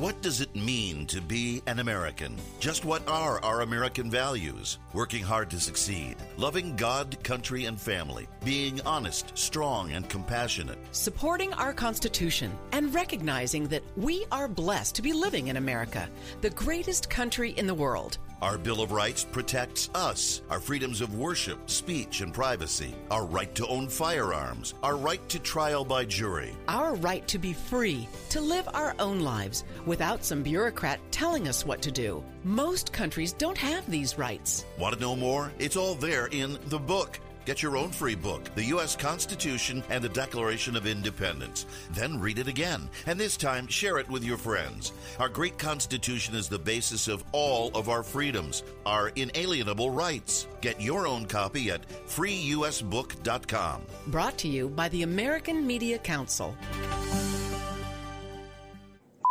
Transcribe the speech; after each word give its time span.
What 0.00 0.22
does 0.22 0.40
it 0.40 0.56
mean 0.56 1.04
to 1.08 1.20
be 1.20 1.60
an 1.66 1.78
American? 1.78 2.38
Just 2.58 2.86
what 2.86 3.06
are 3.06 3.38
our 3.44 3.60
American 3.60 4.10
values? 4.10 4.78
Working 4.94 5.22
hard 5.22 5.50
to 5.50 5.60
succeed, 5.60 6.16
loving 6.38 6.74
God, 6.74 7.22
country, 7.22 7.66
and 7.66 7.78
family, 7.78 8.26
being 8.42 8.80
honest, 8.86 9.36
strong, 9.36 9.92
and 9.92 10.08
compassionate, 10.08 10.78
supporting 10.92 11.52
our 11.52 11.74
Constitution, 11.74 12.50
and 12.72 12.94
recognizing 12.94 13.68
that 13.68 13.82
we 13.94 14.24
are 14.32 14.48
blessed 14.48 14.94
to 14.94 15.02
be 15.02 15.12
living 15.12 15.48
in 15.48 15.58
America, 15.58 16.08
the 16.40 16.48
greatest 16.48 17.10
country 17.10 17.50
in 17.50 17.66
the 17.66 17.74
world. 17.74 18.16
Our 18.42 18.56
Bill 18.56 18.80
of 18.80 18.90
Rights 18.90 19.22
protects 19.22 19.90
us, 19.94 20.40
our 20.48 20.60
freedoms 20.60 21.02
of 21.02 21.14
worship, 21.14 21.68
speech, 21.68 22.22
and 22.22 22.32
privacy, 22.32 22.94
our 23.10 23.26
right 23.26 23.54
to 23.54 23.66
own 23.66 23.86
firearms, 23.86 24.72
our 24.82 24.96
right 24.96 25.26
to 25.28 25.38
trial 25.38 25.84
by 25.84 26.06
jury, 26.06 26.56
our 26.66 26.94
right 26.94 27.26
to 27.28 27.38
be 27.38 27.52
free, 27.52 28.08
to 28.30 28.40
live 28.40 28.66
our 28.72 28.94
own 28.98 29.20
lives 29.20 29.64
without 29.84 30.24
some 30.24 30.42
bureaucrat 30.42 31.00
telling 31.10 31.48
us 31.48 31.66
what 31.66 31.82
to 31.82 31.90
do. 31.90 32.24
Most 32.42 32.94
countries 32.94 33.34
don't 33.34 33.58
have 33.58 33.88
these 33.90 34.16
rights. 34.16 34.64
Want 34.78 34.94
to 34.94 35.00
know 35.00 35.14
more? 35.14 35.52
It's 35.58 35.76
all 35.76 35.94
there 35.94 36.28
in 36.28 36.58
the 36.68 36.78
book. 36.78 37.20
Get 37.46 37.62
your 37.62 37.76
own 37.76 37.90
free 37.90 38.14
book, 38.14 38.54
The 38.54 38.64
U.S. 38.64 38.94
Constitution 38.94 39.82
and 39.88 40.04
the 40.04 40.08
Declaration 40.08 40.76
of 40.76 40.86
Independence. 40.86 41.66
Then 41.92 42.20
read 42.20 42.38
it 42.38 42.48
again, 42.48 42.88
and 43.06 43.18
this 43.18 43.36
time 43.36 43.66
share 43.66 43.98
it 43.98 44.08
with 44.08 44.22
your 44.22 44.36
friends. 44.36 44.92
Our 45.18 45.28
great 45.28 45.58
Constitution 45.58 46.34
is 46.34 46.48
the 46.48 46.58
basis 46.58 47.08
of 47.08 47.24
all 47.32 47.70
of 47.74 47.88
our 47.88 48.02
freedoms, 48.02 48.62
our 48.84 49.08
inalienable 49.16 49.90
rights. 49.90 50.46
Get 50.60 50.80
your 50.80 51.06
own 51.06 51.26
copy 51.26 51.70
at 51.70 51.88
freeusbook.com. 52.06 53.82
Brought 54.08 54.38
to 54.38 54.48
you 54.48 54.68
by 54.68 54.88
the 54.90 55.02
American 55.02 55.66
Media 55.66 55.98
Council. 55.98 56.54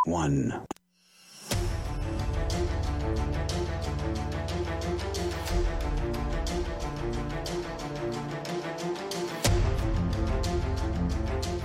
One. 0.06 0.66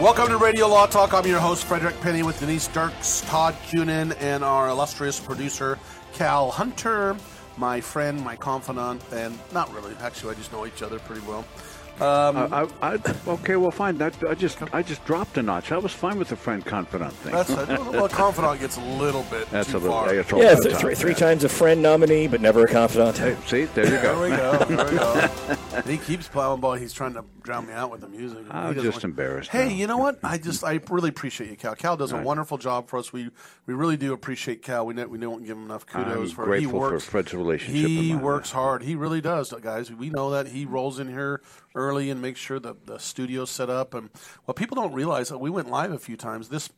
Welcome 0.00 0.28
to 0.28 0.36
Radio 0.36 0.68
Law 0.68 0.86
Talk. 0.86 1.12
I'm 1.12 1.26
your 1.26 1.40
host, 1.40 1.64
Frederick 1.64 2.00
Penny, 2.00 2.22
with 2.22 2.38
Denise 2.38 2.68
Dirks, 2.68 3.22
Todd 3.22 3.56
Cunin, 3.66 4.16
and 4.20 4.44
our 4.44 4.68
illustrious 4.68 5.18
producer, 5.18 5.76
Cal 6.12 6.52
Hunter, 6.52 7.16
my 7.56 7.80
friend, 7.80 8.22
my 8.22 8.36
confidant, 8.36 9.02
and 9.10 9.36
not 9.52 9.74
really. 9.74 9.96
Actually, 10.00 10.36
I 10.36 10.38
just 10.38 10.52
know 10.52 10.66
each 10.66 10.82
other 10.82 11.00
pretty 11.00 11.26
well. 11.26 11.44
Um, 12.00 12.36
I, 12.52 12.68
I, 12.80 12.98
okay, 13.26 13.56
well, 13.56 13.70
fine. 13.70 13.98
That, 13.98 14.14
I 14.28 14.34
just 14.34 14.58
I 14.72 14.82
just 14.82 15.04
dropped 15.04 15.36
a 15.38 15.42
notch. 15.42 15.72
I 15.72 15.78
was 15.78 15.92
fine 15.92 16.18
with 16.18 16.28
the 16.28 16.36
friend 16.36 16.64
confidant 16.64 17.12
thing. 17.14 17.32
That's 17.32 17.50
a, 17.50 17.78
well, 17.90 18.08
confidant 18.08 18.60
gets 18.60 18.76
a 18.76 18.80
little 18.80 19.24
bit 19.24 19.50
That's 19.50 19.70
too 19.70 19.78
a 19.78 19.78
little, 19.78 19.92
far. 19.96 20.14
yeah, 20.14 20.22
Yeah, 20.36 20.54
th- 20.54 20.76
three, 20.76 20.94
three 20.94 21.14
times 21.14 21.42
a 21.44 21.48
friend 21.48 21.82
nominee, 21.82 22.28
but 22.28 22.40
never 22.40 22.64
a 22.64 22.68
confidant. 22.68 23.18
Hey, 23.18 23.36
see, 23.46 23.64
there 23.64 23.84
you 23.84 23.90
There 23.90 24.02
go. 24.02 24.22
we 24.22 24.28
go. 24.28 24.64
There 24.76 24.84
we 24.92 24.98
go. 24.98 25.28
And 25.74 25.84
he 25.90 25.98
keeps 25.98 26.28
plowing 26.28 26.60
ball. 26.60 26.74
He's 26.74 26.92
trying 26.92 27.14
to 27.14 27.24
drown 27.42 27.66
me 27.66 27.72
out 27.72 27.90
with 27.90 28.00
the 28.02 28.08
music. 28.08 28.44
I'm 28.50 28.74
doesn't 28.74 28.90
just 28.92 29.04
embarrassed 29.04 29.50
Hey, 29.50 29.68
now. 29.68 29.74
you 29.74 29.86
know 29.86 29.98
what? 29.98 30.18
I 30.22 30.38
just 30.38 30.62
I 30.64 30.80
really 30.90 31.08
appreciate 31.08 31.50
you, 31.50 31.56
Cal. 31.56 31.74
Cal 31.74 31.96
does 31.96 32.12
a 32.12 32.18
wonderful 32.22 32.58
job 32.58 32.88
for 32.88 32.98
us. 32.98 33.12
We 33.12 33.30
we 33.66 33.74
really 33.74 33.96
do 33.96 34.12
appreciate 34.12 34.62
Cal. 34.62 34.86
We 34.86 34.94
we 35.04 35.18
don't 35.18 35.44
give 35.44 35.56
him 35.56 35.64
enough 35.64 35.86
kudos 35.86 36.30
I'm 36.30 36.34
for 36.36 36.44
grateful 36.44 36.70
he 36.70 36.72
for 36.72 36.92
works. 36.92 37.04
Fred's 37.04 37.34
relationship 37.34 37.74
He 37.88 38.12
mine. 38.12 38.22
works 38.22 38.50
hard. 38.50 38.82
He 38.82 38.94
really 38.94 39.20
does, 39.20 39.52
guys. 39.62 39.90
We 39.90 40.10
know 40.10 40.30
that 40.30 40.46
he 40.48 40.64
rolls 40.66 40.98
in 40.98 41.08
here 41.08 41.40
early 41.78 42.10
and 42.10 42.20
make 42.20 42.36
sure 42.36 42.58
that 42.60 42.86
the 42.86 42.98
studio's 42.98 43.50
set 43.50 43.70
up. 43.70 43.94
And 43.94 44.10
what 44.44 44.56
people 44.56 44.74
don't 44.74 44.92
realize, 44.92 45.32
we 45.32 45.50
went 45.50 45.68
live 45.70 45.92
a 45.92 45.98
few 45.98 46.16
times. 46.16 46.48
This 46.48 46.68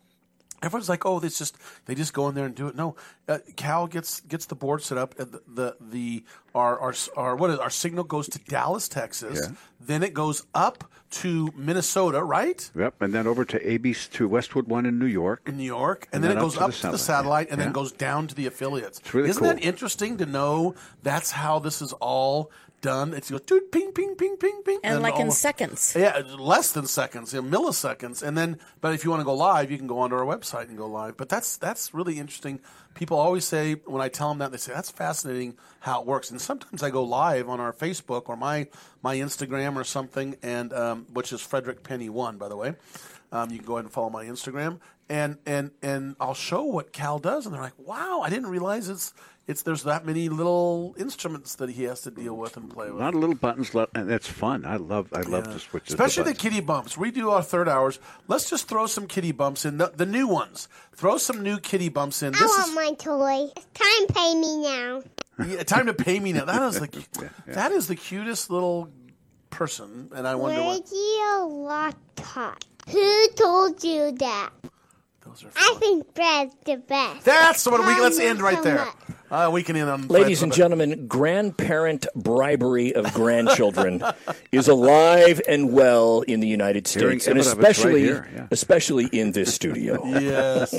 Everyone's 0.62 0.91
like, 0.91 1.06
"Oh, 1.06 1.21
this 1.21 1.38
just 1.38 1.56
they 1.87 1.94
just 1.94 2.12
go 2.12 2.28
in 2.28 2.34
there 2.34 2.44
and 2.44 2.55
do 2.55 2.69
it." 2.69 2.77
No, 2.77 2.94
uh, 3.27 3.39
Cal 3.56 3.87
gets 3.87 4.21
gets 4.21 4.44
the 4.44 4.55
board 4.55 4.83
set 4.83 4.99
up. 4.99 5.19
and 5.19 5.33
The 5.33 5.41
the, 5.49 5.77
the 5.81 6.25
our, 6.55 6.78
our 6.78 6.94
our 7.16 7.34
what 7.34 7.49
is 7.49 7.59
our 7.59 7.71
signal 7.71 8.05
goes 8.05 8.28
to 8.28 8.39
Dallas, 8.41 8.87
Texas. 8.87 9.41
Yeah. 9.43 9.56
Then 9.81 10.03
it 10.03 10.12
goes 10.12 10.44
up 10.55 10.84
to 11.12 11.50
Minnesota, 11.56 12.22
right? 12.22 12.71
Yep, 12.77 13.00
and 13.00 13.15
then 13.15 13.27
over 13.27 13.47
to 13.47 13.56
AB 13.72 13.94
to 14.12 14.28
Westwood 14.28 14.69
One 14.69 14.84
in 14.84 14.99
New 14.99 15.06
York. 15.06 15.41
In 15.47 15.56
New 15.56 15.65
York, 15.65 16.06
and, 16.12 16.16
And 16.16 16.25
then, 16.25 16.28
then 16.33 16.37
it 16.37 16.41
up 16.41 16.44
goes 16.44 16.53
to 16.53 16.59
the 16.59 16.65
up 16.66 16.72
to 16.72 16.91
the 16.91 16.99
satellite, 16.99 17.47
yeah. 17.47 17.53
and 17.55 17.60
then 17.62 17.69
Yeah. 17.69 17.72
goes 17.81 17.93
down 17.93 18.27
to 18.28 18.34
the 18.34 18.44
affiliates. 18.47 18.99
It's 18.99 19.15
really 19.15 19.31
Isn't 19.31 19.43
cool. 19.43 19.55
that 19.55 19.62
interesting 19.65 20.19
to 20.19 20.27
know? 20.27 20.75
That's 21.03 21.31
how 21.31 21.59
this 21.59 21.81
is 21.81 21.94
all 21.94 22.50
done. 22.80 23.14
It's 23.14 23.30
goes 23.30 23.41
dude, 23.42 23.70
ping, 23.72 23.92
ping, 23.92 24.14
ping, 24.14 24.36
ping, 24.36 24.62
ping, 24.64 24.80
and 24.82 25.02
like 25.02 25.18
in 25.18 25.30
seconds. 25.30 25.94
Yeah, 25.96 26.22
less 26.38 26.72
than 26.72 26.86
seconds, 26.86 27.32
you 27.32 27.42
know, 27.42 27.58
milliseconds, 27.58 28.22
and 28.22 28.36
then. 28.36 28.58
But 28.80 28.94
if 28.94 29.04
you 29.04 29.10
want 29.10 29.20
to 29.20 29.24
go 29.24 29.34
live, 29.34 29.70
you 29.70 29.78
can 29.78 29.86
go 29.86 29.98
onto 29.98 30.16
our 30.16 30.24
website 30.24 30.68
and 30.68 30.76
go 30.76 30.86
live. 30.86 31.16
But 31.16 31.28
that's 31.28 31.56
that's 31.56 31.94
really 31.94 32.18
interesting. 32.18 32.60
People 32.94 33.18
always 33.18 33.44
say 33.44 33.74
when 33.74 34.02
I 34.02 34.08
tell 34.08 34.28
them 34.28 34.38
that 34.38 34.50
they 34.50 34.58
say 34.58 34.72
that's 34.72 34.91
fascinating 34.91 35.56
how 35.80 36.00
it 36.00 36.06
works. 36.06 36.30
And 36.30 36.41
sometimes 36.41 36.82
I 36.82 36.91
go 36.91 37.04
live 37.04 37.48
on 37.48 37.60
our 37.60 37.72
Facebook 37.72 38.28
or 38.28 38.36
my 38.36 38.68
my 39.02 39.16
Instagram 39.16 39.76
or 39.76 39.84
something, 39.84 40.36
and 40.42 40.72
um, 40.72 41.06
which 41.12 41.32
is 41.32 41.41
Frederick 41.41 41.82
Penny 41.82 42.08
One, 42.08 42.38
by 42.38 42.48
the 42.48 42.56
way. 42.56 42.74
Um, 43.32 43.50
you 43.50 43.58
can 43.58 43.66
go 43.66 43.74
ahead 43.74 43.84
and 43.84 43.92
follow 43.92 44.10
my 44.10 44.24
Instagram, 44.24 44.80
and 45.08 45.38
and 45.47 45.70
and 45.82 46.16
I'll 46.20 46.34
show 46.34 46.64
what 46.64 46.92
Cal 46.92 47.18
does, 47.18 47.47
and 47.47 47.54
they're 47.54 47.62
like, 47.62 47.78
"Wow, 47.78 48.22
I 48.24 48.30
didn't 48.30 48.48
realize 48.48 48.88
it's 48.88 49.14
it's 49.50 49.62
there's 49.62 49.83
that 49.83 50.06
many 50.06 50.28
little 50.28 50.94
instruments 50.99 51.56
that 51.56 51.71
he 51.71 51.84
has 51.84 52.00
to 52.03 52.11
deal 52.11 52.34
with 52.37 52.56
and 52.56 52.71
play 52.71 52.87
with. 52.87 52.93
A 52.93 52.94
with." 52.94 53.03
lot 53.03 53.15
of 53.15 53.21
little 53.21 53.34
buttons, 53.37 53.75
and 53.94 54.09
that's 54.09 54.27
fun. 54.28 54.65
I 54.65 54.77
love 54.77 55.09
I 55.12 55.21
love 55.21 55.47
Yeah. 55.47 55.53
to 55.55 55.59
switch. 55.59 55.88
Especially 55.91 56.22
the, 56.25 56.31
buttons. 56.31 56.43
kitty 56.43 56.61
bumps. 56.61 56.97
We 56.97 57.11
do 57.11 57.31
our 57.31 57.43
third 57.43 57.69
hours. 57.69 57.99
Let's 58.28 58.49
just 58.49 58.69
throw 58.69 58.87
some 58.87 59.06
kitty 59.06 59.33
bumps 59.33 59.65
in 59.65 59.78
the, 59.78 59.93
the 59.94 60.06
new 60.06 60.27
ones. 60.28 60.69
Throw 60.94 61.19
some 61.19 61.43
new 61.43 61.59
kitty 61.59 61.89
bumps 61.89 62.22
in. 62.22 62.34
I 62.34 62.39
This 62.39 62.49
want 62.49 62.69
is 62.69 62.75
my 62.75 62.93
toy. 62.94 63.50
It's 63.56 63.66
time 63.75 64.06
to 64.06 64.12
pay 64.15 64.34
me 64.34 64.56
now. 64.62 65.03
yeah, 65.47 65.62
time 65.65 65.87
to 65.87 65.94
pay 65.94 66.21
me 66.21 66.33
now. 66.33 66.44
That 66.44 66.62
is 66.62 66.81
the 66.81 66.89
cu- 66.89 67.28
that 67.49 67.72
is 67.72 67.87
the 67.89 67.97
cutest 67.97 68.50
little 68.50 68.89
person, 69.50 70.10
and 70.15 70.27
I 70.28 70.34
wonder 70.34 70.62
what 70.62 70.81
Radio 70.91 71.47
Lotta. 71.47 72.55
Who 72.91 73.28
told 73.37 73.83
you 73.84 74.12
that? 74.12 74.50
those 75.25 75.44
are. 75.44 75.50
I 75.56 75.75
think 75.78 76.15
Brad's 76.15 76.55
the 76.65 76.77
best. 76.77 77.25
That's 77.25 77.66
what 77.66 77.81
we. 77.81 78.00
Let's 78.00 78.19
end 78.19 78.41
right 78.41 78.56
so 78.59 78.62
there. 78.65 78.84
much. 78.84 78.94
Uh, 79.30 79.48
we 79.52 79.62
can 79.62 79.76
end 79.76 79.88
on 79.88 80.08
Ladies 80.08 80.42
and 80.42 80.52
gentlemen, 80.52 81.06
grandparent 81.06 82.06
bribery 82.16 82.94
of 82.94 83.12
grandchildren 83.14 84.02
is 84.50 84.66
alive 84.66 85.41
and 85.48 85.72
well 85.72 86.22
in 86.22 86.41
the 86.41 86.48
United 86.48 86.88
States, 86.88 87.28
and 87.28 87.38
evidence 87.38 87.52
of 87.52 87.58
it 87.58 87.62
right 87.62 87.70
especially 87.70 88.02
here, 88.02 88.28
yeah. 88.34 88.46
especially 88.50 89.06
in 89.06 89.32
this 89.32 89.54
studio. 89.54 90.04
Yes, 90.20 90.74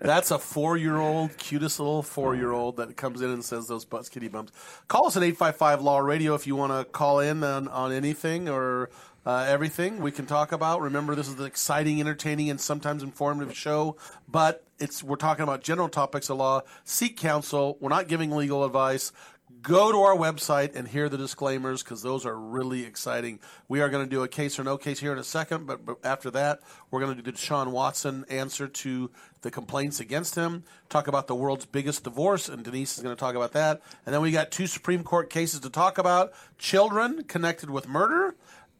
that's 0.00 0.30
a 0.30 0.38
four-year-old, 0.38 1.36
cutest 1.38 1.78
little 1.78 2.02
four-year-old 2.02 2.76
that 2.76 2.96
comes 2.96 3.22
in 3.22 3.30
and 3.30 3.44
says 3.44 3.66
those 3.66 3.84
butts 3.84 4.08
kitty 4.08 4.28
bumps. 4.28 4.52
Call 4.88 5.06
us 5.06 5.16
at 5.16 5.22
eight 5.22 5.36
five 5.36 5.56
five 5.56 5.80
Law 5.80 5.98
Radio 5.98 6.34
if 6.34 6.46
you 6.46 6.56
want 6.56 6.72
to 6.72 6.84
call 6.84 7.20
in 7.20 7.42
on, 7.42 7.68
on 7.68 7.92
anything 7.92 8.48
or 8.48 8.90
uh, 9.28 9.44
everything 9.46 10.00
we 10.00 10.10
can 10.10 10.24
talk 10.24 10.52
about. 10.52 10.80
Remember, 10.80 11.14
this 11.14 11.28
is 11.28 11.38
an 11.38 11.44
exciting, 11.44 12.00
entertaining, 12.00 12.48
and 12.48 12.58
sometimes 12.58 13.02
informative 13.02 13.54
show, 13.54 13.94
but 14.26 14.64
it's 14.78 15.04
we're 15.04 15.16
talking 15.16 15.42
about 15.42 15.62
general 15.62 15.90
topics 15.90 16.30
of 16.30 16.38
law. 16.38 16.62
Seek 16.84 17.18
counsel. 17.18 17.76
We're 17.78 17.90
not 17.90 18.08
giving 18.08 18.30
legal 18.30 18.64
advice. 18.64 19.12
Go 19.60 19.92
to 19.92 19.98
our 19.98 20.16
website 20.16 20.74
and 20.74 20.88
hear 20.88 21.10
the 21.10 21.18
disclaimers 21.18 21.82
because 21.82 22.00
those 22.00 22.24
are 22.24 22.38
really 22.38 22.84
exciting. 22.84 23.38
We 23.66 23.82
are 23.82 23.90
going 23.90 24.02
to 24.02 24.10
do 24.10 24.22
a 24.22 24.28
case 24.28 24.58
or 24.58 24.64
no 24.64 24.78
case 24.78 24.98
here 25.00 25.12
in 25.12 25.18
a 25.18 25.24
second, 25.24 25.66
but, 25.66 25.84
but 25.84 25.98
after 26.04 26.30
that, 26.30 26.60
we're 26.90 27.00
going 27.00 27.14
to 27.14 27.22
do 27.22 27.30
the 27.30 27.36
Deshaun 27.36 27.66
Watson 27.66 28.24
answer 28.30 28.66
to 28.66 29.10
the 29.42 29.50
complaints 29.50 30.00
against 30.00 30.36
him, 30.36 30.64
talk 30.88 31.06
about 31.06 31.26
the 31.26 31.34
world's 31.34 31.66
biggest 31.66 32.04
divorce, 32.04 32.48
and 32.48 32.64
Denise 32.64 32.96
is 32.96 33.02
going 33.02 33.14
to 33.14 33.20
talk 33.20 33.34
about 33.34 33.52
that. 33.52 33.82
And 34.06 34.14
then 34.14 34.22
we 34.22 34.30
got 34.30 34.50
two 34.50 34.66
Supreme 34.66 35.04
Court 35.04 35.28
cases 35.28 35.60
to 35.60 35.70
talk 35.70 35.98
about 35.98 36.32
children 36.56 37.24
connected 37.24 37.68
with 37.68 37.88
murder 37.88 38.34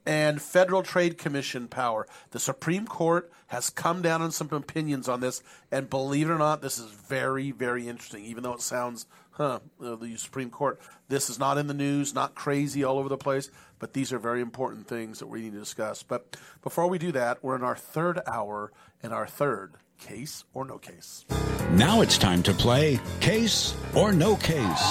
and 0.08 0.40
Federal 0.40 0.82
Trade 0.82 1.18
Commission 1.18 1.68
power. 1.68 2.06
The 2.30 2.38
Supreme 2.38 2.86
Court 2.86 3.30
has 3.48 3.68
come 3.68 4.00
down 4.00 4.22
on 4.22 4.32
some 4.32 4.48
opinions 4.50 5.06
on 5.06 5.20
this, 5.20 5.42
and 5.70 5.90
believe 5.90 6.30
it 6.30 6.32
or 6.32 6.38
not, 6.38 6.62
this 6.62 6.78
is 6.78 6.90
very, 6.90 7.50
very 7.50 7.86
interesting. 7.86 8.24
Even 8.24 8.42
though 8.42 8.54
it 8.54 8.62
sounds, 8.62 9.04
huh, 9.32 9.60
uh, 9.84 9.96
the 9.96 10.16
Supreme 10.16 10.48
Court, 10.48 10.80
this 11.08 11.28
is 11.28 11.38
not 11.38 11.58
in 11.58 11.66
the 11.66 11.74
news, 11.74 12.14
not 12.14 12.34
crazy 12.34 12.82
all 12.82 12.98
over 12.98 13.10
the 13.10 13.18
place, 13.18 13.50
but 13.78 13.92
these 13.92 14.10
are 14.10 14.18
very 14.18 14.40
important 14.40 14.88
things 14.88 15.18
that 15.18 15.26
we 15.26 15.42
need 15.42 15.52
to 15.52 15.58
discuss. 15.58 16.02
But 16.02 16.38
before 16.62 16.88
we 16.88 16.96
do 16.96 17.12
that, 17.12 17.44
we're 17.44 17.56
in 17.56 17.62
our 17.62 17.76
third 17.76 18.18
hour 18.26 18.72
and 19.02 19.12
our 19.12 19.26
third 19.26 19.74
case 20.00 20.44
or 20.54 20.64
no 20.64 20.78
case. 20.78 21.26
Now 21.72 22.00
it's 22.00 22.16
time 22.16 22.42
to 22.44 22.54
play 22.54 22.98
Case 23.20 23.76
or 23.94 24.14
No 24.14 24.36
Case. 24.36 24.84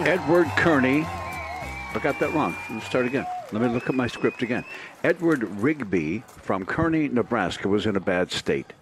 Edward 0.00 0.48
Kearney 0.56 1.06
I 1.94 2.00
got 2.00 2.20
that 2.20 2.32
wrong. 2.34 2.54
Let 2.68 2.70
me 2.70 2.80
start 2.82 3.06
again. 3.06 3.26
Let 3.50 3.62
me 3.62 3.68
look 3.68 3.88
at 3.88 3.94
my 3.94 4.06
script 4.06 4.42
again. 4.42 4.64
Edward 5.02 5.42
Rigby 5.42 6.22
from 6.26 6.66
Kearney, 6.66 7.08
Nebraska 7.08 7.66
was 7.66 7.86
in 7.86 7.96
a 7.96 8.00
bad 8.00 8.30
state. 8.30 8.74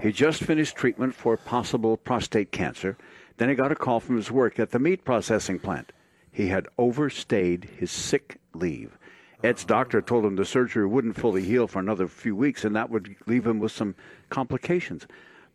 He 0.00 0.10
just 0.10 0.42
finished 0.42 0.74
treatment 0.74 1.14
for 1.14 1.36
possible 1.36 1.96
prostate 1.96 2.52
cancer. 2.52 2.96
Then 3.36 3.50
he 3.50 3.54
got 3.54 3.72
a 3.72 3.76
call 3.76 4.00
from 4.00 4.16
his 4.16 4.30
work 4.30 4.58
at 4.58 4.70
the 4.70 4.78
meat 4.78 5.04
processing 5.04 5.58
plant. 5.58 5.92
He 6.32 6.48
had 6.48 6.66
overstayed 6.78 7.68
his 7.78 7.90
sick 7.90 8.38
leave. 8.54 8.98
Ed's 9.44 9.64
doctor 9.64 10.00
told 10.00 10.24
him 10.24 10.36
the 10.36 10.44
surgery 10.44 10.86
wouldn't 10.86 11.16
fully 11.16 11.42
heal 11.42 11.66
for 11.66 11.78
another 11.78 12.08
few 12.08 12.34
weeks, 12.34 12.64
and 12.64 12.74
that 12.74 12.90
would 12.90 13.14
leave 13.26 13.46
him 13.46 13.58
with 13.58 13.72
some 13.72 13.94
complications. 14.30 15.06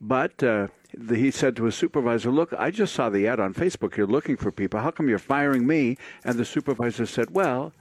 But 0.01 0.41
uh, 0.41 0.67
the, 0.97 1.15
he 1.15 1.29
said 1.29 1.55
to 1.55 1.65
his 1.65 1.75
supervisor, 1.75 2.31
Look, 2.31 2.53
I 2.57 2.71
just 2.71 2.93
saw 2.95 3.09
the 3.09 3.27
ad 3.27 3.39
on 3.39 3.53
Facebook. 3.53 3.95
You're 3.95 4.07
looking 4.07 4.35
for 4.35 4.51
people. 4.51 4.79
How 4.79 4.89
come 4.89 5.07
you're 5.07 5.19
firing 5.19 5.67
me? 5.67 5.97
And 6.23 6.37
the 6.39 6.45
supervisor 6.45 7.05
said, 7.05 7.31
Well, 7.31 7.71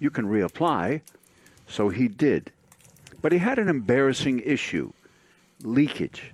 you 0.00 0.10
can 0.10 0.26
reapply. 0.26 1.02
So 1.68 1.88
he 1.88 2.08
did. 2.08 2.52
But 3.22 3.32
he 3.32 3.38
had 3.38 3.58
an 3.58 3.68
embarrassing 3.68 4.40
issue 4.40 4.92
leakage. 5.62 6.32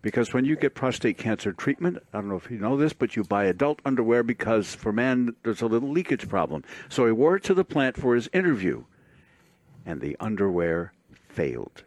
Because 0.00 0.32
when 0.32 0.44
you 0.44 0.56
get 0.56 0.74
prostate 0.74 1.18
cancer 1.18 1.52
treatment, 1.52 1.98
I 2.12 2.18
don't 2.18 2.28
know 2.28 2.36
if 2.36 2.50
you 2.50 2.58
know 2.58 2.76
this, 2.76 2.92
but 2.92 3.16
you 3.16 3.24
buy 3.24 3.44
adult 3.44 3.80
underwear 3.84 4.22
because 4.22 4.74
for 4.74 4.92
men 4.92 5.34
there's 5.42 5.62
a 5.62 5.66
little 5.66 5.90
leakage 5.90 6.28
problem. 6.28 6.62
So 6.88 7.06
he 7.06 7.12
wore 7.12 7.36
it 7.36 7.42
to 7.44 7.54
the 7.54 7.64
plant 7.64 7.96
for 7.96 8.14
his 8.14 8.28
interview, 8.32 8.84
and 9.84 10.00
the 10.00 10.16
underwear 10.20 10.92
failed. 11.28 11.82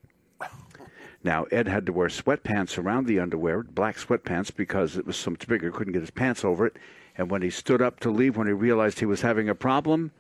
Now, 1.24 1.44
Ed 1.52 1.68
had 1.68 1.86
to 1.86 1.94
wear 1.94 2.08
sweatpants 2.08 2.78
around 2.78 3.06
the 3.06 3.20
underwear, 3.20 3.64
black 3.64 3.98
sweatpants, 3.98 4.56
because 4.56 4.96
it 4.96 5.06
was 5.06 5.18
so 5.18 5.32
much 5.32 5.48
bigger, 5.48 5.70
couldn't 5.72 5.94
get 5.94 6.02
his 6.02 6.12
pants 6.12 6.46
over 6.46 6.66
it. 6.66 6.78
And 7.18 7.30
when 7.30 7.42
he 7.42 7.50
stood 7.50 7.82
up 7.82 8.00
to 8.02 8.10
leave, 8.10 8.38
when 8.38 8.48
he 8.48 8.54
realized 8.54 9.00
he 9.00 9.06
was 9.06 9.22
having 9.22 9.50
a 9.50 9.56
problem, 9.56 10.12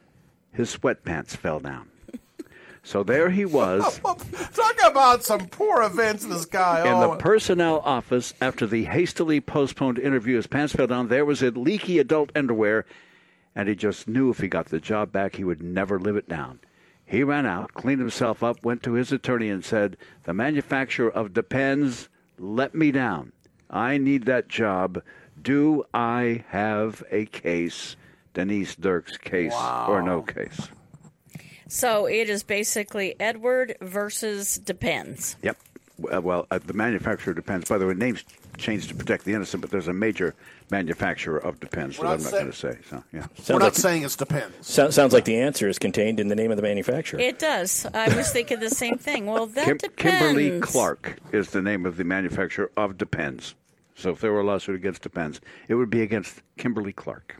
his 0.51 0.75
sweatpants 0.75 1.37
fell 1.37 1.59
down. 1.59 1.89
So 2.83 3.03
there 3.03 3.29
he 3.29 3.45
was 3.45 3.99
Talk 4.03 4.77
about 4.85 5.23
some 5.23 5.47
poor 5.47 5.83
events 5.83 6.25
this 6.25 6.45
guy. 6.45 6.81
in 6.81 6.93
oh, 6.93 7.11
the 7.11 7.17
personnel 7.17 7.79
office 7.79 8.33
after 8.41 8.65
the 8.65 8.85
hastily 8.85 9.41
postponed 9.41 9.99
interview. 9.99 10.37
His 10.37 10.47
pants 10.47 10.73
fell 10.73 10.87
down. 10.87 11.07
There 11.07 11.25
was 11.25 11.43
a 11.43 11.51
leaky 11.51 11.99
adult 11.99 12.31
underwear, 12.35 12.85
and 13.55 13.67
he 13.67 13.75
just 13.75 14.07
knew 14.07 14.29
if 14.29 14.39
he 14.39 14.47
got 14.47 14.67
the 14.67 14.79
job 14.79 15.11
back, 15.11 15.35
he 15.35 15.43
would 15.43 15.61
never 15.61 15.99
live 15.99 16.15
it 16.15 16.29
down. 16.29 16.59
He 17.09 17.23
ran 17.23 17.47
out, 17.47 17.73
cleaned 17.73 18.00
himself 18.00 18.44
up, 18.44 18.63
went 18.63 18.83
to 18.83 18.94
his 18.94 19.11
attorney, 19.11 19.50
and 19.50 19.65
said, 19.65 19.97
The 20.25 20.33
manufacturer 20.33 21.09
of 21.09 21.33
Depends 21.33 22.07
let 22.38 22.75
me 22.75 22.91
down. 22.91 23.31
I 23.67 23.97
need 23.97 24.25
that 24.25 24.47
job. 24.47 25.01
Do 25.41 25.85
I 25.91 26.45
have 26.50 27.03
a 27.09 27.25
case? 27.25 27.95
Denise 28.35 28.75
Dirk's 28.75 29.17
case 29.17 29.56
or 29.88 30.03
no 30.03 30.21
case? 30.21 30.69
So 31.67 32.06
it 32.06 32.29
is 32.29 32.44
basically 32.44 33.15
Edward 33.19 33.75
versus 33.81 34.59
Depends. 34.59 35.35
Yep. 35.41 35.57
Well, 35.97 36.21
well 36.21 36.47
uh, 36.51 36.59
the 36.63 36.73
manufacturer 36.73 37.33
depends. 37.33 37.67
By 37.67 37.79
the 37.79 37.88
way, 37.88 37.95
names 37.95 38.23
changed 38.59 38.89
to 38.89 38.95
protect 38.95 39.25
the 39.25 39.33
innocent, 39.33 39.61
but 39.61 39.71
there's 39.71 39.88
a 39.88 39.94
major 39.94 40.35
manufacturer 40.69 41.38
of 41.38 41.59
depends 41.59 41.95
that 41.97 42.03
We're 42.03 42.09
I'm 42.11 42.21
not 42.21 42.31
not 42.31 42.39
going 42.39 42.51
to 42.51 42.57
say. 42.57 42.77
So, 42.89 43.03
yeah. 43.11 43.25
we're 43.50 43.56
not 43.56 43.61
like, 43.65 43.73
saying 43.75 44.03
it's 44.03 44.15
depends. 44.15 44.56
so- 44.67 44.89
sounds 44.89 45.13
like 45.13 45.25
the 45.25 45.39
answer 45.39 45.67
is 45.67 45.79
contained 45.79 46.19
in 46.19 46.27
the 46.27 46.35
name 46.35 46.51
of 46.51 46.57
the 46.57 46.63
manufacturer. 46.63 47.19
It 47.19 47.39
does. 47.39 47.85
I 47.94 48.15
was 48.15 48.31
thinking 48.31 48.59
the 48.59 48.69
same 48.69 48.97
thing. 48.97 49.25
Well, 49.25 49.47
that 49.47 49.65
Kim- 49.65 49.77
depends. 49.77 50.19
Kimberly 50.19 50.59
Clark 50.59 51.17
is 51.31 51.50
the 51.51 51.61
name 51.61 51.85
of 51.85 51.97
the 51.97 52.03
manufacturer 52.03 52.69
of 52.77 52.97
Depends. 52.97 53.56
So 53.95 54.11
if 54.11 54.21
there 54.21 54.31
were 54.31 54.41
a 54.41 54.45
lawsuit 54.45 54.75
against 54.75 55.01
Depends, 55.01 55.41
it 55.67 55.75
would 55.75 55.89
be 55.89 56.01
against 56.01 56.41
Kimberly 56.57 56.94
Clark. 56.94 57.38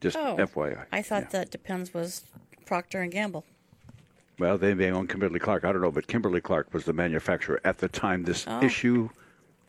Just 0.00 0.16
Oh, 0.16 0.36
FYI. 0.38 0.84
I 0.92 1.02
thought 1.02 1.24
Yeah. 1.24 1.28
that 1.40 1.50
Depends 1.50 1.92
was 1.92 2.22
Procter 2.64 3.00
and 3.02 3.12
Gamble. 3.12 3.44
Well, 4.38 4.56
they 4.56 4.72
may 4.72 4.90
own 4.90 5.06
Kimberly 5.06 5.38
Clark. 5.38 5.64
I 5.64 5.72
don't 5.72 5.82
know, 5.82 5.90
but 5.90 6.06
Kimberly 6.06 6.40
Clark 6.40 6.72
was 6.72 6.84
the 6.86 6.94
manufacturer 6.94 7.60
at 7.64 7.78
the 7.78 7.88
time 7.88 8.22
this 8.22 8.46
Oh. 8.48 8.62
issue 8.62 9.10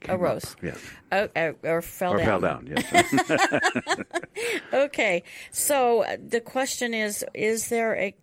up. 0.10 0.20
Arose. 0.20 0.56
Yes. 0.62 0.80
Oh, 1.12 1.28
or 1.64 1.82
fell 1.82 2.14
Or 2.14 2.18
down. 2.18 2.26
fell 2.26 2.40
down, 2.40 2.68
yes. 2.68 4.00
Okay, 4.74 5.24
so 5.52 6.04
uh, 6.04 6.18
the 6.26 6.40
question 6.42 6.94
is: 6.94 7.26
Is 7.34 7.68
there 7.70 7.96
a 7.96 8.16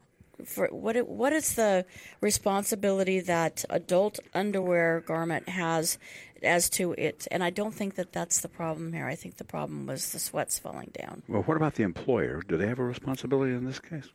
for 0.45 0.69
what? 0.69 0.97
What 1.09 1.33
is 1.33 1.55
the 1.55 1.85
responsibility 2.21 3.21
that 3.21 3.65
adult 3.71 4.19
underwear 4.35 5.01
garment 5.07 5.49
has 5.49 5.99
as 6.43 6.71
to 6.71 6.93
it? 6.93 7.27
And 7.31 7.43
I 7.45 7.51
don't 7.51 7.75
think 7.75 7.95
that 7.97 8.13
that's 8.13 8.41
the 8.41 8.49
problem 8.49 8.93
here. 8.93 9.07
I 9.07 9.15
think 9.15 9.37
the 9.37 9.45
problem 9.45 9.87
was 9.87 10.13
the 10.13 10.19
sweats 10.19 10.59
falling 10.59 10.91
down. 10.99 11.23
well, 11.29 11.43
what 11.43 11.57
about 11.57 11.75
the 11.75 11.83
employer? 11.83 12.43
Do 12.47 12.57
they 12.57 12.67
have 12.69 12.79
a 12.79 12.85
responsibility 12.85 13.53
in 13.53 13.65
this 13.65 13.81
case? 13.81 14.09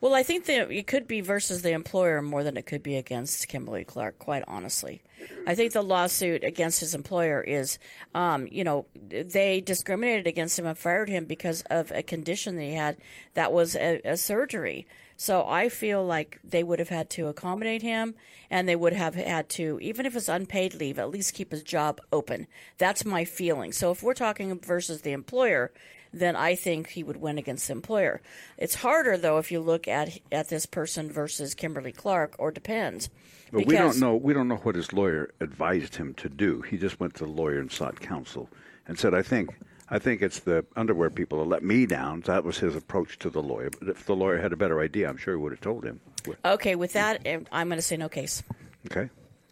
Well, 0.00 0.14
I 0.14 0.22
think 0.22 0.44
that 0.46 0.70
it 0.70 0.86
could 0.86 1.06
be 1.06 1.20
versus 1.20 1.62
the 1.62 1.72
employer 1.72 2.20
more 2.20 2.42
than 2.44 2.56
it 2.56 2.66
could 2.66 2.82
be 2.82 2.96
against 2.96 3.48
Kimberly 3.48 3.84
Clark. 3.84 4.18
Quite 4.18 4.44
honestly, 4.46 5.02
I 5.46 5.54
think 5.54 5.72
the 5.72 5.82
lawsuit 5.82 6.44
against 6.44 6.80
his 6.80 6.94
employer 6.94 7.40
is, 7.40 7.78
um, 8.14 8.46
you 8.50 8.64
know, 8.64 8.86
they 8.94 9.60
discriminated 9.60 10.26
against 10.26 10.58
him 10.58 10.66
and 10.66 10.76
fired 10.76 11.08
him 11.08 11.24
because 11.24 11.62
of 11.70 11.90
a 11.92 12.02
condition 12.02 12.56
that 12.56 12.62
he 12.62 12.74
had 12.74 12.96
that 13.34 13.52
was 13.52 13.76
a, 13.76 14.00
a 14.04 14.16
surgery. 14.16 14.86
So 15.16 15.46
I 15.46 15.68
feel 15.68 16.04
like 16.04 16.40
they 16.42 16.64
would 16.64 16.80
have 16.80 16.88
had 16.88 17.08
to 17.10 17.28
accommodate 17.28 17.82
him, 17.82 18.16
and 18.50 18.68
they 18.68 18.74
would 18.74 18.92
have 18.92 19.14
had 19.14 19.48
to, 19.50 19.78
even 19.80 20.06
if 20.06 20.16
it's 20.16 20.28
unpaid 20.28 20.74
leave, 20.74 20.98
at 20.98 21.10
least 21.10 21.34
keep 21.34 21.52
his 21.52 21.62
job 21.62 22.00
open. 22.12 22.48
That's 22.78 23.04
my 23.04 23.24
feeling. 23.24 23.70
So 23.72 23.92
if 23.92 24.02
we're 24.02 24.14
talking 24.14 24.58
versus 24.58 25.02
the 25.02 25.12
employer, 25.12 25.72
then 26.18 26.36
I 26.36 26.54
think 26.54 26.90
he 26.90 27.02
would 27.02 27.16
win 27.16 27.38
against 27.38 27.66
the 27.66 27.72
employer. 27.72 28.20
It's 28.56 28.76
harder 28.76 29.16
though 29.16 29.38
if 29.38 29.50
you 29.50 29.60
look 29.60 29.88
at 29.88 30.18
at 30.30 30.48
this 30.48 30.66
person 30.66 31.10
versus 31.10 31.54
Kimberly 31.54 31.92
Clark, 31.92 32.36
or 32.38 32.50
depends. 32.50 33.10
But 33.52 33.66
we 33.66 33.76
don't 33.76 33.98
know. 33.98 34.16
We 34.16 34.32
don't 34.32 34.48
know 34.48 34.56
what 34.56 34.74
his 34.74 34.92
lawyer 34.92 35.32
advised 35.40 35.96
him 35.96 36.14
to 36.14 36.28
do. 36.28 36.62
He 36.62 36.76
just 36.76 36.98
went 36.98 37.14
to 37.16 37.24
the 37.24 37.30
lawyer 37.30 37.60
and 37.60 37.70
sought 37.70 38.00
counsel, 38.00 38.48
and 38.88 38.98
said, 38.98 39.14
"I 39.14 39.22
think, 39.22 39.50
I 39.90 39.98
think 39.98 40.22
it's 40.22 40.40
the 40.40 40.64
underwear 40.74 41.10
people 41.10 41.38
that 41.38 41.48
let 41.48 41.62
me 41.62 41.86
down." 41.86 42.22
That 42.22 42.42
was 42.42 42.58
his 42.58 42.74
approach 42.74 43.18
to 43.20 43.30
the 43.30 43.42
lawyer. 43.42 43.70
But 43.70 43.88
if 43.88 44.06
the 44.06 44.16
lawyer 44.16 44.38
had 44.38 44.52
a 44.52 44.56
better 44.56 44.80
idea, 44.80 45.08
I'm 45.08 45.16
sure 45.16 45.34
he 45.34 45.40
would 45.40 45.52
have 45.52 45.60
told 45.60 45.84
him. 45.84 46.00
Okay, 46.44 46.74
with 46.74 46.94
that, 46.94 47.24
I'm 47.52 47.68
going 47.68 47.78
to 47.78 47.82
say 47.82 47.96
no 47.96 48.08
case. 48.08 48.42
Okay, 48.90 49.10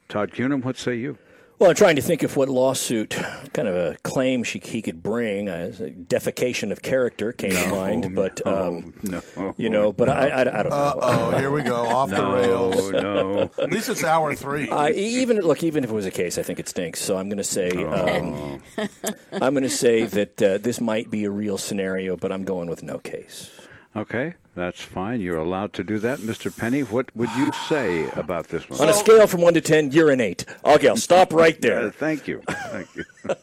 Todd 0.09 0.33
Cunham, 0.33 0.65
what 0.65 0.77
say 0.77 0.97
you? 0.97 1.19
Well, 1.63 1.71
I'm 1.71 1.77
trying 1.77 1.95
to 1.95 2.03
think 2.03 2.25
of 2.25 2.37
what 2.37 2.49
lawsuit, 2.49 3.11
kind 3.53 3.69
of 3.69 3.77
a 3.77 3.97
claim 4.03 4.43
she, 4.43 4.59
he 4.59 4.83
could 4.83 5.01
bring. 5.01 5.49
Uh, 5.49 5.71
defecation 5.71 6.73
of 6.73 6.83
character 6.83 7.31
came 7.31 7.53
to 7.53 7.69
mind, 7.69 8.17
but 8.17 8.45
um, 8.45 8.95
no, 9.05 9.55
you 9.57 9.71
know, 9.71 9.93
but 9.93 10.09
I, 10.09 10.29
I, 10.29 10.41
I 10.41 10.45
don't 10.65 10.71
know. 10.71 10.99
Oh, 11.01 11.39
here 11.39 11.53
we 11.53 11.63
go 11.63 11.77
off 11.77 12.11
the 12.11 12.27
rails. 12.27 12.91
no. 12.91 13.49
At 13.61 13.71
least 13.71 13.89
it's 13.89 14.03
hour 14.03 14.35
three. 14.35 14.71
I, 14.71 14.91
even 14.91 15.39
look, 15.39 15.63
even 15.63 15.85
if 15.85 15.91
it 15.91 15.95
was 15.95 16.05
a 16.05 16.11
case, 16.11 16.37
I 16.37 16.43
think 16.43 16.59
it 16.59 16.69
stinks. 16.69 17.01
So 17.01 17.17
I'm 17.17 17.29
going 17.29 17.39
to 17.39 17.45
say, 17.45 17.71
um, 17.71 18.61
I'm 19.33 19.55
going 19.55 19.63
to 19.63 19.71
say 19.71 20.03
that 20.03 20.43
uh, 20.43 20.59
this 20.59 20.81
might 20.81 21.13
be 21.13 21.27
a 21.27 21.31
real 21.31 21.59
scenario, 21.59 22.17
but 22.17 22.33
I'm 22.33 22.43
going 22.43 22.71
with 22.71 22.83
no 22.83 22.99
case. 22.99 23.53
Okay, 23.95 24.35
that's 24.55 24.81
fine. 24.81 25.21
You're 25.21 25.37
allowed 25.37 25.75
to 25.75 25.85
do 25.85 25.99
that, 25.99 26.21
Mr. 26.21 26.57
Penny. 26.57 26.81
What 26.83 27.15
would 27.15 27.29
you 27.37 27.51
say 27.69 28.09
about 28.13 28.49
this 28.49 28.69
one? 28.71 28.81
On 28.81 28.89
a 28.89 28.95
scale 28.95 29.27
from 29.27 29.43
one 29.43 29.55
to 29.55 29.61
ten, 29.61 29.91
you're 29.93 30.11
an 30.11 30.21
eight. 30.21 30.45
Okay, 30.65 30.89
I'll 30.89 30.97
stop 30.97 31.33
right 31.33 31.57
Uh, 31.57 31.61
there. 31.61 31.91
thank 32.05 32.27
you. 32.27 32.43
Thank 32.49 32.89
you. 32.97 33.05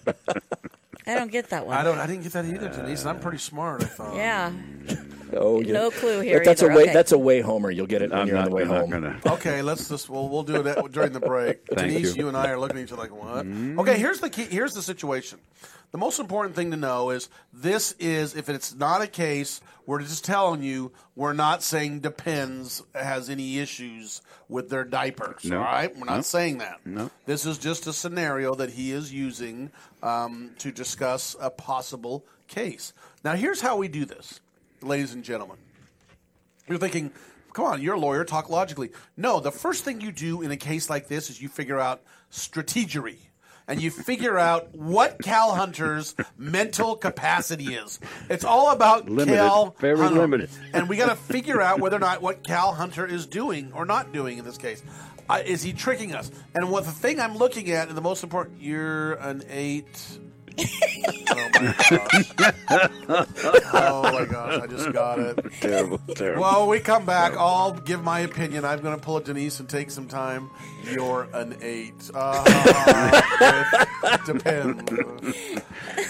I 1.07 1.15
don't 1.15 1.31
get 1.31 1.49
that 1.49 1.65
one. 1.65 1.75
I 1.75 1.83
don't. 1.83 1.97
I 1.97 2.05
didn't 2.07 2.23
get 2.23 2.33
that 2.33 2.45
either, 2.45 2.69
Denise. 2.69 3.05
I'm 3.05 3.19
pretty 3.19 3.39
smart. 3.39 3.83
I 3.83 3.87
thought. 3.87 4.15
Yeah, 4.15 4.51
Oh, 5.33 5.59
yeah. 5.61 5.73
no 5.73 5.91
clue 5.91 6.21
here. 6.21 6.39
That- 6.39 6.45
that's 6.45 6.63
either. 6.63 6.71
a 6.71 6.75
way. 6.75 6.83
Okay. 6.83 6.93
That's 6.93 7.11
a 7.11 7.17
way 7.17 7.41
homer. 7.41 7.69
You'll 7.71 7.85
get 7.87 8.01
it 8.01 8.09
when 8.11 8.19
I'm 8.19 8.27
you're 8.27 8.35
not, 8.37 8.45
on 8.45 8.49
the 8.49 8.55
way 8.55 8.61
I'm 8.63 8.67
not 8.69 8.79
home. 8.81 8.89
gonna. 8.89 9.19
Okay, 9.27 9.61
let's 9.61 9.87
just. 9.89 10.09
We'll 10.09 10.29
we'll 10.29 10.43
do 10.43 10.55
it 10.65 10.91
during 10.91 11.13
the 11.13 11.19
break. 11.19 11.65
Thank 11.67 11.93
Denise, 11.93 12.15
you. 12.15 12.23
you. 12.23 12.27
and 12.27 12.37
I 12.37 12.49
are 12.49 12.59
looking 12.59 12.77
at 12.77 12.83
each 12.83 12.91
other 12.91 13.03
like 13.03 13.11
what? 13.15 13.45
Okay, 13.81 13.97
here's 13.99 14.19
the 14.19 14.29
key. 14.29 14.43
Here's 14.45 14.73
the 14.73 14.81
situation. 14.81 15.39
The 15.91 15.97
most 15.97 16.19
important 16.19 16.55
thing 16.55 16.69
to 16.71 16.77
know 16.77 17.09
is 17.09 17.29
this 17.51 17.93
is 17.93 18.35
if 18.35 18.47
it's 18.47 18.75
not 18.75 19.01
a 19.01 19.07
case, 19.07 19.59
we're 19.87 20.01
just 20.01 20.23
telling 20.23 20.61
you 20.61 20.91
we're 21.15 21.33
not 21.33 21.63
saying 21.63 22.01
depends 22.01 22.83
has 22.93 23.27
any 23.29 23.57
issues 23.57 24.21
with 24.47 24.69
their 24.69 24.83
diapers. 24.83 25.45
No. 25.45 25.57
All 25.57 25.63
right, 25.63 25.91
we're 25.97 26.05
not 26.05 26.17
No. 26.17 26.21
saying 26.21 26.59
that. 26.59 26.79
No. 26.85 27.09
This 27.25 27.45
is 27.47 27.57
just 27.57 27.87
a 27.87 27.93
scenario 27.93 28.53
that 28.55 28.69
he 28.71 28.91
is 28.91 29.11
using 29.11 29.71
um, 30.03 30.51
to 30.59 30.71
discuss 30.71 31.35
a 31.39 31.49
possible 31.49 32.23
case. 32.47 32.93
Now, 33.23 33.33
here's 33.33 33.61
how 33.61 33.75
we 33.77 33.87
do 33.87 34.05
this, 34.05 34.41
ladies 34.81 35.13
and 35.13 35.23
gentlemen. 35.23 35.57
You're 36.67 36.77
thinking, 36.77 37.11
come 37.53 37.65
on, 37.65 37.81
you're 37.81 37.95
a 37.95 37.99
lawyer, 37.99 38.23
talk 38.25 38.49
logically. 38.51 38.91
No, 39.17 39.39
the 39.39 39.51
first 39.51 39.83
thing 39.85 40.01
you 40.01 40.11
do 40.11 40.43
in 40.43 40.51
a 40.51 40.57
case 40.57 40.87
like 40.87 41.07
this 41.07 41.31
is 41.31 41.41
you 41.41 41.49
figure 41.49 41.79
out 41.79 42.01
strategery. 42.31 43.17
And 43.69 43.79
you 43.79 43.91
figure 43.91 44.37
out 44.37 44.75
what 44.75 45.21
Cal 45.21 45.53
Hunter's 45.53 46.15
mental 46.37 46.95
capacity 46.95 47.75
is. 47.75 47.99
It's 48.27 48.43
all 48.43 48.71
about 48.71 49.07
Limited, 49.07 49.37
Cal 49.37 49.75
very 49.79 49.97
Hunter. 49.99 50.19
limited. 50.19 50.49
And 50.73 50.89
we 50.89 50.97
got 50.97 51.09
to 51.09 51.15
figure 51.15 51.61
out 51.61 51.79
whether 51.79 51.95
or 51.95 51.99
not 51.99 52.21
what 52.21 52.43
Cal 52.43 52.73
Hunter 52.73 53.05
is 53.05 53.27
doing 53.27 53.71
or 53.73 53.85
not 53.85 54.11
doing 54.11 54.39
in 54.39 54.43
this 54.43 54.57
case. 54.57 54.81
Uh, 55.29 55.43
is 55.45 55.61
he 55.61 55.71
tricking 55.71 56.15
us? 56.15 56.31
And 56.55 56.71
what 56.71 56.85
the 56.85 56.91
thing 56.91 57.19
I'm 57.19 57.37
looking 57.37 57.69
at, 57.69 57.87
and 57.87 57.95
the 57.95 58.01
most 58.01 58.23
important, 58.23 58.59
you're 58.59 59.13
an 59.13 59.43
eight. 59.49 60.19
Oh 63.11 64.09
my 64.13 64.25
gosh, 64.25 64.61
I 64.61 64.67
just 64.67 64.91
got 64.91 65.19
it. 65.19 65.39
terrible, 65.61 65.99
terrible. 66.15 66.41
Well, 66.41 66.67
we 66.67 66.79
come 66.79 67.05
back, 67.05 67.33
I'll 67.37 67.73
give 67.73 68.03
my 68.03 68.19
opinion. 68.21 68.65
I'm 68.65 68.81
going 68.81 68.95
to 68.97 69.01
pull 69.01 69.17
a 69.17 69.23
Denise 69.23 69.59
and 69.59 69.69
take 69.69 69.91
some 69.91 70.07
time. 70.07 70.49
You're 70.83 71.27
an 71.33 71.57
eight. 71.61 72.09
Uh, 72.13 73.85
depends. 74.25 74.91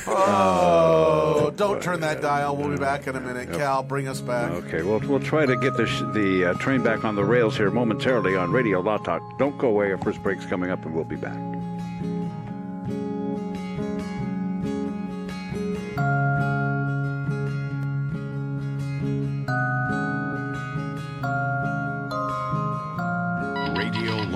Oh, 0.08 1.52
don't 1.56 1.82
turn 1.82 2.02
that 2.02 2.22
dial. 2.22 2.56
We'll 2.56 2.70
be 2.70 2.78
back 2.78 3.08
in 3.08 3.16
a 3.16 3.20
minute. 3.20 3.52
Cal, 3.54 3.84
bring 3.84 4.08
us 4.08 4.22
back. 4.22 4.52
Okay, 4.52 4.84
well, 4.84 5.00
we'll 5.00 5.20
try 5.20 5.46
to 5.46 5.56
get 5.56 5.76
the, 5.78 5.86
sh- 5.88 6.04
the 6.14 6.52
uh, 6.52 6.54
train 6.56 6.84
back 6.84 7.04
on 7.04 7.16
the 7.16 7.24
rails 7.24 7.58
here 7.58 7.72
momentarily 7.72 8.36
on 8.36 8.52
Radio 8.52 8.80
Law 8.80 8.98
Talk. 8.98 9.22
Don't 9.38 9.58
go 9.58 9.70
away. 9.70 9.92
Our 9.92 9.98
first 9.98 10.22
break's 10.24 10.46
coming 10.46 10.70
up, 10.70 10.86
and 10.86 10.94
we'll 10.94 11.04
be 11.04 11.16
back. 11.16 11.38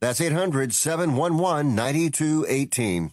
That's 0.00 0.20
800 0.20 0.72
711 0.72 1.74
9218. 1.74 3.12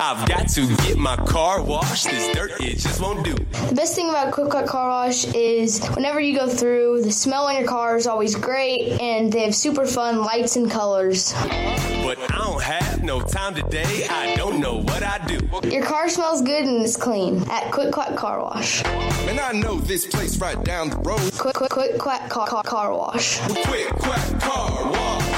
I've 0.00 0.28
got 0.28 0.48
to 0.50 0.66
get 0.76 0.96
my 0.96 1.16
car 1.16 1.60
washed. 1.60 2.04
This 2.04 2.32
dirt 2.34 2.52
it 2.60 2.78
just 2.78 3.00
won't 3.00 3.24
do. 3.24 3.34
The 3.34 3.74
best 3.74 3.96
thing 3.96 4.08
about 4.08 4.32
Quick 4.32 4.50
Quack 4.50 4.66
Car 4.66 4.88
Wash 4.88 5.26
is 5.34 5.84
whenever 5.88 6.20
you 6.20 6.38
go 6.38 6.48
through, 6.48 7.02
the 7.02 7.10
smell 7.10 7.46
on 7.46 7.56
your 7.56 7.66
car 7.66 7.96
is 7.96 8.06
always 8.06 8.36
great, 8.36 9.00
and 9.00 9.32
they 9.32 9.40
have 9.40 9.54
super 9.54 9.84
fun 9.84 10.22
lights 10.22 10.54
and 10.54 10.70
colors. 10.70 11.34
But 11.34 12.18
I 12.32 12.38
don't 12.38 12.62
have 12.62 13.02
no 13.02 13.20
time 13.20 13.56
today. 13.56 14.06
I 14.08 14.36
don't 14.36 14.60
know 14.60 14.76
what 14.82 15.02
I 15.02 15.18
do. 15.26 15.68
Your 15.68 15.84
car 15.84 16.08
smells 16.08 16.40
good 16.42 16.64
and 16.64 16.82
it's 16.84 16.96
clean 16.96 17.42
at 17.50 17.72
Quick 17.72 17.92
Quack 17.92 18.14
Car 18.14 18.40
Wash. 18.40 18.84
And 18.84 19.40
I 19.40 19.50
know 19.52 19.80
this 19.80 20.06
place 20.06 20.38
right 20.38 20.62
down 20.64 20.90
the 20.90 20.98
road. 20.98 21.32
Quick 21.36 21.56
Quick 21.56 21.70
Quick 21.70 21.98
Quack 21.98 22.30
Car, 22.30 22.46
car, 22.46 22.62
car 22.62 22.96
Wash. 22.96 23.40
Quick 23.40 23.88
Quack 23.88 24.40
Car 24.40 24.92
Wash. 24.92 25.37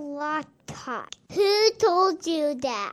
Law 0.00 0.42
Talk. 0.66 1.12
Who 1.32 1.70
told 1.78 2.26
you 2.26 2.54
that? 2.54 2.92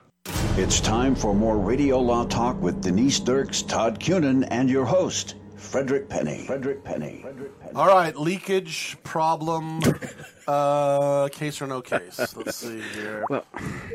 It's 0.58 0.82
time 0.82 1.16
for 1.16 1.34
more 1.34 1.58
Radio 1.58 2.00
Law 2.00 2.26
Talk 2.26 2.62
with 2.62 2.82
Denise 2.82 3.22
Dirks, 3.22 3.62
Todd 3.62 3.98
Cunin, 3.98 4.46
and 4.52 4.70
your 4.70 4.84
host, 4.84 5.36
Frederick 5.56 6.10
Penny. 6.10 6.46
Frederick 6.46 6.84
Penny. 6.84 7.20
Frederick 7.22 7.58
Penny. 7.62 7.74
All 7.76 7.88
right, 7.88 8.14
leakage 8.18 8.98
problem. 9.04 9.80
uh, 10.48 11.30
case 11.30 11.62
or 11.62 11.68
no 11.68 11.82
case? 11.82 12.36
Let's 12.36 12.58
see 12.58 12.82
here. 12.94 13.24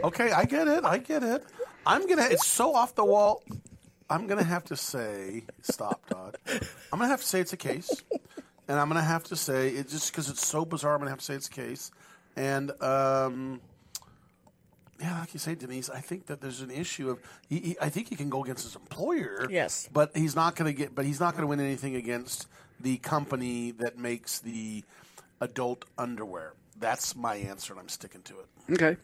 okay, 0.04 0.32
I 0.32 0.46
get 0.46 0.66
it. 0.66 0.82
I 0.84 0.96
get 0.96 1.22
it. 1.22 1.44
I'm 1.86 2.06
gonna. 2.06 2.28
It's 2.30 2.46
so 2.46 2.74
off 2.74 2.94
the 2.94 3.04
wall. 3.04 3.42
I'm 4.08 4.26
gonna 4.26 4.42
have 4.42 4.64
to 4.64 4.76
say, 4.76 5.44
stop, 5.60 6.08
Todd. 6.08 6.38
I'm 6.92 6.98
gonna 6.98 7.08
have 7.08 7.20
to 7.20 7.26
say 7.26 7.40
it's 7.40 7.52
a 7.52 7.58
case, 7.58 7.90
and 8.68 8.80
I'm 8.80 8.88
gonna 8.88 9.02
have 9.02 9.24
to 9.24 9.36
say 9.36 9.68
it 9.68 9.90
just 9.90 10.12
because 10.12 10.30
it's 10.30 10.46
so 10.46 10.64
bizarre. 10.64 10.94
I'm 10.94 11.00
gonna 11.00 11.10
have 11.10 11.18
to 11.18 11.24
say 11.24 11.34
it's 11.34 11.48
a 11.48 11.50
case, 11.50 11.90
and 12.36 12.70
um, 12.82 13.60
yeah, 15.00 15.18
like 15.20 15.34
you 15.34 15.40
say, 15.40 15.54
Denise, 15.54 15.90
I 15.90 16.00
think 16.00 16.26
that 16.26 16.40
there's 16.40 16.60
an 16.60 16.70
issue 16.70 17.10
of. 17.10 17.18
He, 17.48 17.58
he, 17.58 17.76
I 17.80 17.88
think 17.88 18.08
he 18.08 18.16
can 18.16 18.30
go 18.30 18.42
against 18.44 18.64
his 18.64 18.76
employer. 18.76 19.46
Yes. 19.50 19.88
but 19.92 20.16
he's 20.16 20.36
not 20.36 20.54
going 20.56 20.72
to 20.72 20.76
get. 20.76 20.94
But 20.94 21.04
he's 21.04 21.20
not 21.20 21.32
going 21.32 21.42
to 21.42 21.48
win 21.48 21.60
anything 21.60 21.96
against 21.96 22.46
the 22.80 22.98
company 22.98 23.72
that 23.72 23.98
makes 23.98 24.38
the 24.40 24.84
adult 25.40 25.84
underwear. 25.98 26.54
That's 26.78 27.14
my 27.16 27.36
answer, 27.36 27.72
and 27.72 27.80
I'm 27.80 27.88
sticking 27.88 28.22
to 28.22 28.34
it. 28.40 28.74
Okay. 28.74 28.96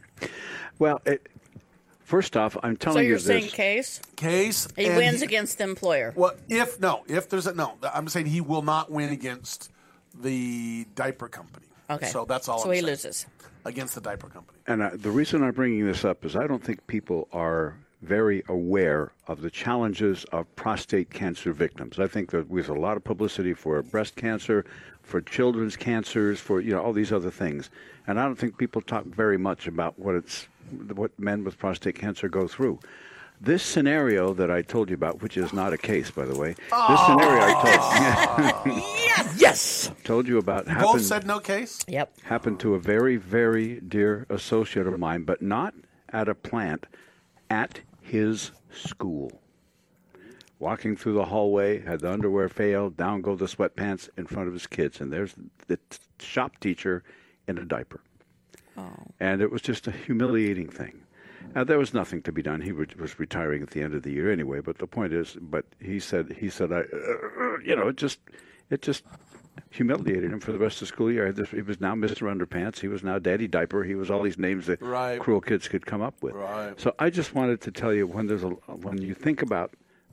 Well, 0.79 1.01
it, 1.05 1.29
first 2.05 2.37
off, 2.37 2.57
I'm 2.63 2.77
telling 2.77 3.05
you. 3.07 3.19
So 3.19 3.33
you 3.33 3.39
you're 3.39 3.41
this. 3.43 3.53
saying 3.53 3.77
case? 3.77 4.01
Case. 4.17 4.69
He 4.77 4.87
and 4.87 4.97
wins 4.97 5.21
he- 5.21 5.27
against 5.27 5.59
the 5.59 5.65
employer. 5.65 6.13
Well, 6.17 6.35
if 6.49 6.81
no, 6.81 7.05
if 7.09 7.29
there's 7.29 7.47
a 7.47 7.55
no, 7.55 7.75
I'm 7.83 8.09
saying 8.09 8.27
he 8.27 8.41
will 8.41 8.63
not 8.63 8.91
win 8.91 9.11
against 9.11 9.71
the 10.15 10.87
diaper 10.95 11.29
company. 11.29 11.67
Okay. 11.91 12.07
So 12.07 12.25
that's 12.25 12.49
all. 12.49 12.59
So 12.59 12.67
I'm 12.67 12.75
he 12.75 12.81
saying. 12.81 12.91
loses. 12.91 13.27
against 13.65 13.95
the 13.95 14.01
diaper 14.01 14.29
company. 14.29 14.59
And 14.67 14.83
uh, 14.83 14.91
the 14.95 15.11
reason 15.11 15.43
I'm 15.43 15.53
bringing 15.53 15.87
this 15.87 16.05
up 16.05 16.25
is 16.25 16.37
I 16.37 16.47
don't 16.47 16.63
think 16.63 16.87
people 16.87 17.29
are 17.33 17.77
very 18.03 18.45
aware 18.49 19.13
of 19.27 19.41
the 19.41 19.51
challenges 19.51 20.25
of 20.27 20.55
prostate 20.57 21.11
cancer 21.11 21.53
victims. 21.53 21.99
I 21.99 22.07
think 22.07 22.31
that 22.31 22.49
there's 22.49 22.69
a 22.69 22.75
lot 22.75 22.97
of 22.97 23.05
publicity 23.05 23.55
for 23.55 23.83
breast 23.83 24.15
cancer, 24.17 24.65
for 25.03 25.21
children's 25.21 25.77
cancers, 25.77 26.39
for 26.39 26.61
you 26.61 26.73
know 26.73 26.81
all 26.83 26.93
these 26.93 27.13
other 27.13 27.31
things, 27.31 27.71
and 28.07 28.21
I 28.21 28.25
don't 28.25 28.37
think 28.37 28.57
people 28.59 28.83
talk 28.83 29.05
very 29.05 29.39
much 29.39 29.67
about 29.67 29.99
what 29.99 30.15
it's 30.15 30.47
what 30.95 31.19
men 31.19 31.45
with 31.45 31.59
prostate 31.59 31.97
cancer 31.97 32.29
go 32.29 32.47
through. 32.47 32.79
This 33.41 33.63
scenario 33.63 34.35
that 34.35 34.51
I 34.51 34.63
told 34.63 34.91
you 34.91 34.95
about, 34.95 35.23
which 35.23 35.37
is 35.37 35.53
not 35.53 35.73
a 35.73 35.79
case, 35.79 36.11
by 36.11 36.25
the 36.25 36.37
way, 36.37 36.55
this 36.55 36.67
oh, 36.73 37.07
scenario 37.07 37.41
I 37.41 38.63
told 38.65 38.77
yes, 38.99 39.35
yes, 39.39 39.93
told 40.03 40.27
you 40.27 40.39
about 40.39 40.67
happened 40.67 40.93
both 40.93 41.03
said 41.03 41.27
no 41.27 41.39
case. 41.39 41.85
Yep. 41.87 42.21
happened 42.23 42.59
to 42.61 42.75
a 42.75 42.81
very, 42.81 43.17
very 43.17 43.81
dear 43.81 44.27
associate 44.29 44.89
of 44.89 44.99
mine, 44.99 45.23
but 45.23 45.41
not 45.41 45.75
at 46.09 46.29
a 46.29 46.35
plant, 46.35 46.87
at 47.49 47.81
his 48.01 48.51
school. 48.73 49.41
Walking 50.59 50.97
through 50.97 51.15
the 51.15 51.27
hallway, 51.27 51.81
had 51.81 52.01
the 52.01 52.11
underwear 52.11 52.49
fail, 52.49 52.91
down 52.91 53.21
go 53.21 53.37
the 53.37 53.47
sweatpants 53.47 54.09
in 54.17 54.27
front 54.27 54.49
of 54.49 54.55
his 54.55 54.67
kids, 54.67 55.01
and 55.01 55.13
there's 55.13 55.35
the 55.69 55.77
t- 55.77 55.99
shop 56.19 56.59
teacher 56.59 57.05
in 57.47 57.59
a 57.59 57.65
diaper. 57.65 58.01
Oh. 58.77 58.91
And 59.21 59.41
it 59.41 59.53
was 59.53 59.63
just 59.63 59.87
a 59.87 59.93
humiliating 59.93 60.69
thing. 60.69 61.03
Now, 61.55 61.65
there 61.65 61.79
was 61.79 61.95
nothing 61.95 62.23
to 62.23 62.33
be 62.33 62.43
done. 62.43 62.61
He 62.61 62.73
was 62.73 62.89
was 62.99 63.19
retiring 63.19 63.63
at 63.63 63.71
the 63.71 63.83
end 63.83 63.95
of 63.95 64.03
the 64.03 64.13
year 64.13 64.31
anyway. 64.31 64.61
But 64.61 64.79
the 64.79 64.87
point 64.87 65.13
is, 65.13 65.37
but 65.41 65.65
he 65.81 65.99
said, 66.01 66.37
he 66.39 66.51
said, 66.51 66.73
I, 66.73 66.81
uh, 66.81 67.57
you 67.65 67.75
know, 67.75 67.89
it 67.89 67.97
just, 67.97 68.21
it 68.71 68.83
just 68.83 69.05
humiliated 69.71 70.33
him 70.33 70.41
for 70.41 70.53
the 70.53 70.59
rest 70.59 70.77
of 70.77 70.81
the 70.81 70.87
school 70.87 71.11
year. 71.11 71.33
This, 71.33 71.51
he 71.51 71.63
was 71.63 71.81
now 71.81 71.95
Mr. 71.95 72.33
Underpants. 72.33 72.81
He 72.81 72.89
was 72.89 73.03
now 73.03 73.19
Daddy 73.19 73.49
Diaper. 73.49 73.85
He 73.85 73.95
was 73.95 74.11
all 74.11 74.23
these 74.23 74.39
names 74.39 74.67
that 74.67 74.81
Right. 74.81 75.19
cruel 75.21 75.41
kids 75.41 75.69
could 75.69 75.85
come 75.87 76.03
up 76.03 76.23
with. 76.23 76.35
Right. 76.35 76.79
So 76.79 76.95
I 76.99 77.11
just 77.11 77.35
wanted 77.35 77.61
to 77.63 77.71
tell 77.71 77.93
you 77.93 78.07
when 78.07 78.27
there's 78.27 78.45
a 78.45 78.51
when 78.51 79.01
you 79.03 79.15
think 79.15 79.43
about 79.43 79.73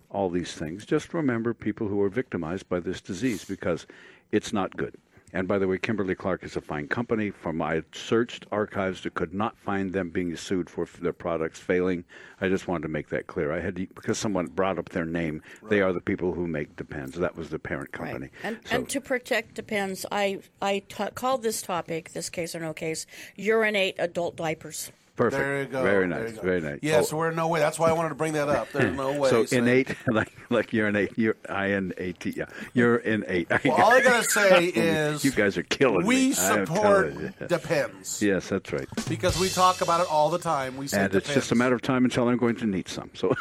all 0.09 0.29
these 0.29 0.53
things, 0.53 0.85
just 0.85 1.13
remember 1.13 1.53
people 1.53 1.87
who 1.87 2.01
are 2.01 2.09
victimized 2.09 2.69
by 2.69 2.79
this 2.79 3.01
disease 3.01 3.43
because 3.45 3.85
it's 4.31 4.53
not 4.53 4.75
good. 4.77 4.95
And 5.35 5.49
by 5.49 5.59
the 5.59 5.67
way, 5.67 5.77
Kimberly 5.77 6.15
Clark 6.15 6.45
is 6.45 6.55
a 6.55 6.61
fine 6.61 6.87
company. 6.87 7.29
From 7.29 7.61
I 7.61 7.83
searched 7.91 8.45
archives, 8.53 9.05
I 9.05 9.09
could 9.09 9.33
not 9.33 9.57
find 9.57 9.91
them 9.91 10.09
being 10.09 10.33
sued 10.37 10.69
for 10.69 10.87
their 11.01 11.11
products 11.11 11.59
failing. 11.59 12.05
I 12.39 12.47
just 12.47 12.69
wanted 12.69 12.83
to 12.83 12.87
make 12.87 13.09
that 13.09 13.27
clear. 13.27 13.51
I 13.51 13.59
had 13.59 13.75
to, 13.75 13.85
because 13.87 14.17
someone 14.17 14.45
brought 14.45 14.79
up 14.79 14.89
their 14.89 15.03
name. 15.03 15.43
They 15.69 15.81
are 15.81 15.91
the 15.91 15.99
people 15.99 16.31
who 16.33 16.47
make 16.47 16.77
Depends. 16.77 17.15
That 17.17 17.35
was 17.35 17.49
the 17.49 17.59
parent 17.59 17.91
company. 17.91 18.29
And, 18.43 18.59
So- 18.63 18.75
and 18.77 18.89
to 18.89 19.01
protect 19.01 19.55
depends. 19.55 20.05
I 20.09 20.39
I 20.61 20.83
called 21.15 21.43
this 21.43 21.61
topic, 21.61 22.13
this 22.13 22.29
case 22.29 22.55
or 22.55 22.61
no 22.61 22.73
case, 22.73 23.05
urinate 23.35 23.95
adult 23.99 24.37
diapers. 24.37 24.93
Perfect. 25.15 25.41
There 25.41 25.59
you 25.61 25.65
go. 25.67 25.81
Very 25.81 26.07
nice. 26.07 26.33
go. 26.33 26.41
Very 26.41 26.59
nice. 26.61 26.79
Yeah, 26.81 26.97
Oh, 26.97 27.01
so 27.03 27.15
we're 27.15 27.29
in 27.29 27.35
no 27.37 27.47
way. 27.47 27.59
That's 27.61 27.79
why 27.79 27.89
I 27.89 27.93
wanted 27.93 28.09
to 28.09 28.15
bring 28.15 28.33
that 28.33 28.49
up. 28.49 28.69
There's 28.73 28.93
no 28.95 29.11
way. 29.19 29.29
So 29.29 29.45
innate, 29.49 29.95
like 30.07 30.31
like 30.49 30.73
you're 30.73 30.89
innate, 30.89 31.17
you're 31.17 31.37
I 31.49 31.71
N 31.71 31.93
A 31.97 32.11
T. 32.11 32.33
Yeah, 32.35 32.45
you're 32.73 32.97
innate. 32.97 33.49
Well, 33.63 33.75
all 33.75 33.91
I 33.91 34.01
gotta 34.01 34.23
say 34.25 34.65
is 34.75 35.23
you 35.23 35.31
guys 35.31 35.57
are 35.57 35.63
killing 35.63 35.99
me. 36.01 36.05
We 36.05 36.29
I 36.31 36.33
support 36.33 37.15
depends 37.47 38.21
Yes, 38.21 38.49
that's 38.49 38.73
right. 38.73 38.87
because 39.07 39.39
we 39.39 39.47
talk 39.49 39.79
about 39.81 40.01
it 40.01 40.07
all 40.11 40.29
the 40.29 40.39
time. 40.39 40.75
We 40.75 40.87
say 40.87 40.97
And 40.97 41.05
it's 41.15 41.27
depends. 41.27 41.33
just 41.45 41.51
a 41.51 41.55
matter 41.55 41.75
of 41.75 41.81
time 41.81 42.03
until 42.03 42.27
I'm 42.27 42.37
going 42.37 42.55
to 42.57 42.65
need 42.65 42.89
some. 42.89 43.09
So 43.13 43.33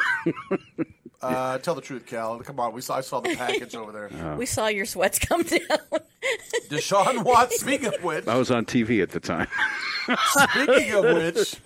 Uh, 1.25 1.59
tell 1.59 1.75
the 1.75 1.81
truth, 1.81 2.07
Cal. 2.07 2.39
Come 2.41 2.61
on, 2.61 2.73
we 2.73 2.81
saw. 2.81 2.97
I 2.97 3.01
saw 3.01 3.21
the 3.21 3.35
package 3.35 3.75
over 3.75 3.93
there. 3.93 4.11
Oh. 4.23 4.37
We 4.37 4.47
saw 4.47 4.67
your 4.69 4.85
sweats 4.85 5.19
come 5.19 5.43
down. 5.45 5.61
Deshaun 6.69 7.25
Watson. 7.25 7.59
Speaking 7.59 7.87
of 7.95 8.03
which, 8.03 8.27
I 8.27 8.37
was 8.37 8.51
on 8.51 8.65
TV 8.65 9.03
at 9.03 9.11
the 9.11 9.21
time. 9.21 9.49
Speaking 10.27 10.93
of 10.93 11.05
which, 11.17 11.57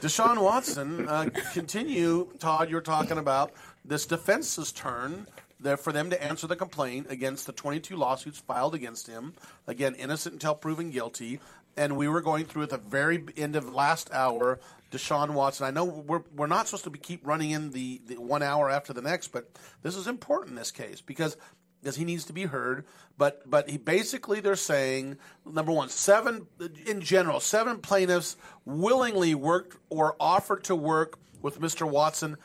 Deshaun 0.00 0.42
Watson, 0.42 1.08
uh, 1.08 1.28
continue, 1.52 2.28
Todd, 2.38 2.70
you're 2.70 2.80
talking 2.80 3.18
about 3.18 3.52
this 3.84 4.06
defense's 4.06 4.72
turn 4.72 5.26
there 5.60 5.76
for 5.76 5.92
them 5.92 6.10
to 6.10 6.22
answer 6.22 6.46
the 6.46 6.56
complaint 6.56 7.06
against 7.08 7.46
the 7.46 7.52
22 7.52 7.96
lawsuits 7.96 8.38
filed 8.38 8.74
against 8.74 9.06
him. 9.06 9.34
Again, 9.66 9.94
innocent 9.94 10.34
until 10.34 10.54
proven 10.54 10.90
guilty. 10.90 11.40
And 11.76 11.96
we 11.96 12.06
were 12.06 12.20
going 12.20 12.44
through 12.44 12.64
at 12.64 12.70
the 12.70 12.78
very 12.78 13.24
end 13.36 13.56
of 13.56 13.72
last 13.74 14.12
hour, 14.12 14.60
Deshaun 14.94 15.30
Watson. 15.30 15.66
I 15.66 15.70
know 15.70 15.84
we're, 15.84 16.22
we're 16.34 16.46
not 16.46 16.66
supposed 16.66 16.84
to 16.84 16.90
be, 16.90 16.98
keep 16.98 17.26
running 17.26 17.50
in 17.50 17.70
the, 17.70 18.00
the 18.06 18.16
one 18.16 18.42
hour 18.42 18.70
after 18.70 18.92
the 18.92 19.02
next, 19.02 19.28
but 19.28 19.50
this 19.82 19.96
is 19.96 20.06
important 20.06 20.50
in 20.50 20.56
this 20.56 20.70
case 20.70 21.00
because 21.00 21.36
because 21.80 21.96
he 21.96 22.04
needs 22.06 22.24
to 22.24 22.32
be 22.32 22.44
heard. 22.44 22.86
But 23.18 23.48
but 23.48 23.68
he 23.68 23.76
basically 23.76 24.40
they're 24.40 24.56
saying 24.56 25.18
number 25.44 25.72
one, 25.72 25.90
seven 25.90 26.46
in 26.86 27.00
general, 27.00 27.40
seven 27.40 27.78
plaintiffs 27.78 28.36
willingly 28.64 29.34
worked 29.34 29.76
or 29.90 30.16
offered 30.18 30.64
to 30.64 30.74
work 30.74 31.18
with 31.42 31.60
Mr. 31.60 31.88
Watson 31.88 32.38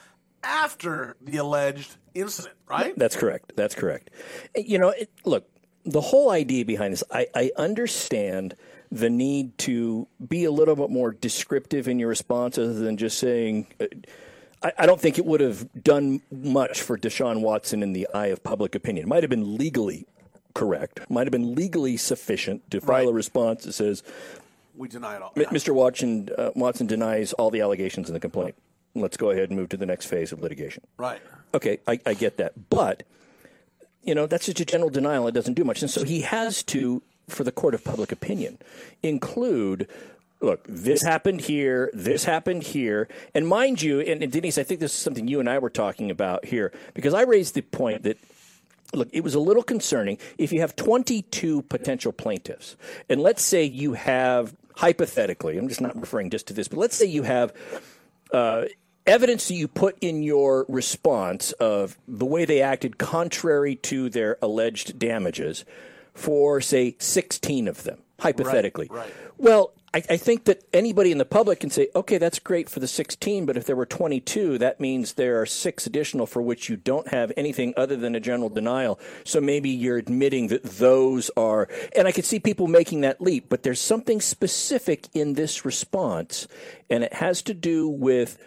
after 0.44 1.16
the 1.22 1.38
alleged 1.38 1.96
incident, 2.14 2.56
right? 2.68 2.94
That's 2.98 3.16
correct. 3.16 3.54
That's 3.56 3.76
correct. 3.76 4.10
You 4.56 4.78
know, 4.78 4.90
it, 4.90 5.10
look, 5.26 5.50
the 5.86 6.02
whole 6.02 6.32
idea 6.32 6.66
behind 6.66 6.94
this, 6.94 7.04
I, 7.12 7.28
I 7.34 7.52
understand 7.58 8.56
the 8.92 9.10
need 9.10 9.58
to 9.60 10.08
be 10.26 10.46
a 10.46 10.52
little 10.52 10.76
bit 10.76 10.90
more 10.90 11.12
descriptive 11.12 11.88
in 11.88 12.00
your 12.00 12.10
response 12.10 12.58
other 12.58 12.74
than 12.74 12.98
just 12.98 13.18
saying. 13.20 13.68
Uh, 13.80 13.86
I, 14.62 14.72
I 14.80 14.86
don't 14.86 15.00
think 15.00 15.18
it 15.18 15.26
would 15.26 15.42
have 15.42 15.68
done 15.82 16.22
much 16.32 16.82
for 16.82 16.98
Deshaun 16.98 17.42
Watson 17.42 17.82
in 17.84 17.94
the 17.94 18.08
eye 18.14 18.28
of 18.28 18.44
public 18.44 18.76
opinion. 18.76 19.06
It 19.06 19.08
might 19.08 19.24
have 19.24 19.30
been 19.30 19.58
legally 19.58 20.06
correct, 20.54 21.10
might 21.10 21.28
have 21.28 21.32
been 21.32 21.56
legally 21.56 21.96
sufficient 21.98 22.70
to 22.72 22.82
file 22.82 23.08
a 23.10 23.14
response 23.14 23.64
that 23.64 23.74
says, 23.74 24.04
We 24.76 24.88
deny 24.90 25.16
it 25.16 25.22
all. 25.22 25.32
M- 25.38 25.46
Mr. 25.46 25.74
Watson, 25.74 26.30
uh, 26.38 26.52
Watson 26.56 26.88
denies 26.88 27.32
all 27.34 27.52
the 27.52 27.62
allegations 27.62 28.10
in 28.10 28.14
the 28.14 28.20
complaint. 28.20 28.56
Let's 28.96 29.18
go 29.18 29.30
ahead 29.30 29.50
and 29.50 29.58
move 29.58 29.70
to 29.70 29.78
the 29.78 29.86
next 29.86 30.08
phase 30.08 30.32
of 30.32 30.42
litigation. 30.42 30.84
Right. 30.98 31.22
Okay, 31.54 31.80
I, 31.88 32.00
I 32.06 32.14
get 32.16 32.38
that. 32.38 32.70
But, 32.70 33.04
you 34.04 34.16
know, 34.16 34.26
that's 34.26 34.48
just 34.48 34.60
a 34.60 34.66
general 34.66 34.90
denial. 34.90 35.28
It 35.28 35.34
doesn't 35.34 35.54
do 35.54 35.64
much. 35.64 35.82
And 35.82 35.92
so 35.92 36.04
he 36.04 36.22
has 36.22 36.64
to, 36.64 37.02
for 37.30 37.44
the 37.44 37.52
court 37.52 37.74
of 37.74 37.84
public 37.84 38.12
opinion, 38.12 38.58
include 39.04 39.88
look, 40.42 40.66
this 40.68 41.04
happened 41.04 41.42
here, 41.42 41.90
this 41.94 42.24
happened 42.24 42.64
here. 42.64 43.08
And 43.34 43.48
mind 43.48 43.82
you, 43.82 44.00
and, 44.00 44.24
and 44.24 44.32
Denise, 44.32 44.58
I 44.58 44.64
think 44.64 44.80
this 44.80 44.94
is 44.94 44.98
something 44.98 45.28
you 45.28 45.40
and 45.40 45.50
I 45.50 45.60
were 45.60 45.70
talking 45.70 46.12
about 46.12 46.46
here, 46.46 46.72
because 46.94 47.14
I 47.14 47.24
raised 47.24 47.56
the 47.56 47.62
point 47.62 48.04
that 48.04 48.18
look, 48.94 49.10
it 49.12 49.24
was 49.24 49.36
a 49.36 49.40
little 49.40 49.64
concerning 49.64 50.18
if 50.38 50.52
you 50.52 50.62
have 50.62 50.76
22 50.76 51.64
potential 51.64 52.12
plaintiffs, 52.12 52.76
and 53.08 53.22
let's 53.22 53.42
say 53.42 53.64
you 53.64 53.94
have, 53.94 54.56
hypothetically, 54.76 55.58
I'm 55.58 55.68
just 55.68 55.82
not 55.82 56.00
referring 56.00 56.30
just 56.30 56.48
to 56.48 56.54
this, 56.54 56.68
but 56.68 56.80
let's 56.80 56.96
say 56.96 57.06
you 57.06 57.24
have 57.24 57.54
uh, 58.32 58.66
evidence 59.06 59.48
that 59.48 59.56
you 59.56 59.68
put 59.68 59.98
in 60.02 60.24
your 60.24 60.66
response 60.68 61.52
of 61.54 61.98
the 62.08 62.26
way 62.26 62.46
they 62.46 62.62
acted 62.62 62.98
contrary 62.98 63.76
to 63.76 64.10
their 64.10 64.38
alleged 64.42 64.98
damages 64.98 65.66
for, 66.20 66.62
say, 66.62 66.96
16 67.00 67.68
of 67.68 67.84
them, 67.84 68.00
hypothetically. 68.20 68.88
right. 68.92 69.14
Well, 69.38 69.72
I, 69.94 70.04
I 70.10 70.18
think 70.18 70.44
that 70.46 70.64
anybody 70.74 71.12
in 71.12 71.18
the 71.18 71.26
public 71.26 71.62
can 71.62 71.70
say, 71.70 71.88
okay, 71.96 72.18
that's 72.18 72.40
great 72.40 72.70
for 72.70 72.80
the 72.80 72.88
16, 72.88 73.46
but 73.46 73.58
if 73.58 73.66
there 73.66 73.76
were 73.76 73.86
22, 73.86 74.58
that 74.58 74.80
means 74.80 75.14
there 75.14 75.42
are 75.42 75.46
six 75.46 75.88
additional 75.88 76.28
for 76.28 76.42
which 76.42 76.70
you 76.70 76.76
don't 76.76 77.08
have 77.08 77.32
anything 77.38 77.74
other 77.76 77.96
than 77.96 78.16
a 78.16 78.20
general 78.20 78.50
denial. 78.50 79.00
So 79.24 79.40
maybe 79.40 79.70
you're 79.70 79.98
admitting 79.98 80.48
that 80.48 80.64
those 80.64 81.32
are, 81.38 81.70
and 81.96 82.08
I 82.08 82.12
could 82.12 82.26
see 82.26 82.40
people 82.40 82.68
making 82.68 83.02
that 83.02 83.22
leap, 83.22 83.48
but 83.50 83.64
there's 83.64 83.82
something 83.82 84.22
specific 84.22 85.08
in 85.14 85.34
this 85.34 85.66
response, 85.66 86.48
and 86.90 87.04
it 87.04 87.14
has 87.14 87.42
to 87.44 87.54
do 87.54 87.88
with 87.88 88.38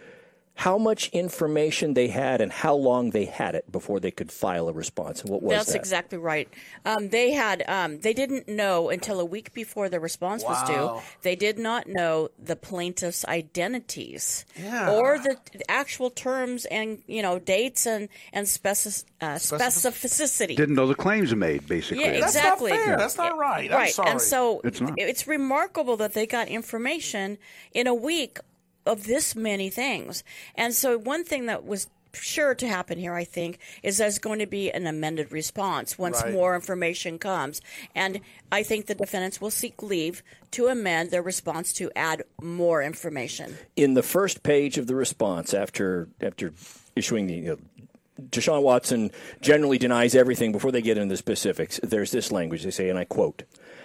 how 0.54 0.76
much 0.76 1.08
information 1.08 1.94
they 1.94 2.08
had 2.08 2.40
and 2.42 2.52
how 2.52 2.74
long 2.74 3.10
they 3.10 3.24
had 3.24 3.54
it 3.54 3.72
before 3.72 3.98
they 3.98 4.10
could 4.10 4.30
file 4.30 4.68
a 4.68 4.72
response. 4.72 5.22
And 5.22 5.30
what 5.30 5.42
was 5.42 5.56
That's 5.56 5.72
that? 5.72 5.78
exactly 5.78 6.18
right. 6.18 6.46
Um, 6.84 7.08
they 7.08 7.30
had 7.32 7.64
um, 7.68 8.00
they 8.00 8.12
didn't 8.12 8.48
know 8.48 8.90
until 8.90 9.18
a 9.18 9.24
week 9.24 9.54
before 9.54 9.88
the 9.88 9.98
response 9.98 10.44
was 10.44 10.62
due. 10.68 11.00
They 11.22 11.36
did 11.36 11.58
not 11.58 11.86
know 11.88 12.28
the 12.38 12.54
plaintiffs' 12.54 13.24
identities 13.24 14.44
Yeah. 14.56 14.92
or 14.92 15.18
the 15.18 15.38
actual 15.68 16.10
terms 16.10 16.66
and 16.66 17.02
you 17.06 17.22
know 17.22 17.38
dates 17.38 17.86
and 17.86 18.08
and 18.32 18.46
speci- 18.46 19.04
uh, 19.22 19.36
specificity. 19.36 20.56
Didn't 20.56 20.74
know 20.74 20.86
the 20.86 20.94
claims 20.94 21.34
made, 21.34 21.66
basically. 21.66 22.04
Yeah, 22.04 22.10
exactly. 22.10 22.70
That's 22.72 22.78
not 22.82 22.86
fair. 22.86 22.96
That's 22.98 23.16
not 23.16 23.38
right. 23.38 23.70
I'm 23.70 23.76
right. 23.78 23.92
sorry. 23.92 24.10
And 24.10 24.20
so 24.20 24.60
It's 24.64 24.80
not. 24.80 24.94
it's 24.98 25.26
remarkable 25.26 25.96
that 25.96 26.12
they 26.14 26.26
got 26.26 26.48
information 26.48 27.38
in 27.72 27.86
a 27.86 27.94
week 27.94 28.38
of 28.86 29.04
this 29.04 29.34
many 29.36 29.70
things. 29.70 30.24
And 30.54 30.74
so 30.74 30.98
one 30.98 31.24
thing 31.24 31.46
that 31.46 31.64
was 31.64 31.88
sure 32.14 32.54
to 32.54 32.68
happen 32.68 32.98
here, 32.98 33.14
I 33.14 33.24
think, 33.24 33.58
is 33.82 33.96
there's 33.96 34.18
going 34.18 34.38
to 34.40 34.46
be 34.46 34.70
an 34.70 34.86
amended 34.86 35.32
response 35.32 35.98
once 35.98 36.22
Right. 36.22 36.32
more 36.32 36.54
information 36.54 37.18
comes. 37.18 37.62
And 37.94 38.20
I 38.50 38.62
think 38.62 38.84
the 38.86 38.94
defendants 38.94 39.40
will 39.40 39.50
seek 39.50 39.82
leave 39.82 40.22
to 40.50 40.66
amend 40.66 41.10
their 41.10 41.22
response 41.22 41.72
to 41.74 41.90
add 41.96 42.22
more 42.42 42.82
information. 42.82 43.56
in 43.76 43.94
the 43.94 44.02
first 44.02 44.42
page 44.42 44.76
of 44.76 44.86
the 44.88 44.94
response 44.94 45.54
after 45.54 46.08
after 46.20 46.52
issuing 46.94 47.26
the 47.28 47.34
you 47.34 47.42
know, 47.42 47.58
Deshaun 48.30 48.62
Watson 48.62 49.10
generally 49.40 49.78
denies 49.78 50.14
everything 50.14 50.52
before 50.52 50.72
they 50.72 50.82
get 50.82 50.98
into 50.98 51.12
the 51.12 51.16
specifics. 51.16 51.80
There's 51.82 52.10
this 52.10 52.32
language 52.32 52.62
they 52.62 52.70
say, 52.70 52.88
and 52.88 52.98
I 52.98 53.04
quote. 53.04 53.44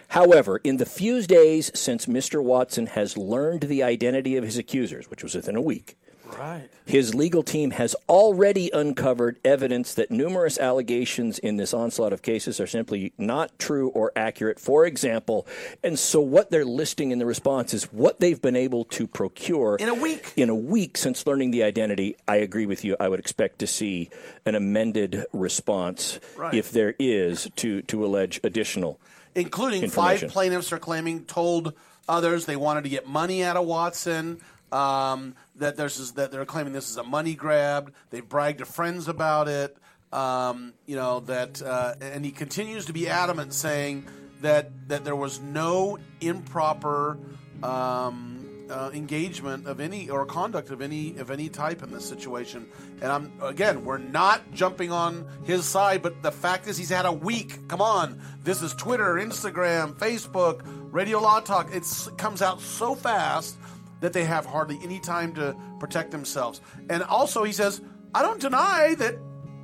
However, 0.10 0.58
in 0.64 0.78
the 0.78 0.86
few 0.86 1.22
days 1.24 1.72
since 1.74 2.06
Mr. 2.06 2.42
Watson 2.42 2.88
has 2.88 3.18
learned 3.18 3.64
the 3.64 3.84
identity 3.84 4.38
of 4.38 4.44
his 4.44 4.58
accusers, 4.58 5.10
which 5.10 5.24
was 5.24 5.36
within 5.36 5.56
a 5.56 5.62
week, 5.62 5.98
Right. 6.38 6.70
his 6.86 7.14
legal 7.16 7.44
team 7.44 7.72
has 7.72 7.96
already 8.10 8.70
uncovered 8.74 9.38
evidence 9.46 9.94
that 9.96 10.12
numerous 10.12 10.58
allegations 10.58 11.40
in 11.40 11.58
this 11.58 11.74
onslaught 11.74 12.14
of 12.14 12.22
cases 12.22 12.60
are 12.60 12.68
simply 12.68 13.14
not 13.18 13.58
true 13.60 13.90
or 13.90 14.12
accurate. 14.16 14.60
For 14.60 14.86
example, 14.86 15.48
and 15.84 15.98
so 15.98 16.22
what 16.22 16.50
they're 16.52 16.66
listing 16.66 17.12
in 17.12 17.20
the 17.20 17.26
response 17.26 17.74
is 17.74 17.86
what 17.92 18.20
they've 18.20 18.42
been 18.42 18.56
able 18.56 18.86
to 18.86 19.08
procure 19.08 19.78
In 19.80 19.90
a 19.90 19.94
week. 19.94 20.34
In 20.36 20.50
a 20.50 20.56
week 20.56 20.98
since 20.98 21.26
learning 21.28 21.52
the 21.52 21.64
identity, 21.64 22.16
I 22.28 22.38
agree 22.38 22.66
with 22.66 22.84
you. 22.84 22.96
I 23.00 23.08
would 23.10 23.20
expect 23.20 23.60
to 23.60 23.68
see 23.68 24.10
an 24.46 24.56
amended 24.56 25.26
response 25.34 26.20
Right. 26.36 26.54
if 26.54 26.72
there 26.72 26.96
is 27.00 27.50
to 27.58 27.82
to 27.84 28.06
allege 28.06 28.40
additional 28.44 29.00
including 29.36 29.88
five 29.90 30.22
plaintiffs 30.30 30.72
are 30.74 30.80
claiming 30.80 31.24
told 31.26 31.74
others 32.10 32.46
they 32.46 32.56
wanted 32.56 32.84
to 32.84 32.90
get 32.90 33.08
money 33.08 33.44
out 33.44 33.56
of 33.58 33.66
Watson. 33.66 34.40
Um, 34.72 35.36
that 35.56 35.78
there's 35.78 36.12
that 36.14 36.32
they're 36.32 36.46
claiming 36.46 36.74
this 36.74 36.90
is 36.90 36.98
a 36.98 37.04
money 37.04 37.36
grab. 37.36 37.94
They 38.10 38.22
bragged 38.22 38.60
to 38.60 38.66
friends 38.66 39.08
about 39.08 39.48
it. 39.48 39.78
Um, 40.12 40.74
you 40.86 40.96
know 40.96 41.22
that, 41.22 41.62
uh, 41.62 41.96
and 42.02 42.24
he 42.24 42.32
continues 42.32 42.86
to 42.86 42.94
be 42.94 43.08
adamant, 43.08 43.54
saying 43.54 44.08
that 44.42 44.90
that 44.90 45.06
there 45.06 45.16
was 45.16 45.40
no 45.40 46.00
improper 46.22 47.18
um, 47.64 48.38
uh, 48.70 48.90
engagement 48.94 49.68
of 49.68 49.80
any 49.80 50.10
or 50.10 50.26
conduct 50.26 50.70
of 50.70 50.82
any 50.82 51.18
of 51.18 51.32
any 51.32 51.50
type 51.50 51.84
in 51.84 51.92
this 51.92 52.08
situation. 52.08 52.68
And 53.02 53.12
I'm 53.12 53.32
again, 53.42 53.86
we're 53.86 53.98
not 53.98 54.54
jumping 54.54 54.92
on 54.92 55.26
his 55.46 55.66
side, 55.66 56.02
but 56.02 56.22
the 56.24 56.32
fact 56.32 56.68
is 56.68 56.78
he's 56.78 56.90
had 56.90 57.06
a 57.06 57.12
week. 57.12 57.68
Come 57.68 57.82
on, 57.82 58.22
this 58.44 58.62
is 58.62 58.74
Twitter, 58.74 59.16
Instagram, 59.16 59.94
Facebook, 59.94 60.62
Radio 60.92 61.20
Law 61.20 61.40
Talk. 61.40 61.74
It 61.74 61.86
comes 62.18 62.42
out 62.42 62.62
so 62.62 62.96
fast 62.96 63.58
that 64.02 64.14
they 64.14 64.24
have 64.26 64.46
hardly 64.46 64.80
any 64.84 65.00
time 65.00 65.34
to 65.36 65.56
protect 65.80 66.12
themselves. 66.12 66.62
And 66.90 67.04
also, 67.04 67.44
he 67.44 67.52
says, 67.52 67.82
I 68.14 68.22
don't 68.22 68.40
deny 68.40 68.96
that 69.00 69.16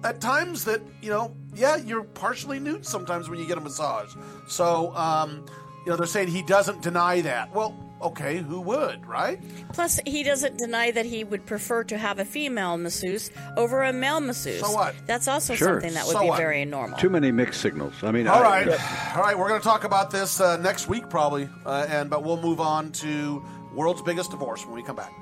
at 0.04 0.20
times 0.22 0.66
that 0.66 0.82
you 1.02 1.10
know, 1.10 1.36
yeah, 1.56 1.78
you're 1.78 2.04
partially 2.04 2.60
nude 2.60 2.86
sometimes 2.86 3.30
when 3.30 3.40
you 3.40 3.48
get 3.48 3.58
a 3.58 3.62
massage. 3.62 4.14
So, 4.48 4.94
um, 4.96 5.46
you 5.86 5.92
know, 5.92 5.98
they're 5.98 6.06
saying 6.08 6.30
he 6.30 6.42
doesn't 6.44 6.82
deny 6.82 7.22
that. 7.22 7.54
Well, 7.54 7.78
okay, 8.02 8.38
who 8.38 8.60
would, 8.62 9.06
right? 9.06 9.40
Plus, 9.72 10.00
he 10.06 10.24
doesn't 10.24 10.58
deny 10.58 10.92
that 10.92 11.06
he 11.06 11.24
would 11.24 11.46
prefer 11.46 11.84
to 11.86 11.98
have 11.98 12.20
a 12.20 12.26
female 12.26 12.76
masseuse 12.78 13.32
over 13.56 13.84
a 13.84 13.94
male 13.94 14.20
masseuse. 14.20 14.60
So 14.62 14.72
what? 14.72 14.96
That's 15.08 15.28
also 15.28 15.56
Sure. 15.56 15.80
something 15.80 15.94
that 15.94 16.06
would 16.06 16.14
So 16.14 16.22
be 16.22 16.28
what? 16.30 16.38
very 16.38 16.66
normal. 16.66 16.98
Too 16.98 17.10
many 17.10 17.32
mixed 17.32 17.62
signals. 17.62 17.94
I 18.04 18.12
mean, 18.12 18.28
All 18.28 18.44
I- 18.44 18.66
right, 18.66 19.16
all 19.16 19.22
right. 19.24 19.38
We're 19.38 19.48
going 19.50 19.62
to 19.62 19.68
talk 19.68 19.84
about 19.86 20.10
this 20.12 20.42
uh, 20.42 20.58
next 20.58 20.88
week 20.90 21.10
probably, 21.10 21.48
uh, 21.66 21.86
and 21.90 22.10
but 22.10 22.24
we'll 22.24 22.42
move 22.42 22.60
on 22.60 22.92
to 22.94 23.44
world's 23.74 24.02
biggest 24.02 24.32
divorce 24.32 24.66
when 24.66 24.76
we 24.76 24.84
come 24.84 24.96
back. 24.96 25.14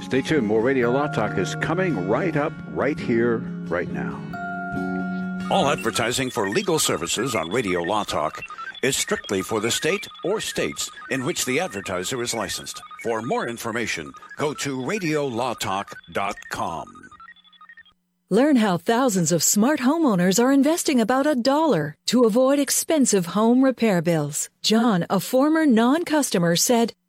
Stay 0.00 0.22
tuned. 0.22 0.46
More 0.46 0.62
Radio 0.62 0.90
Law 0.90 1.08
Talk 1.08 1.36
is 1.38 1.54
coming 1.56 2.08
right 2.08 2.36
up, 2.36 2.52
right 2.70 2.98
here, 2.98 3.38
right 3.68 3.90
now. 3.90 4.18
All 5.50 5.68
advertising 5.68 6.30
for 6.30 6.48
legal 6.50 6.78
services 6.78 7.34
on 7.34 7.50
Radio 7.50 7.80
Law 7.80 8.04
Talk 8.04 8.42
is 8.82 8.96
strictly 8.96 9.42
for 9.42 9.60
the 9.60 9.70
state 9.70 10.08
or 10.24 10.40
states 10.40 10.90
in 11.10 11.24
which 11.24 11.44
the 11.44 11.60
advertiser 11.60 12.20
is 12.22 12.34
licensed. 12.34 12.80
For 13.02 13.22
more 13.22 13.48
information, 13.48 14.12
go 14.36 14.54
to 14.54 14.78
radiolawtalk.com. 14.78 17.08
Learn 18.30 18.56
how 18.56 18.76
thousands 18.76 19.32
of 19.32 19.42
smart 19.42 19.80
homeowners 19.80 20.42
are 20.42 20.52
investing 20.52 21.00
about 21.00 21.26
a 21.26 21.34
dollar 21.34 21.94
to 22.08 22.24
avoid 22.24 22.58
expensive 22.58 23.24
home 23.26 23.64
repair 23.64 24.02
bills. 24.02 24.50
John, 24.60 25.06
a 25.08 25.18
former 25.18 25.64
non 25.64 26.04
customer, 26.04 26.54
said, 26.54 26.92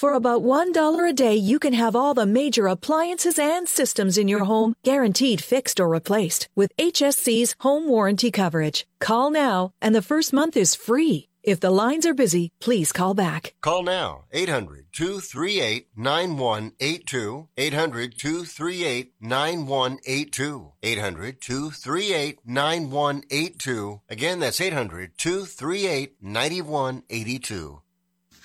For 0.00 0.14
about 0.14 0.42
$1 0.42 1.08
a 1.08 1.12
day, 1.12 1.34
you 1.34 1.58
can 1.58 1.74
have 1.74 1.94
all 1.94 2.14
the 2.14 2.24
major 2.24 2.68
appliances 2.68 3.38
and 3.38 3.68
systems 3.68 4.16
in 4.16 4.28
your 4.28 4.44
home 4.44 4.72
guaranteed 4.82 5.44
fixed 5.44 5.78
or 5.78 5.90
replaced 5.90 6.48
with 6.56 6.72
HSC's 6.78 7.54
home 7.60 7.86
warranty 7.86 8.30
coverage. 8.30 8.86
Call 8.98 9.30
now, 9.30 9.72
and 9.78 9.94
the 9.94 10.00
first 10.00 10.32
month 10.32 10.56
is 10.56 10.74
free. 10.74 11.28
If 11.42 11.60
the 11.60 11.70
lines 11.70 12.06
are 12.06 12.14
busy, 12.14 12.48
please 12.60 12.92
call 12.92 13.12
back. 13.12 13.52
Call 13.60 13.82
now 13.82 14.24
800 14.32 14.86
238 14.90 15.88
9182. 15.94 17.48
800 17.58 18.18
238 18.18 19.12
9182. 19.20 20.72
800 20.82 21.40
238 21.42 22.38
9182. 22.46 24.00
Again, 24.08 24.40
that's 24.40 24.62
800 24.62 25.18
238 25.18 26.14
9182. 26.22 27.82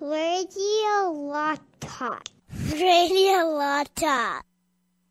Radio 0.00 1.10
Lata. 1.12 2.20
Radio 2.72 3.46
Lata. 3.50 4.42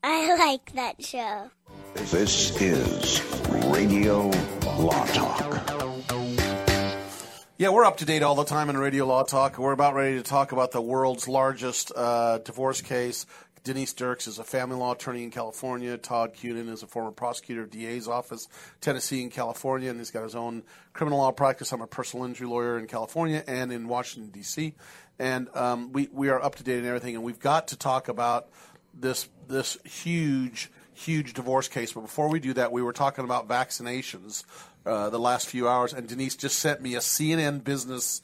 I 0.04 0.36
like 0.38 0.74
that 0.74 1.04
show. 1.04 1.52
This 1.94 2.60
is 2.62 3.22
Radio 3.66 4.32
Law 4.78 5.06
Talk. 5.08 5.68
Yeah, 7.60 7.70
we're 7.70 7.86
up 7.86 7.98
to 7.98 8.06
date 8.06 8.22
all 8.22 8.36
the 8.36 8.46
time 8.46 8.70
in 8.70 8.78
Radio 8.78 9.06
Law 9.06 9.24
Talk. 9.24 9.58
We're 9.58 9.72
about 9.72 9.96
ready 9.96 10.18
to 10.18 10.24
talk 10.24 10.52
about 10.52 10.72
the 10.72 10.82
world's 10.82 11.28
largest 11.28 11.92
uh, 11.96 12.38
divorce 12.40 12.82
case. 12.82 13.26
Denise 13.68 13.92
Dirks 13.92 14.28
is 14.28 14.40
a 14.40 14.46
family 14.46 14.78
law 14.78 14.94
attorney 14.94 15.24
in 15.24 15.30
California. 15.30 15.98
Todd 15.98 16.34
Cunin 16.34 16.70
is 16.70 16.84
a 16.84 16.88
former 16.88 17.12
prosecutor 17.12 17.64
of 17.64 17.70
DA's 17.70 18.08
office, 18.08 18.48
Tennessee 18.80 19.22
and 19.22 19.30
California, 19.30 19.90
and 19.90 20.00
he's 20.00 20.10
got 20.10 20.24
his 20.24 20.36
own 20.36 20.64
criminal 20.94 21.20
law 21.20 21.32
practice. 21.32 21.74
I'm 21.74 21.82
a 21.82 21.88
personal 21.88 22.26
injury 22.26 22.48
lawyer 22.48 22.80
in 22.80 22.88
California 22.88 23.44
and 23.46 23.74
in 23.74 23.90
Washington 23.90 24.32
D.C. 24.32 24.74
And 25.20 25.50
um, 25.54 25.92
we 25.92 26.08
we 26.14 26.30
are 26.30 26.42
up 26.42 26.56
to 26.56 26.64
date 26.64 26.80
in 26.80 26.86
everything, 26.86 27.16
and 27.16 27.26
we've 27.26 27.42
got 27.42 27.68
to 27.68 27.76
talk 27.76 28.08
about 28.08 28.48
this 28.94 29.28
this 29.50 29.78
huge 29.84 30.72
huge 30.94 31.34
divorce 31.34 31.68
case. 31.68 31.92
But 31.92 32.02
before 32.02 32.30
we 32.30 32.40
do 32.40 32.54
that, 32.54 32.72
we 32.72 32.82
were 32.82 32.94
talking 32.94 33.26
about 33.26 33.50
vaccinations 33.50 34.46
uh, 34.86 35.10
the 35.10 35.20
last 35.20 35.46
few 35.48 35.68
hours, 35.68 35.92
and 35.92 36.08
Denise 36.08 36.38
just 36.38 36.60
sent 36.60 36.82
me 36.82 36.96
a 36.96 37.00
CNN 37.00 37.66
Business 37.66 38.22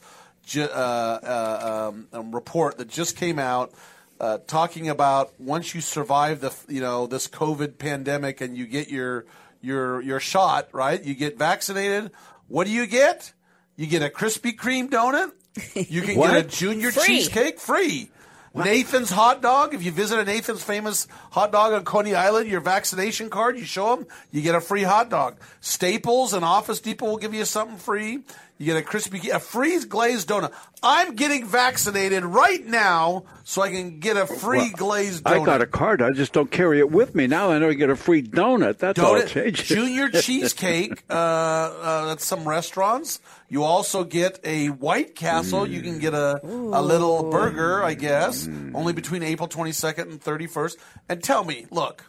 uh, 0.56 0.62
uh, 0.62 1.92
um, 2.14 2.32
report 2.34 2.78
that 2.78 2.88
just 2.88 3.18
came 3.18 3.40
out. 3.40 3.74
Uh, 4.20 4.38
talking 4.48 4.88
about 4.88 5.34
once 5.40 5.76
you 5.76 5.82
survive 5.82 6.40
the 6.40 6.54
you 6.68 6.80
know 6.80 7.08
this 7.08 7.28
COVID 7.28 7.78
pandemic 7.78 8.42
and 8.42 8.56
you 8.56 8.66
get 8.66 8.90
your 8.90 9.26
your 9.62 10.02
your 10.02 10.20
shot 10.20 10.70
right, 10.72 11.04
you 11.04 11.16
get 11.16 11.38
vaccinated. 11.38 12.12
What 12.48 12.68
do 12.68 12.72
you 12.72 12.86
get? 12.86 13.34
You 13.76 13.88
get 13.88 14.02
a 14.04 14.10
Krispy 14.10 14.56
Kreme 14.56 14.90
donut. 14.90 15.32
You 15.76 16.02
can 16.02 16.16
get 16.20 16.38
a 16.38 16.44
junior 16.44 16.92
Free. 16.92 17.06
cheesecake 17.06 17.60
free. 17.60 18.10
Nathan's 18.56 19.10
hot 19.10 19.42
dog. 19.42 19.74
If 19.74 19.84
you 19.84 19.92
visit 19.92 20.20
a 20.20 20.24
Nathan's 20.24 20.64
famous 20.64 21.08
hot 21.32 21.52
dog 21.52 21.74
on 21.74 21.84
Coney 21.84 22.14
Island, 22.14 22.48
your 22.48 22.62
vaccination 22.62 23.30
card, 23.30 23.58
you 23.58 23.66
show 23.66 23.96
them, 23.96 24.06
you 24.32 24.42
get 24.42 24.54
a 24.54 24.62
free 24.62 24.84
hot 24.84 25.10
dog. 25.10 25.38
Staples 25.60 26.34
and 26.34 26.46
Office 26.46 26.80
Depot 26.80 27.06
will 27.06 27.18
give 27.18 27.34
you 27.34 27.46
something 27.46 27.78
free. 27.78 28.20
You 28.60 28.68
get 28.68 28.78
a 28.78 28.82
crispy, 28.84 29.30
a 29.30 29.40
free 29.40 29.84
glazed 29.84 30.30
donut. 30.30 30.54
I'm 30.84 31.16
getting 31.16 31.46
vaccinated 31.46 32.24
right 32.24 32.64
now, 32.66 33.24
so 33.44 33.62
I 33.62 33.72
can 33.72 34.00
get 34.00 34.16
a 34.16 34.28
free 34.28 34.60
Well, 34.60 34.72
glazed 34.76 35.24
donut. 35.24 35.42
I 35.42 35.46
got 35.46 35.62
a 35.62 35.66
card. 35.66 36.02
I 36.02 36.12
just 36.12 36.34
don't 36.34 36.52
carry 36.52 36.80
it 36.80 36.92
with 36.92 37.16
me. 37.16 37.26
Now 37.26 37.52
I 37.52 37.58
know 37.58 37.70
I 37.70 37.74
get 37.74 37.90
a 37.90 37.96
free 37.96 38.22
donut. 38.22 38.78
That's 38.78 39.00
all 39.00 39.16
Donut, 39.16 39.28
changes. 39.28 39.66
Junior 39.68 40.10
cheesecake. 40.10 41.04
Uh, 41.10 41.14
uh, 41.14 42.06
that's 42.06 42.26
some 42.26 42.48
restaurants. 42.48 43.20
You 43.50 43.64
also 43.64 44.04
get 44.04 44.40
a 44.44 44.68
White 44.68 45.16
Castle. 45.16 45.68
You 45.68 45.82
can 45.82 46.00
get 46.00 46.14
a 46.14 46.40
a 46.44 46.82
little 46.82 47.30
burger, 47.32 47.84
I 47.84 47.96
guess, 47.96 48.48
only 48.74 48.94
between 48.94 49.24
April 49.24 49.48
22nd 49.50 50.04
and 50.04 50.22
31st. 50.22 50.78
And 51.10 51.24
tell 51.24 51.44
me, 51.44 51.66
look. 51.72 52.06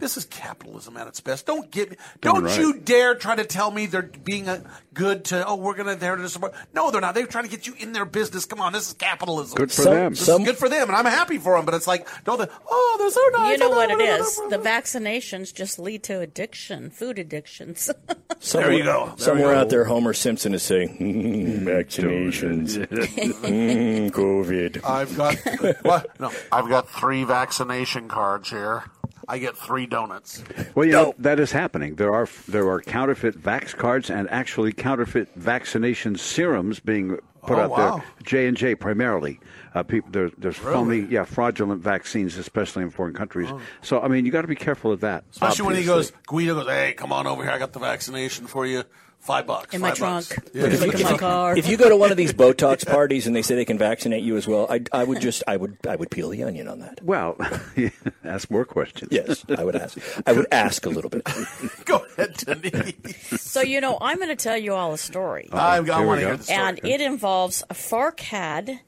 This 0.00 0.16
is 0.16 0.24
capitalism 0.24 0.96
at 0.96 1.06
its 1.06 1.20
best. 1.20 1.44
Don't 1.46 1.70
get 1.70 1.90
me. 1.90 1.96
Don't 2.22 2.44
right. 2.44 2.58
you 2.58 2.74
dare 2.80 3.14
try 3.14 3.36
to 3.36 3.44
tell 3.44 3.70
me 3.70 3.84
they're 3.86 4.02
being 4.02 4.48
a 4.48 4.62
good 4.94 5.26
to. 5.26 5.46
Oh, 5.46 5.56
we're 5.56 5.74
gonna 5.74 5.94
there 5.94 6.16
to 6.16 6.28
support. 6.28 6.54
No, 6.74 6.90
they're 6.90 7.00
not. 7.02 7.14
They're 7.14 7.26
trying 7.26 7.44
to 7.44 7.50
get 7.50 7.66
you 7.66 7.74
in 7.78 7.92
their 7.92 8.06
business. 8.06 8.46
Come 8.46 8.60
on, 8.60 8.72
this 8.72 8.88
is 8.88 8.94
capitalism. 8.94 9.56
Good 9.56 9.70
for 9.70 9.82
Some- 9.82 9.94
them. 9.94 10.12
This 10.14 10.24
some- 10.26 10.40
is 10.42 10.48
good 10.48 10.56
for 10.58 10.68
them, 10.70 10.88
and 10.88 10.96
I'm 10.96 11.04
happy 11.04 11.36
for 11.38 11.54
them. 11.56 11.66
But 11.66 11.74
it's 11.74 11.86
like, 11.86 12.08
no, 12.26 12.36
the 12.38 12.50
oh, 12.68 12.96
they're 12.98 13.10
so 13.10 13.42
nice. 13.42 13.52
You 13.52 13.58
know 13.58 13.70
what 13.70 13.90
it 13.90 14.00
is? 14.00 14.36
The 14.48 14.58
vaccinations 14.58 15.52
just 15.54 15.78
lead 15.78 16.02
to 16.04 16.20
addiction, 16.20 16.90
food 16.90 17.18
addictions. 17.18 17.90
Somewhere, 18.40 18.72
you 18.72 18.84
go. 18.84 19.06
There 19.08 19.18
somewhere 19.18 19.48
you 19.48 19.54
go. 19.54 19.60
out 19.60 19.68
there, 19.68 19.84
Homer 19.84 20.14
Simpson 20.14 20.54
is 20.54 20.62
saying, 20.62 20.96
"Mm, 20.98 21.62
vaccinations, 21.64 22.78
Mm, 23.40 24.10
COVID. 24.10 24.82
I've 24.84 25.14
got 25.16 25.36
what? 25.84 26.18
No, 26.18 26.32
I've 26.50 26.68
got 26.70 26.88
three 26.88 27.24
vaccination 27.24 28.08
cards 28.08 28.48
here. 28.50 28.84
I 29.30 29.38
get 29.38 29.56
three 29.56 29.86
donuts. 29.86 30.42
Well, 30.74 30.84
you 30.86 30.92
know 30.92 31.14
that 31.18 31.38
is 31.38 31.52
happening. 31.52 31.94
There 31.94 32.12
are 32.12 32.28
there 32.48 32.68
are 32.68 32.80
counterfeit 32.80 33.40
vax 33.40 33.76
cards 33.76 34.10
and 34.10 34.28
actually 34.30 34.72
counterfeit 34.72 35.28
vaccination 35.36 36.16
serums 36.16 36.80
being 36.80 37.16
put 37.42 37.56
Oh, 37.58 37.60
out 37.62 37.70
wow. 37.70 37.96
there. 37.96 38.04
J 38.24 38.46
and 38.48 38.56
J 38.56 38.74
primarily. 38.74 39.40
Uh, 39.72 39.84
people, 39.84 40.10
there, 40.10 40.30
there's 40.36 40.56
phony, 40.56 41.06
yeah, 41.08 41.22
fraudulent 41.24 41.80
vaccines, 41.80 42.36
especially 42.36 42.82
in 42.82 42.90
foreign 42.90 43.14
countries. 43.14 43.48
So, 43.82 44.00
I 44.00 44.08
mean, 44.08 44.26
you 44.26 44.32
got 44.32 44.42
to 44.42 44.48
be 44.48 44.56
careful 44.56 44.90
of 44.90 44.98
that. 45.02 45.22
Especially 45.30 45.64
when 45.64 45.76
he 45.76 45.84
goes, 45.84 46.10
Guido 46.26 46.54
goes, 46.56 46.66
"Hey, 46.66 46.92
come 46.96 47.12
on 47.12 47.28
over 47.28 47.44
here. 47.44 47.52
I 47.52 47.58
got 47.58 47.72
the 47.72 47.78
vaccination 47.78 48.48
for 48.48 48.66
you. 48.66 48.82
Five 49.20 49.46
bucks 49.46 49.74
In 49.74 49.82
my 49.82 49.90
trunk. 49.90 50.34
Yeah. 50.54 50.64
Look 50.64 50.94
in 50.94 51.02
my 51.02 51.16
car. 51.18 51.54
If 51.56 51.68
you 51.68 51.76
go 51.76 51.90
to 51.90 51.96
one 51.96 52.10
of 52.10 52.16
these 52.16 52.32
Botox 52.40 52.86
parties 52.86 53.26
and 53.26 53.36
they 53.36 53.42
say 53.42 53.54
they 53.54 53.66
can 53.66 53.76
vaccinate 53.76 54.22
you 54.24 54.38
as 54.38 54.46
well, 54.48 54.66
I, 54.70 54.80
I 54.92 55.04
would 55.04 55.20
just, 55.20 55.42
I 55.46 55.58
would, 55.58 55.76
I 55.86 55.94
would 55.94 56.10
peel 56.10 56.30
the 56.30 56.42
onion 56.42 56.66
on 56.68 56.80
that. 56.80 57.04
Well, 57.04 57.36
ask 58.24 58.50
more 58.50 58.64
questions. 58.64 59.12
Yes, 59.12 59.44
I 59.56 59.62
would 59.62 59.76
ask. 59.76 59.98
I 60.26 60.32
would 60.32 60.46
ask 60.50 60.86
a 60.86 60.88
little 60.88 61.10
bit. 61.10 61.22
Go 61.84 62.02
ahead, 62.16 62.34
Denise. 62.38 63.42
so 63.42 63.60
you 63.60 63.82
know, 63.82 63.98
I'm 64.00 64.16
going 64.16 64.30
to 64.30 64.36
tell 64.36 64.56
you 64.56 64.72
all 64.72 64.94
a 64.94 64.98
story. 64.98 65.50
I, 65.52 65.76
I 65.78 65.82
here 65.82 65.92
want 66.06 66.08
we 66.08 66.16
to 66.16 66.20
hear 66.26 66.36
the 66.38 66.44
story. 66.44 66.58
and 66.58 66.80
it 66.82 67.02
involves 67.02 67.62
a 67.68 67.74
Farkhad, 67.74 68.80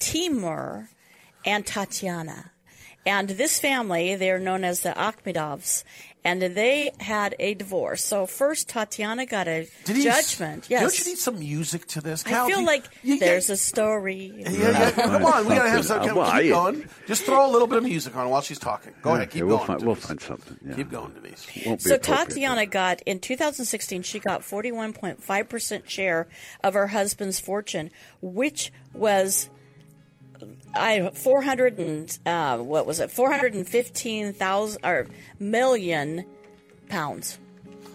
Temur, 0.00 0.88
and 1.44 1.64
Tatiana. 1.64 2.50
And 3.06 3.28
this 3.30 3.58
family, 3.60 4.16
they're 4.16 4.38
known 4.40 4.64
as 4.64 4.80
the 4.80 4.90
Akhmedovs, 4.90 5.84
and 6.24 6.42
they 6.42 6.90
had 7.00 7.34
a 7.38 7.54
divorce. 7.54 8.04
So 8.04 8.26
first, 8.26 8.68
Tatiana 8.68 9.24
got 9.26 9.48
a 9.48 9.68
Denise, 9.84 10.04
judgment. 10.04 10.68
Don't 10.68 10.98
you 10.98 11.04
need 11.04 11.18
some 11.18 11.38
music 11.38 11.86
to 11.88 12.00
this? 12.00 12.24
I 12.26 12.46
feel 12.46 12.60
you- 12.60 12.66
like 12.66 12.84
you- 13.02 13.18
there's 13.18 13.50
a 13.50 13.56
story. 13.56 14.32
Yeah, 14.36 14.50
yeah, 14.50 14.90
come 14.90 15.24
on. 15.24 15.46
We 15.46 15.54
gotta 15.54 15.70
have 15.70 15.84
some. 15.84 16.00
Uh, 16.00 16.06
something. 16.06 16.08
Keep 16.08 16.16
Well, 16.16 16.26
I- 16.30 16.48
going. 16.72 16.88
Just 17.06 17.22
throw 17.24 17.46
a 17.46 17.50
little 17.50 17.66
bit 17.68 17.78
of 17.78 17.84
music 17.84 18.14
on 18.16 18.28
while 18.30 18.42
she's 18.42 18.58
talking. 18.58 18.92
Go 19.02 19.10
Yeah, 19.10 19.16
ahead. 19.16 19.30
Keep 19.30 19.44
we'll 19.44 19.56
going. 19.58 19.66
Find, 19.68 19.82
we'll 19.82 19.94
find 19.94 20.20
something. 20.20 20.56
Yeah. 20.66 20.74
Keep 20.74 20.90
going, 20.90 21.12
Denise. 21.14 21.46
Won't 21.64 21.82
So 21.82 21.94
appropriate, 21.94 22.28
Tatiana 22.28 22.66
got 22.66 23.00
in 23.06 23.20
2016. 23.20 24.02
She 24.02 24.18
got 24.18 24.42
41.5 24.42 25.48
percent 25.48 25.88
share 25.90 26.28
of 26.62 26.74
her 26.74 26.88
husband's 26.88 27.40
fortune, 27.40 27.90
which 28.20 28.72
was 28.92 29.48
I 30.78 31.10
400 31.10 31.78
and 31.78 32.18
uh, 32.24 32.58
what 32.58 32.86
was 32.86 33.00
it? 33.00 33.10
415,000 33.10 34.84
or 34.84 35.06
million 35.38 36.24
pounds. 36.88 37.38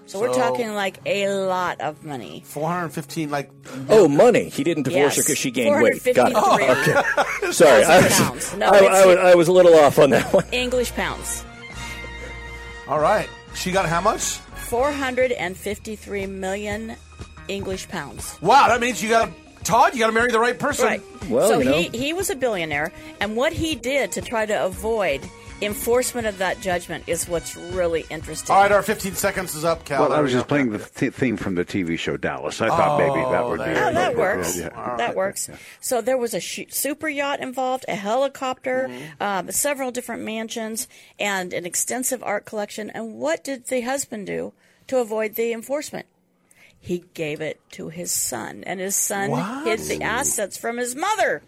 So, 0.06 0.20
we're 0.20 0.34
talking 0.34 0.76
like 0.76 1.00
a 1.08 1.28
lot 1.30 1.82
of 1.82 2.04
money. 2.04 2.44
415, 2.46 3.32
like. 3.32 3.50
Oh, 3.90 4.08
money. 4.08 4.50
He 4.50 4.64
didn't 4.64 4.84
divorce 4.84 5.16
her 5.16 5.24
because 5.24 5.40
she 5.40 5.50
gained 5.50 5.82
weight. 5.82 6.04
Got 6.14 6.32
it. 6.32 6.36
453 6.36 7.52
Sorry, 7.54 7.84
I 7.84 8.02
was, 8.02 8.14
pounds. 8.14 8.56
No, 8.56 8.68
I, 8.68 8.78
I 8.78 9.06
was, 9.06 9.18
I 9.18 9.36
was 9.36 9.48
a 9.48 9.52
little 9.52 9.74
off 9.76 9.98
on 9.98 10.12
that 10.12 10.32
one. 10.32 10.46
English 10.52 10.92
pounds. 10.92 11.44
All 12.88 13.00
right. 13.00 13.28
She 13.56 13.72
got 13.72 13.88
how 13.88 14.02
much? 14.02 14.22
453 14.68 16.26
million 16.28 16.96
English 17.48 17.88
pounds. 17.90 18.38
Wow, 18.42 18.68
that 18.68 18.82
means 18.82 19.02
you 19.02 19.10
got 19.10 19.28
to. 19.28 19.43
Todd, 19.64 19.94
you 19.94 20.00
got 20.00 20.08
to 20.08 20.14
marry 20.14 20.32
the 20.32 20.40
right 20.40 20.58
person. 20.58 20.86
Right. 20.86 21.02
so 21.28 21.60
he, 21.60 21.88
he 21.90 22.14
was 22.14 22.30
a 22.30 22.36
billionaire, 22.36 22.92
and 23.20 23.36
what 23.36 23.54
he 23.54 23.76
did 23.76 24.12
to 24.14 24.22
try 24.22 24.46
to 24.46 24.66
avoid 24.66 25.22
enforcement 25.62 26.28
of 26.28 26.40
that 26.40 26.60
judgment 26.60 27.06
is 27.08 27.28
what's 27.30 27.56
really 27.56 28.06
interesting. 28.10 28.54
All 28.54 28.62
right, 28.64 28.72
our 28.72 28.82
15 28.84 29.14
seconds 29.14 29.56
is 29.56 29.64
up, 29.64 29.86
Cal. 29.86 30.02
Well, 30.02 30.12
I 30.14 30.20
was 30.20 30.32
just 30.34 30.48
playing 30.50 30.72
the 30.72 30.80
th- 30.80 31.14
theme 31.14 31.38
from 31.38 31.56
the 31.56 31.64
TV 31.64 31.98
show 31.98 32.18
Dallas. 32.18 32.60
I 32.60 32.68
thought 32.68 32.98
maybe 33.00 33.22
that 33.32 33.46
would 33.46 33.60
be. 33.60 33.66
there 33.66 33.88
Oh, 33.90 33.94
that 33.94 34.18
works. 34.18 34.58
Yeah. 34.58 34.96
That 34.98 35.16
works. 35.16 35.50
So 35.80 36.02
there 36.02 36.18
was 36.18 36.34
a 36.34 36.42
sh- 36.42 36.66
super 36.70 37.08
yacht 37.08 37.40
involved, 37.40 37.86
a 37.88 37.96
helicopter, 37.96 38.90
Mm-hmm. 38.90 39.24
um, 39.24 39.52
several 39.52 39.92
different 39.92 40.24
mansions, 40.24 40.88
and 41.18 41.54
an 41.54 41.66
extensive 41.66 42.22
art 42.24 42.44
collection. 42.46 42.90
And 42.90 43.14
what 43.14 43.44
did 43.44 43.68
the 43.68 43.82
husband 43.82 44.28
do 44.28 44.52
to 44.88 44.98
avoid 44.98 45.36
the 45.36 45.54
enforcement? 45.54 46.08
He 46.84 47.06
gave 47.14 47.40
it 47.40 47.62
to 47.72 47.88
his 47.88 48.12
son, 48.12 48.66
and 48.68 48.82
his 48.82 48.98
son 48.98 49.32
What? 49.32 49.66
hid 49.66 49.80
the 49.80 50.04
assets 50.04 50.58
from 50.58 50.76
his 50.76 50.98
mother. 50.98 51.42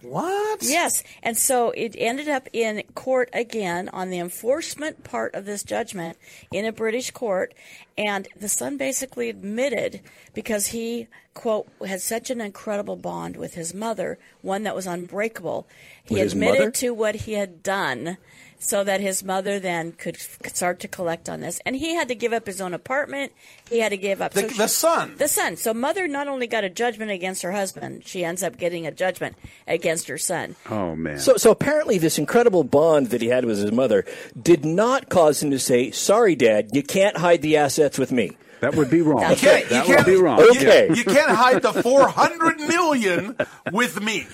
What? 0.00 0.62
Yes. 0.62 1.04
And 1.22 1.36
so 1.36 1.72
it 1.72 1.94
ended 1.98 2.26
up 2.26 2.48
in 2.54 2.82
court 2.94 3.28
again 3.34 3.90
on 3.90 4.08
the 4.08 4.18
enforcement 4.18 5.04
part 5.04 5.34
of 5.34 5.44
this 5.44 5.62
judgment 5.62 6.16
in 6.50 6.64
a 6.64 6.72
British 6.72 7.10
court. 7.10 7.52
And 7.98 8.28
the 8.34 8.48
son 8.48 8.78
basically 8.78 9.28
admitted 9.28 10.00
because 10.32 10.68
he, 10.68 11.08
quote, 11.34 11.68
had 11.86 12.00
such 12.00 12.30
an 12.30 12.40
incredible 12.40 12.96
bond 12.96 13.36
with 13.36 13.54
his 13.54 13.74
mother, 13.74 14.18
one 14.40 14.62
that 14.62 14.74
was 14.74 14.86
unbreakable. 14.86 15.68
He 16.02 16.14
With 16.14 16.32
admitted 16.32 16.72
to 16.76 16.94
what 16.94 17.14
he 17.14 17.34
had 17.34 17.62
done 17.62 18.16
so 18.58 18.82
that 18.84 19.00
his 19.00 19.22
mother 19.24 19.58
then 19.60 19.92
could 19.92 20.16
f- 20.16 20.38
start 20.54 20.80
to 20.80 20.88
collect 20.88 21.28
on 21.28 21.40
this. 21.40 21.60
And 21.64 21.76
he 21.76 21.94
had 21.94 22.08
to 22.08 22.14
give 22.14 22.32
up 22.32 22.46
his 22.46 22.60
own 22.60 22.74
apartment. 22.74 23.32
He 23.70 23.80
had 23.80 23.90
to 23.90 23.96
give 23.96 24.20
up 24.20 24.32
The- 24.32 24.48
so 24.48 24.56
the 24.56 24.68
son. 24.68 25.14
The 25.16 25.28
son. 25.28 25.56
So 25.56 25.72
mother 25.72 26.08
not 26.08 26.28
only 26.28 26.46
got 26.46 26.64
a 26.64 26.68
judgment 26.70 27.10
against 27.10 27.42
her 27.42 27.52
husband, 27.52 28.02
she 28.06 28.24
ends 28.24 28.42
up 28.42 28.56
getting 28.58 28.86
a 28.86 28.90
judgment 28.90 29.36
against 29.66 30.08
her 30.08 30.18
son. 30.18 30.56
Oh 30.68 30.94
man. 30.96 31.18
So, 31.18 31.36
so 31.36 31.50
apparently, 31.50 31.98
this 31.98 32.18
incredible 32.18 32.64
bond 32.64 33.08
that 33.10 33.22
he 33.22 33.28
had 33.28 33.44
with 33.44 33.58
his 33.58 33.72
mother 33.72 34.04
did 34.40 34.64
not 34.64 35.08
cause 35.08 35.42
him 35.42 35.50
to 35.50 35.58
say, 35.58 35.90
"Sorry, 35.90 36.34
Dad, 36.34 36.70
you 36.72 36.82
can't 36.82 37.16
hide 37.16 37.42
the 37.42 37.56
assets 37.56 37.98
with 37.98 38.12
me." 38.12 38.36
That 38.60 38.74
would 38.74 38.90
be 38.90 39.02
wrong. 39.02 39.20
You 39.30 39.36
can't, 39.36 39.62
you 39.64 39.68
That 39.70 39.86
can't, 39.86 39.98
would 39.98 40.06
be 40.12 40.16
wrong. 40.20 40.40
Okay. 40.40 40.88
You, 40.88 40.96
you 40.96 41.04
can't 41.04 41.30
hide 41.30 41.62
the 41.62 41.72
400 41.72 42.58
million 42.58 43.36
with 43.70 44.02
me. 44.02 44.26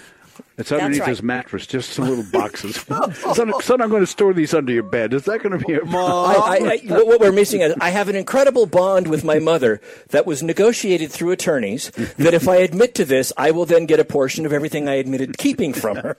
It's 0.57 0.71
underneath 0.71 1.01
right. 1.01 1.09
his 1.09 1.23
mattress, 1.23 1.67
just 1.67 1.91
some 1.91 2.09
little 2.09 2.25
boxes. 2.31 2.77
son, 3.35 3.53
son, 3.61 3.81
I'm 3.81 3.91
going 3.91 4.03
to 4.03 4.07
store 4.07 4.33
these 4.33 4.55
under 4.55 4.73
your 4.73 4.85
bed. 4.85 5.13
Is 5.13 5.25
that 5.25 5.43
going 5.43 5.59
to 5.59 5.67
be 5.67 5.75
a 5.75 5.85
I, 5.85 6.35
I, 6.35 6.57
I, 6.57 6.95
what 6.95 7.07
what 7.07 7.21
we're 7.21 7.33
missing 7.33 7.61
is 7.61 7.75
I 7.81 7.91
have 7.91 8.09
an 8.09 8.17
incredible 8.17 8.67
bond 8.67 9.09
with 9.09 9.25
my 9.25 9.39
mother 9.39 9.81
that 10.11 10.27
was 10.27 10.43
negotiated 10.43 11.11
through 11.11 11.31
attorneys. 11.33 11.91
that 11.91 12.35
if 12.35 12.49
I 12.49 12.57
admit 12.57 12.95
to 12.97 13.05
this, 13.05 13.33
I 13.37 13.51
will 13.51 13.67
then 13.67 13.87
get 13.87 14.01
a 14.01 14.05
portion 14.05 14.47
of 14.47 14.53
everything 14.53 14.89
I 14.89 14.95
admitted 14.95 15.39
keeping 15.39 15.73
from 15.73 15.97
her. 15.97 16.17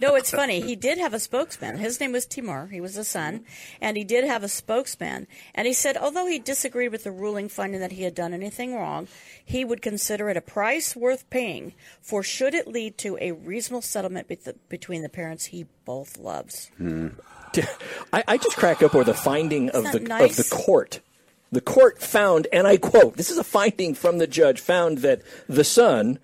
No, 0.00 0.14
it's 0.14 0.30
funny. 0.30 0.60
He 0.60 0.76
did 0.76 0.98
have 0.98 1.14
a 1.14 1.20
spokesman. 1.20 1.78
His 1.78 2.00
name 2.00 2.12
was 2.12 2.26
Temur. 2.26 2.70
He 2.70 2.80
was 2.80 2.96
a 2.96 3.04
son, 3.04 3.44
and 3.80 3.96
he 3.96 4.04
did 4.04 4.24
have 4.24 4.42
a 4.42 4.48
spokesman. 4.48 5.26
And 5.54 5.66
he 5.66 5.72
said, 5.72 5.96
although 5.96 6.26
he 6.26 6.38
disagreed 6.38 6.92
with 6.92 7.04
the 7.04 7.10
ruling 7.10 7.48
finding 7.48 7.80
that 7.80 7.92
he 7.92 8.02
had 8.02 8.14
done 8.14 8.32
anything 8.32 8.74
wrong, 8.74 9.08
he 9.44 9.64
would 9.64 9.82
consider 9.82 10.28
it 10.30 10.36
a 10.36 10.40
price 10.40 10.96
worth 10.96 11.28
paying 11.30 11.74
for 12.00 12.22
should 12.22 12.54
it 12.54 12.68
lead 12.68 12.98
to 12.98 13.18
a 13.20 13.32
reasonable 13.54 13.82
settlement 13.82 14.26
bet- 14.26 14.68
between 14.68 15.02
the 15.02 15.08
parents 15.08 15.46
he 15.46 15.66
both 15.84 16.18
loves. 16.18 16.70
Hmm. 16.76 17.08
I, 18.12 18.24
I 18.26 18.36
just 18.36 18.56
crack 18.56 18.82
up 18.82 18.96
over 18.96 19.04
the 19.04 19.14
finding 19.14 19.70
of 19.70 19.84
the 19.84 19.88
Isn't 19.90 20.02
of 20.02 20.08
the 20.08 20.08
nice? 20.08 20.50
court. 20.50 21.00
The 21.52 21.60
court 21.60 22.02
found, 22.02 22.48
and 22.52 22.66
I 22.66 22.78
quote: 22.78 23.16
"This 23.16 23.30
is 23.30 23.38
a 23.38 23.44
finding 23.44 23.94
from 23.94 24.18
the 24.18 24.26
judge. 24.26 24.60
Found 24.60 24.98
that 24.98 25.22
the 25.48 25.62
son 25.62 26.18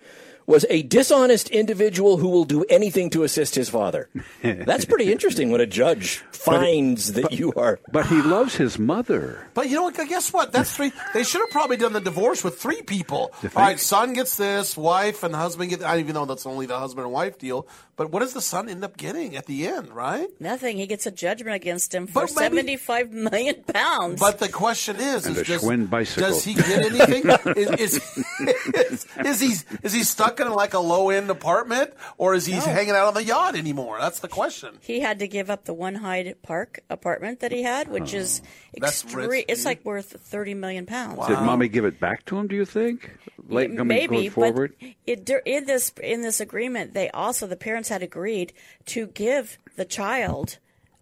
was 0.51 0.67
a 0.69 0.83
dishonest 0.83 1.49
individual 1.51 2.19
who 2.19 2.29
will 2.29 2.45
do 2.45 2.65
anything 2.69 3.11
to 3.11 3.23
assist 3.23 3.55
his 3.55 3.69
father." 3.69 4.09
That's 4.43 4.85
pretty 4.85 5.11
interesting 5.13 5.51
when 5.51 5.61
a 5.61 5.67
judge 5.67 6.19
finds 6.33 7.13
that 7.15 7.33
you 7.33 7.53
are. 7.55 7.81
But 7.93 8.07
he 8.07 8.21
loves 8.21 8.57
his 8.57 8.79
mother. 8.79 9.47
But 9.55 9.69
you 9.69 9.77
know 9.77 9.85
what? 9.85 9.95
Guess 9.97 10.33
what? 10.33 10.53
That's 10.53 10.75
three. 10.75 10.93
They 11.15 11.25
should 11.25 11.41
have 11.41 11.51
probably 11.51 11.77
done 11.77 11.93
the 11.93 12.01
divorce 12.01 12.43
with 12.43 12.59
three 12.59 12.83
people. 12.83 13.33
You? 13.43 13.51
All 13.55 13.63
right, 13.63 13.79
son 13.79 14.13
gets 14.13 14.37
this, 14.37 14.77
wife 14.77 15.23
and 15.23 15.35
husband 15.35 15.71
get. 15.71 15.83
I 15.83 15.99
even 15.99 16.15
know 16.15 16.25
that's 16.25 16.47
only 16.47 16.67
the 16.67 16.79
husband 16.79 17.05
and 17.05 17.13
wife 17.13 17.39
deal. 17.39 17.67
But 18.01 18.13
what 18.13 18.21
does 18.21 18.33
the 18.33 18.41
son 18.41 18.71
end 18.71 18.83
up 18.83 18.97
getting 18.97 19.37
at 19.37 19.45
the 19.45 19.67
end? 19.69 19.93
Right. 19.95 20.27
Nothing. 20.41 20.79
He 20.79 20.87
gets 20.87 21.05
a 21.05 21.11
judgment 21.11 21.55
against 21.55 21.95
him 21.95 22.07
for 22.07 22.21
maybe- 22.23 22.33
seventy-five 22.33 23.13
million 23.13 23.63
pounds. 23.65 24.19
But 24.19 24.39
the 24.39 24.49
question 24.49 24.97
is, 24.97 25.27
And 25.27 25.37
is 25.37 25.43
a 25.43 25.45
does, 25.45 25.87
bicycle. 25.91 26.31
does 26.31 26.43
he 26.43 26.55
get 26.55 26.87
anything? 26.87 27.25
is, 27.59 28.01
is, 28.01 28.27
is, 28.75 29.07
is 29.19 29.41
he 29.41 29.77
is 29.83 29.93
he 29.93 30.03
stuck 30.03 30.41
in 30.41 30.51
like 30.51 30.73
a 30.73 30.79
low 30.79 31.11
end 31.11 31.29
apartment, 31.29 31.93
or 32.17 32.33
is 32.33 32.47
he 32.47 32.55
No. 32.55 32.61
hanging 32.61 32.93
out 32.95 33.09
on 33.09 33.13
the 33.13 33.23
yacht 33.23 33.55
anymore? 33.55 33.99
That's 34.01 34.21
the 34.21 34.29
question. 34.29 34.79
he 34.81 35.01
had 35.01 35.19
to 35.19 35.29
give 35.29 35.51
up 35.51 35.67
the 35.67 35.75
one 35.75 35.97
Hyde 35.97 36.37
Park 36.41 36.81
apartment 36.89 37.41
that 37.41 37.53
he 37.53 37.63
had, 37.63 37.89
which 37.89 38.15
is 38.15 38.41
oh. 38.43 38.79
That's 38.81 39.05
extre- 39.05 39.45
It's 39.47 39.67
like 39.67 39.85
worth 39.85 40.07
thirty 40.23 40.55
million 40.55 40.87
pounds. 40.87 41.27
Did 41.27 41.41
mommy 41.41 41.69
give 41.69 41.85
it 41.85 42.01
back 42.01 42.25
to 42.27 42.39
him? 42.39 42.47
Do 42.47 42.57
you 42.57 42.65
think? 42.65 43.11
Late 43.47 43.73
Maybe, 43.73 44.07
going 44.07 44.31
forward. 44.31 44.75
but 44.81 44.89
it, 45.07 45.29
in 45.45 45.65
this 45.67 45.93
in 46.03 46.23
this 46.23 46.41
agreement, 46.41 46.95
they 46.95 47.11
also 47.11 47.47
the 47.47 47.57
parents 47.57 47.90
had 47.91 48.03
agreed 48.03 48.53
to 48.87 49.07
give 49.09 49.59
the 49.77 49.85
child, 49.85 50.57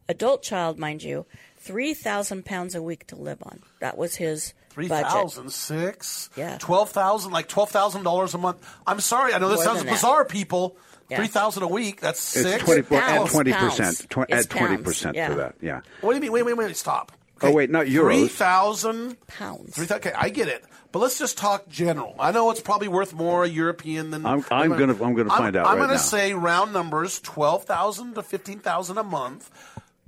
adult 0.09 0.43
child, 0.43 0.79
mind 0.79 1.03
you, 1.05 1.25
three 1.57 1.95
thousand 1.95 2.45
pounds 2.45 2.75
a 2.75 2.83
week 2.83 3.07
to 3.09 3.17
live 3.17 3.39
on. 3.43 3.61
That 3.81 3.97
was 3.97 4.17
his 4.17 4.53
Three 4.71 4.89
budget. 4.89 5.11
thousand 5.11 5.51
six. 5.53 6.31
Yeah. 6.37 6.59
Twelve 6.59 6.91
thousand, 6.91 7.33
like 7.33 7.49
twelve 7.49 7.71
thousand 7.71 8.03
dollars 8.03 8.35
a 8.35 8.39
month. 8.39 8.59
I'm 8.87 9.01
sorry, 9.01 9.33
I 9.35 9.39
know 9.39 9.49
this 9.49 9.57
More 9.59 9.65
sounds 9.65 9.79
than 9.79 9.87
that. 9.87 9.93
bizarre, 9.93 10.25
people. 10.25 10.77
Yeah. 11.11 11.17
Three 11.19 11.27
thousand 11.29 11.63
a 11.63 11.69
week. 11.69 12.01
That's 12.01 12.37
It's 12.37 12.47
six. 12.49 12.65
twenty 12.65 12.83
well, 12.91 13.01
add 13.01 13.17
Pounds, 13.19 13.33
twenty 13.33 13.53
pounds. 13.53 13.77
percent. 13.77 14.11
Tw- 14.11 14.19
It's 14.29 14.45
add 14.47 14.51
twenty 14.51 14.75
pounds, 14.77 14.83
percent 14.85 15.17
yeah. 15.17 15.29
to 15.29 15.35
that. 15.37 15.55
Yeah. 15.63 15.81
What 16.03 16.11
do 16.13 16.17
you 16.17 16.21
mean? 16.23 16.33
Wait, 16.33 16.43
wait, 16.45 16.57
wait, 16.57 16.77
stop. 16.77 17.13
Oh 17.41 17.53
wait, 17.53 17.71
not 17.71 17.87
euros. 17.87 18.03
Three 18.19 18.29
thousand 18.29 19.27
pounds. 19.27 19.75
Three 19.75 19.87
thousand. 19.87 20.07
Okay, 20.09 20.13
I 20.17 20.29
get 20.29 20.49
it. 20.49 20.65
But 20.99 21.03
let's 21.03 21.19
just 21.21 21.39
talk 21.39 21.69
general. 21.69 22.17
I 22.19 22.33
know 22.33 22.51
it's 22.51 22.61
probably 22.61 22.89
worth 22.89 23.15
more 23.15 23.47
European 23.47 24.11
than 24.11 24.27
I'm. 24.27 24.45
I'm 24.51 24.71
going 24.71 24.93
to. 24.93 25.05
I'm 25.05 25.15
going 25.15 25.29
to 25.29 25.33
find 25.33 25.55
I'm, 25.55 25.65
out. 25.65 25.71
I'm 25.71 25.79
right 25.79 25.87
going 25.87 25.97
to 25.97 26.05
say 26.05 26.35
round 26.35 26.73
numbers: 26.73 27.21
twelve 27.21 27.67
thousand 27.67 28.17
to 28.17 28.23
fifteen 28.25 28.59
thousand 28.59 28.99
a 28.99 29.05
month. 29.05 29.49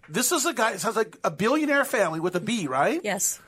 This 0.09 0.33
is 0.33 0.47
a 0.47 0.53
guy. 0.53 0.73
It 0.73 0.81
sounds 0.81 0.97
like 0.97 1.17
a 1.23 1.31
billionaire 1.31 1.85
family 1.85 2.19
with 2.19 2.35
a 2.35 2.41
B, 2.41 2.67
right? 2.67 3.01
Yes. 3.05 3.39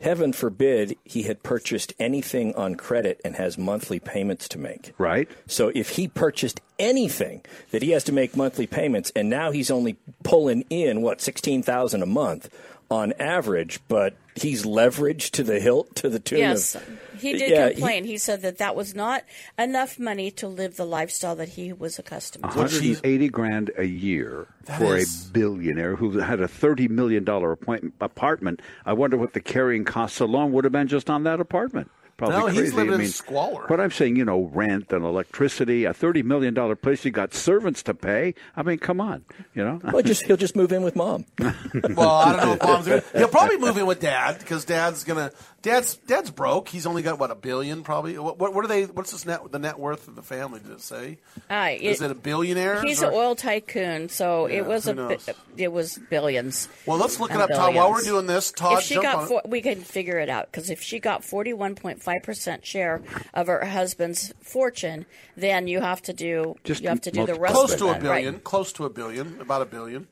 heaven 0.00 0.32
forbid 0.32 0.96
he 1.04 1.22
had 1.22 1.42
purchased 1.42 1.92
anything 1.98 2.54
on 2.54 2.76
credit 2.76 3.20
and 3.24 3.36
has 3.36 3.58
monthly 3.58 3.98
payments 3.98 4.48
to 4.48 4.58
make. 4.58 4.92
Right. 4.98 5.28
So 5.46 5.72
if 5.74 5.90
he 5.90 6.08
purchased 6.08 6.60
anything 6.78 7.44
that 7.70 7.82
he 7.82 7.90
has 7.90 8.04
to 8.04 8.12
make 8.12 8.36
monthly 8.36 8.66
payments, 8.66 9.10
and 9.16 9.28
now 9.28 9.50
he's 9.50 9.70
only 9.70 9.96
pulling 10.22 10.62
in 10.70 11.02
what 11.02 11.20
sixteen 11.20 11.62
thousand 11.62 12.02
a 12.02 12.06
month 12.06 12.48
on 12.90 13.12
average, 13.18 13.80
but 13.88 14.14
he's 14.42 14.64
leveraged 14.64 15.30
to 15.32 15.42
the 15.42 15.60
hilt 15.60 15.94
to 15.96 16.08
the 16.08 16.18
tune 16.18 16.38
Yes, 16.38 16.74
of. 16.74 16.82
he 17.20 17.32
did 17.34 17.50
Yeah, 17.50 17.70
complain. 17.70 18.04
He, 18.04 18.18
said 18.18 18.42
that 18.42 18.58
that 18.58 18.74
was 18.76 18.94
not 18.94 19.24
enough 19.58 19.98
money 19.98 20.30
to 20.32 20.48
live 20.48 20.76
the 20.76 20.84
lifestyle 20.86 21.36
that 21.36 21.50
he 21.50 21.72
was 21.72 21.98
accustomed 21.98 22.44
to. 22.44 22.48
180 22.58 23.28
grand 23.28 23.70
a 23.76 23.84
year 23.84 24.46
That 24.66 24.78
for 24.80 24.96
is- 24.96 25.28
a 25.28 25.32
billionaire 25.32 25.96
who 25.96 26.18
had 26.18 26.40
a 26.40 26.48
30 26.48 26.88
million 26.88 27.24
dollar 27.24 27.52
apartment. 28.00 28.60
I 28.84 28.92
wonder 28.92 29.16
what 29.16 29.32
the 29.32 29.40
carrying 29.40 29.84
costs 29.84 30.20
alone 30.20 30.52
would 30.52 30.64
have 30.64 30.72
been 30.72 30.88
just 30.88 31.08
on 31.10 31.24
that 31.24 31.40
apartment. 31.40 31.90
Probably 32.18 32.36
No, 32.36 32.46
he's 32.48 32.74
living 32.74 32.90
I 32.90 32.94
in 32.96 33.00
mean, 33.02 33.10
squalor. 33.10 33.64
But 33.68 33.80
I'm 33.80 33.92
saying, 33.92 34.16
you 34.16 34.24
know, 34.24 34.50
rent 34.52 34.92
and 34.92 35.04
electricity, 35.04 35.84
a 35.84 35.94
30 35.94 36.24
million 36.24 36.52
dollar 36.52 36.74
place. 36.74 37.04
You 37.04 37.12
got 37.12 37.32
servants 37.32 37.80
to 37.84 37.94
pay. 37.94 38.34
I 38.56 38.64
mean, 38.64 38.78
come 38.78 39.00
on, 39.00 39.24
you 39.54 39.64
know. 39.64 39.80
Well, 39.84 40.02
just 40.02 40.24
he'll 40.24 40.36
just 40.36 40.56
move 40.56 40.72
in 40.72 40.82
with 40.82 40.96
mom. 40.96 41.26
Well, 41.38 42.10
I 42.10 42.32
don't 42.36 42.44
know 42.44 42.52
if 42.54 42.62
mom's 42.62 42.88
gonna. 42.88 43.04
He'll 43.16 43.28
probably 43.28 43.56
move 43.58 43.78
in 43.78 43.86
with 43.86 44.00
dad 44.00 44.40
because 44.40 44.64
dad's 44.64 45.04
gonna. 45.04 45.30
Dad's 45.60 45.96
dad's 45.96 46.30
broke. 46.30 46.68
He's 46.68 46.86
only 46.86 47.02
got 47.02 47.18
what 47.18 47.32
a 47.32 47.34
billion, 47.34 47.82
probably. 47.82 48.16
What, 48.16 48.38
what, 48.38 48.54
what 48.54 48.64
are 48.64 48.68
they? 48.68 48.84
What's 48.84 49.10
this 49.10 49.26
net? 49.26 49.40
The 49.50 49.58
net 49.58 49.76
worth 49.76 50.06
of 50.06 50.14
the 50.14 50.22
family? 50.22 50.60
Did 50.60 50.70
it 50.70 50.80
say? 50.80 51.18
Uh, 51.50 51.70
Is 51.80 52.00
it 52.00 52.12
a 52.12 52.14
billionaire? 52.14 52.80
He's 52.80 53.02
or- 53.02 53.08
an 53.08 53.14
oil 53.14 53.34
tycoon, 53.34 54.08
so 54.08 54.46
Yeah, 54.46 54.58
it 54.58 54.66
was 54.66 54.86
a 54.86 54.94
bi- 54.94 55.00
knows? 55.08 55.28
it 55.56 55.72
was 55.72 55.98
billions. 56.10 56.68
Well, 56.86 56.96
let's 56.98 57.18
look 57.18 57.30
it 57.30 57.34
and 57.34 57.42
up, 57.42 57.50
Todd. 57.50 57.74
While 57.74 57.90
we're 57.90 58.02
doing 58.02 58.26
this, 58.26 58.52
Todd, 58.52 58.78
if 58.78 58.84
she 58.84 58.94
jump 58.94 59.06
on 59.18 59.28
got, 59.28 59.44
it. 59.46 59.50
we 59.50 59.60
can 59.60 59.80
figure 59.80 60.18
it 60.18 60.28
out 60.28 60.46
because 60.50 60.70
if 60.70 60.80
she 60.80 61.00
got 61.00 61.24
forty 61.24 61.52
one 61.52 61.74
point 61.74 62.02
five 62.04 62.22
percent 62.22 62.64
share 62.64 63.02
of 63.34 63.48
her 63.48 63.64
husband's 63.64 64.32
fortune, 64.40 65.06
then 65.36 65.66
you 65.66 65.80
have 65.80 66.00
to 66.02 66.12
do 66.12 66.54
Just 66.62 66.82
you 66.82 66.88
have 66.88 67.00
to 67.00 67.10
do 67.10 67.26
the 67.26 67.34
rest 67.34 67.54
close 67.54 67.72
of 67.72 67.78
to 67.80 67.88
a 67.88 67.98
billion. 67.98 68.34
right? 68.34 68.44
Close 68.44 68.72
to 68.74 68.84
a 68.84 68.90
billion. 68.90 69.40
About 69.40 69.62
a 69.62 69.66
billion. 69.66 70.06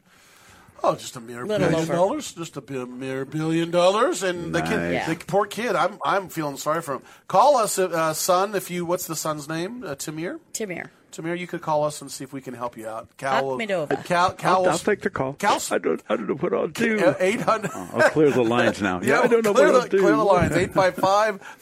Oh, 0.87 0.95
just 0.95 1.17
a 1.17 1.21
mere 1.21 1.45
Little 1.45 1.69
billion 1.69 1.75
over. 1.83 1.93
dollars. 1.93 2.33
Just 2.33 2.57
a 2.57 2.61
bi- 2.61 2.85
mere 2.85 3.25
billion 3.25 3.71
dollars, 3.71 4.23
and 4.23 4.55
the 4.55 4.63
kid, 4.63 4.77
Nice. 4.79 5.07
the 5.09 5.17
poor 5.27 5.47
kid. 5.47 5.75
I'm 5.75 5.99
I'm 6.05 6.29
feeling 6.29 6.57
sorry 6.57 6.81
for 6.83 6.95
him. 6.95 7.03
Call 7.29 7.57
us, 7.57 7.79
uh, 7.79 8.13
son. 8.15 8.55
If 8.55 8.71
you, 8.71 8.85
what's 8.87 9.07
the 9.07 9.17
son's 9.17 9.49
name? 9.49 9.83
Uh, 9.85 9.95
Tamir. 9.97 10.39
Tamir. 10.53 10.91
Tamir, 11.13 11.39
you 11.39 11.47
could 11.47 11.63
call 11.63 11.85
us 11.85 12.03
and 12.03 12.11
see 12.11 12.25
if 12.25 12.33
we 12.35 12.41
can 12.43 12.53
help 12.53 12.77
you 12.77 12.87
out. 12.87 13.09
Cal, 13.17 13.47
will- 13.47 13.59
Akhmedova. 13.59 14.05
Cal, 14.05 14.33
Cal, 14.33 14.65
I'll, 14.67 14.71
I'll 14.73 14.79
take 14.79 15.01
the 15.01 15.09
call. 15.09 15.33
Cal, 15.35 15.61
I 15.71 15.79
don't. 15.79 16.03
I 16.11 16.17
don't 16.17 16.29
know 16.29 16.35
what 16.35 16.53
I'll 16.53 16.69
do. 16.69 17.15
eight 17.19 17.41
hundred. 17.41 17.71
I'll 17.75 18.11
clear 18.11 18.31
the 18.31 18.43
lines 18.45 18.81
now. 18.83 19.01
Yeah, 19.01 19.21
I 19.25 19.27
don't 19.27 19.43
know 19.45 19.55
clear 19.55 19.73
what 19.73 19.73
the, 19.73 19.81
I'll 19.81 19.89
do. 19.89 19.99
Clear 20.01 20.17
the 20.17 20.25
lines. 20.25 20.53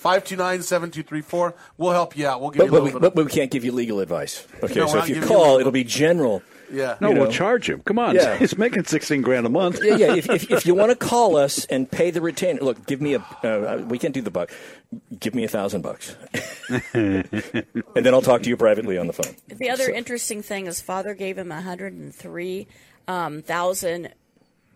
855-529-7234. 0.03 1.55
We'll 1.79 1.93
help 1.93 2.17
you 2.17 2.27
out. 2.27 2.41
We'll 2.41 2.51
give 2.51 2.59
But, 2.61 2.65
you 2.65 2.69
a 2.69 2.73
but, 2.73 2.83
little 2.85 3.01
we, 3.01 3.07
bit. 3.07 3.15
but 3.15 3.25
we 3.27 3.31
can't 3.31 3.51
give 3.51 3.65
you 3.65 3.73
legal 3.73 4.01
advice. 4.01 4.47
Okay, 4.63 4.75
No, 4.75 4.87
we're 4.87 4.89
so 4.89 4.95
not 4.97 5.03
if 5.05 5.09
you 5.09 5.15
giving 5.17 5.29
you 5.31 5.35
call, 5.35 5.45
legal- 5.45 5.61
it'll 5.61 5.73
be 5.73 5.85
general 5.85 6.43
Yeah. 6.73 6.97
No, 7.01 7.11
You 7.11 7.17
we'll 7.17 7.25
know. 7.27 7.31
charge 7.31 7.69
him. 7.69 7.81
Come 7.85 7.99
on, 7.99 8.15
Yeah. 8.15 8.37
he's 8.39 8.57
making 8.59 8.85
sixteen 8.85 9.23
grand 9.23 9.47
a 9.47 9.49
month. 9.49 9.81
yeah, 9.83 9.97
yeah. 9.97 10.15
If, 10.15 10.29
if, 10.31 10.51
if 10.51 10.67
you 10.67 10.75
want 10.75 10.91
to 10.91 10.97
call 10.97 11.37
us 11.37 11.65
and 11.67 11.91
pay 11.91 12.11
the 12.11 12.21
retainer, 12.21 12.61
look, 12.61 12.87
give 12.87 13.01
me 13.01 13.15
a. 13.15 13.19
Uh, 13.43 13.85
we 13.89 13.99
can't 13.99 14.15
do 14.15 14.23
the 14.23 14.31
buck. 14.31 14.51
Give 15.19 15.35
me 15.35 15.45
a 15.45 15.49
thousand 15.49 15.83
bucks, 15.83 16.15
and 16.95 17.25
then 17.95 18.15
I'll 18.15 18.23
talk 18.23 18.43
to 18.43 18.49
you 18.49 18.57
privately 18.57 18.97
on 18.99 19.07
the 19.09 19.13
phone. 19.13 19.35
The 19.49 19.71
other 19.71 19.89
interesting 19.91 20.43
thing 20.43 20.67
is, 20.67 20.81
father 20.81 21.15
gave 21.15 21.37
him 21.37 21.49
103,000 21.49 22.67
um, 23.09 23.43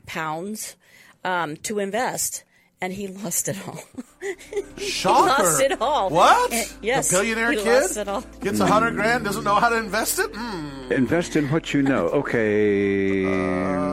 pounds 0.06 0.76
um, 1.24 1.56
to 1.58 1.78
invest, 1.78 2.42
and 2.80 2.92
he 2.92 3.08
lost 3.08 3.48
it 3.48 3.56
all. 3.66 3.80
Shocker. 3.80 3.98
He 4.78 5.42
lost 5.42 5.60
it 5.62 5.80
all. 5.80 6.10
What? 6.10 6.52
And- 6.52 6.72
yes, 6.82 7.08
The 7.10 7.16
billionaire 7.18 7.52
he 7.52 7.58
kid 7.58 7.82
lost 7.82 7.96
it 7.96 8.08
all. 8.08 8.22
gets 8.40 8.60
a 8.60 8.66
hundred 8.66 8.94
grand, 8.94 9.24
doesn't 9.24 9.44
know 9.44 9.54
how 9.56 9.68
to 9.68 9.76
invest 9.76 10.18
it. 10.18 10.30
Hmm. 10.34 10.92
Invest 10.92 11.36
in 11.36 11.48
what 11.50 11.72
you 11.74 11.82
know. 11.82 12.06
Okay, 12.08 13.24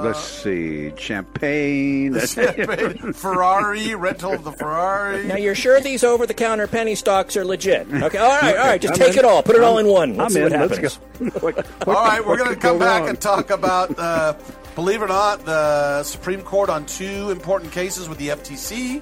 let's 0.01 0.19
see. 0.19 0.91
Champagne. 0.97 2.19
Champagne, 2.25 3.13
Ferrari, 3.13 3.95
rental 3.95 4.33
of 4.33 4.43
the 4.43 4.51
Ferrari. 4.51 5.25
Now 5.25 5.35
you're 5.37 5.55
sure 5.55 5.79
these 5.81 6.03
over-the-counter 6.03 6.67
penny 6.67 6.95
stocks 6.95 7.35
are 7.37 7.45
legit? 7.45 7.87
Okay, 8.05 8.17
all 8.19 8.29
right, 8.41 8.55
all 8.57 8.65
right. 8.67 8.81
Just 8.81 8.93
I'm 8.93 8.99
take 8.99 9.13
in. 9.13 9.19
it 9.19 9.25
all. 9.25 9.41
Put 9.43 9.55
it 9.55 9.63
all 9.63 9.77
I'm- 9.77 9.85
in 9.87 9.91
one. 9.91 10.15
Let's 10.17 10.35
I'm 10.35 10.35
see 10.35 10.41
what 10.43 10.53
in. 10.53 10.59
Let's 10.61 10.77
happens. 10.77 11.31
go. 11.33 11.39
What- 11.39 11.87
All 11.87 11.93
right, 11.93 12.25
we're 12.25 12.37
going 12.37 12.49
to 12.53 12.55
come 12.55 12.77
go 12.77 12.85
back 12.85 13.01
wrong? 13.01 13.09
and 13.09 13.19
talk 13.21 13.49
about, 13.49 13.97
uh, 13.99 14.33
believe 14.75 15.01
it 15.01 15.05
or 15.05 15.07
not, 15.07 15.45
the 15.45 16.03
Supreme 16.03 16.41
Court 16.41 16.69
on 16.69 16.85
two 16.85 17.31
important 17.31 17.71
cases 17.71 18.07
with 18.07 18.17
the 18.17 18.29
FTC 18.29 19.01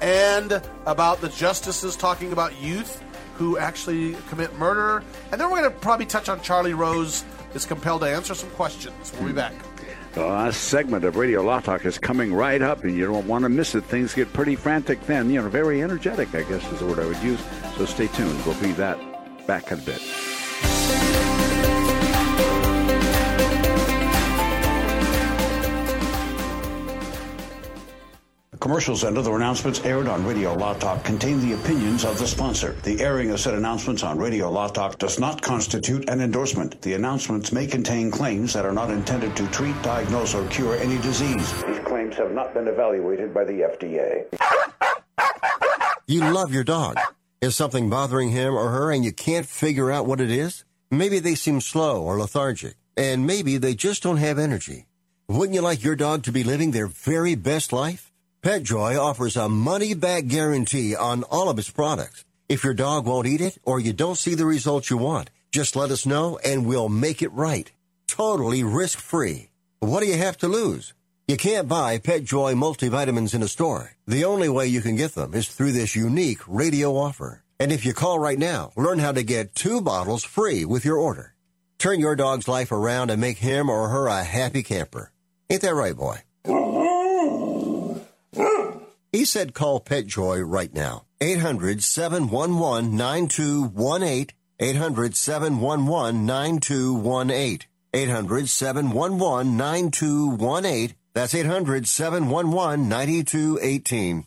and 0.00 0.62
about 0.86 1.20
the 1.20 1.30
justices 1.30 1.96
talking 1.96 2.32
about 2.32 2.60
youth 2.60 3.02
who 3.36 3.58
actually 3.58 4.14
commit 4.28 4.54
murder. 4.58 5.02
And 5.32 5.40
then 5.40 5.50
we're 5.50 5.60
going 5.60 5.72
to 5.72 5.78
probably 5.78 6.06
touch 6.06 6.28
on 6.28 6.40
Charlie 6.42 6.74
Rose 6.74 7.24
is 7.54 7.64
compelled 7.64 8.02
to 8.02 8.08
answer 8.08 8.34
some 8.34 8.50
questions. 8.50 9.12
We'll 9.14 9.24
be 9.24 9.30
hmm. 9.30 9.36
back. 9.36 9.54
The 10.12 10.24
last 10.24 10.64
segment 10.64 11.04
of 11.04 11.16
Radio 11.16 11.42
Law 11.42 11.58
Talk 11.58 11.84
is 11.84 11.98
coming 11.98 12.32
right 12.32 12.62
up, 12.62 12.84
and 12.84 12.96
you 12.96 13.04
don't 13.04 13.26
want 13.26 13.42
to 13.42 13.48
miss 13.48 13.74
it. 13.74 13.82
Things 13.82 14.14
get 14.14 14.32
pretty 14.32 14.54
frantic 14.54 15.04
then. 15.06 15.28
You 15.28 15.42
know, 15.42 15.48
very 15.48 15.82
energetic, 15.82 16.32
I 16.36 16.42
guess 16.44 16.70
is 16.70 16.78
the 16.78 16.86
word 16.86 17.00
I 17.00 17.06
would 17.06 17.20
use. 17.20 17.40
So 17.76 17.84
stay 17.84 18.06
tuned. 18.06 18.46
We'll 18.46 18.60
be 18.60 18.70
that 18.72 18.96
back 19.48 19.72
in 19.72 19.80
a 19.80 19.82
bit. 19.82 21.13
Commercials 28.74 29.04
and 29.04 29.16
other 29.16 29.36
announcements 29.36 29.78
aired 29.84 30.08
on 30.08 30.26
Radio 30.26 30.52
Law 30.52 30.74
Talk 30.74 31.04
contain 31.04 31.38
the 31.38 31.52
opinions 31.52 32.04
of 32.04 32.18
the 32.18 32.26
sponsor. 32.26 32.72
The 32.82 33.00
airing 33.00 33.30
of 33.30 33.38
said 33.38 33.54
announcements 33.54 34.02
on 34.02 34.18
Radio 34.18 34.50
Law 34.50 34.66
Talk 34.66 34.98
does 34.98 35.16
not 35.16 35.40
constitute 35.40 36.10
an 36.10 36.20
endorsement. 36.20 36.82
The 36.82 36.94
announcements 36.94 37.52
may 37.52 37.68
contain 37.68 38.10
claims 38.10 38.52
that 38.52 38.66
are 38.66 38.72
not 38.72 38.90
intended 38.90 39.36
to 39.36 39.46
treat, 39.52 39.80
diagnose, 39.82 40.34
or 40.34 40.44
cure 40.48 40.74
any 40.74 40.98
disease. 41.02 41.62
These 41.62 41.78
claims 41.84 42.16
have 42.16 42.32
not 42.32 42.52
been 42.52 42.66
evaluated 42.66 43.32
by 43.32 43.44
the 43.44 43.60
FDA. 43.60 44.26
You 46.08 46.32
love 46.32 46.52
your 46.52 46.64
dog. 46.64 46.98
Is 47.40 47.54
something 47.54 47.88
bothering 47.88 48.30
him 48.30 48.54
or 48.54 48.70
her 48.70 48.90
and 48.90 49.04
you 49.04 49.12
can't 49.12 49.46
figure 49.46 49.92
out 49.92 50.04
what 50.04 50.20
it 50.20 50.32
is? 50.32 50.64
Maybe 50.90 51.20
they 51.20 51.36
seem 51.36 51.60
slow 51.60 52.02
or 52.02 52.18
lethargic, 52.18 52.74
and 52.96 53.24
maybe 53.24 53.56
they 53.56 53.76
just 53.76 54.02
don't 54.02 54.16
have 54.16 54.36
energy. 54.36 54.86
Wouldn't 55.28 55.54
you 55.54 55.62
like 55.62 55.84
your 55.84 55.94
dog 55.94 56.24
to 56.24 56.32
be 56.32 56.42
living 56.42 56.72
their 56.72 56.88
very 56.88 57.36
best 57.36 57.72
life? 57.72 58.10
PetJoy 58.44 59.00
offers 59.00 59.36
a 59.38 59.48
money 59.48 59.94
back 59.94 60.26
guarantee 60.26 60.94
on 60.94 61.22
all 61.30 61.48
of 61.48 61.58
its 61.58 61.70
products. 61.70 62.26
If 62.46 62.62
your 62.62 62.74
dog 62.74 63.06
won't 63.06 63.26
eat 63.26 63.40
it 63.40 63.56
or 63.64 63.80
you 63.80 63.94
don't 63.94 64.18
see 64.18 64.34
the 64.34 64.44
results 64.44 64.90
you 64.90 64.98
want, 64.98 65.30
just 65.50 65.76
let 65.76 65.90
us 65.90 66.04
know 66.04 66.38
and 66.44 66.66
we'll 66.66 66.90
make 66.90 67.22
it 67.22 67.32
right. 67.32 67.72
Totally 68.06 68.62
risk 68.62 68.98
free. 68.98 69.48
What 69.80 70.00
do 70.00 70.06
you 70.06 70.18
have 70.18 70.36
to 70.38 70.48
lose? 70.48 70.92
You 71.26 71.38
can't 71.38 71.68
buy 71.68 71.96
PetJoy 71.96 72.54
multivitamins 72.54 73.34
in 73.34 73.42
a 73.42 73.48
store. 73.48 73.96
The 74.06 74.26
only 74.26 74.50
way 74.50 74.66
you 74.66 74.82
can 74.82 74.96
get 74.96 75.14
them 75.14 75.32
is 75.32 75.48
through 75.48 75.72
this 75.72 75.96
unique 75.96 76.40
radio 76.46 76.94
offer. 76.98 77.42
And 77.58 77.72
if 77.72 77.86
you 77.86 77.94
call 77.94 78.18
right 78.18 78.38
now, 78.38 78.72
learn 78.76 78.98
how 78.98 79.12
to 79.12 79.22
get 79.22 79.54
two 79.54 79.80
bottles 79.80 80.22
free 80.22 80.66
with 80.66 80.84
your 80.84 80.98
order. 80.98 81.32
Turn 81.78 81.98
your 81.98 82.14
dog's 82.14 82.46
life 82.46 82.72
around 82.72 83.10
and 83.10 83.22
make 83.22 83.38
him 83.38 83.70
or 83.70 83.88
her 83.88 84.06
a 84.06 84.22
happy 84.22 84.62
camper. 84.62 85.12
Ain't 85.48 85.62
that 85.62 85.74
right, 85.74 85.96
boy? 85.96 86.18
He 89.14 89.24
said 89.24 89.54
call 89.54 89.80
PetJoy 89.80 90.42
right 90.44 90.74
now. 90.74 91.04
800 91.20 91.84
711 91.84 92.96
9218. 92.96 94.26
800 94.58 95.14
711 95.14 96.26
9218. 96.26 97.60
800 97.94 98.48
711 98.48 99.56
9218. 99.56 100.96
That's 101.12 101.32
800 101.32 101.86
711 101.86 102.88
9218. 102.88 104.26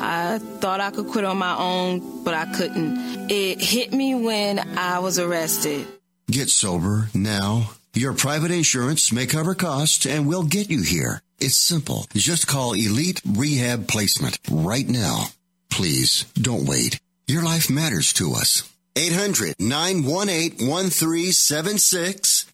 I 0.00 0.38
thought 0.38 0.80
I 0.80 0.90
could 0.90 1.08
quit 1.08 1.24
on 1.24 1.38
my 1.38 1.56
own, 1.56 2.24
but 2.24 2.34
I 2.34 2.46
couldn't. 2.54 3.30
It 3.30 3.60
hit 3.60 3.92
me 3.92 4.14
when 4.14 4.58
I 4.78 4.98
was 4.98 5.18
arrested. 5.18 5.86
Get 6.30 6.48
sober 6.50 7.08
now. 7.14 7.70
Your 7.94 8.12
private 8.12 8.50
insurance 8.50 9.12
may 9.12 9.26
cover 9.26 9.54
costs 9.54 10.04
and 10.06 10.26
we'll 10.26 10.42
get 10.42 10.68
you 10.70 10.82
here. 10.82 11.22
It's 11.38 11.56
simple. 11.56 12.06
Just 12.14 12.46
call 12.46 12.72
Elite 12.72 13.20
Rehab 13.24 13.86
Placement 13.86 14.38
right 14.50 14.88
now. 14.88 15.26
Please 15.70 16.24
don't 16.34 16.66
wait. 16.66 16.98
Your 17.26 17.42
life 17.42 17.70
matters 17.70 18.12
to 18.14 18.32
us. 18.32 18.68
800 18.96 19.54
918 19.58 20.68
1376. 20.68 22.46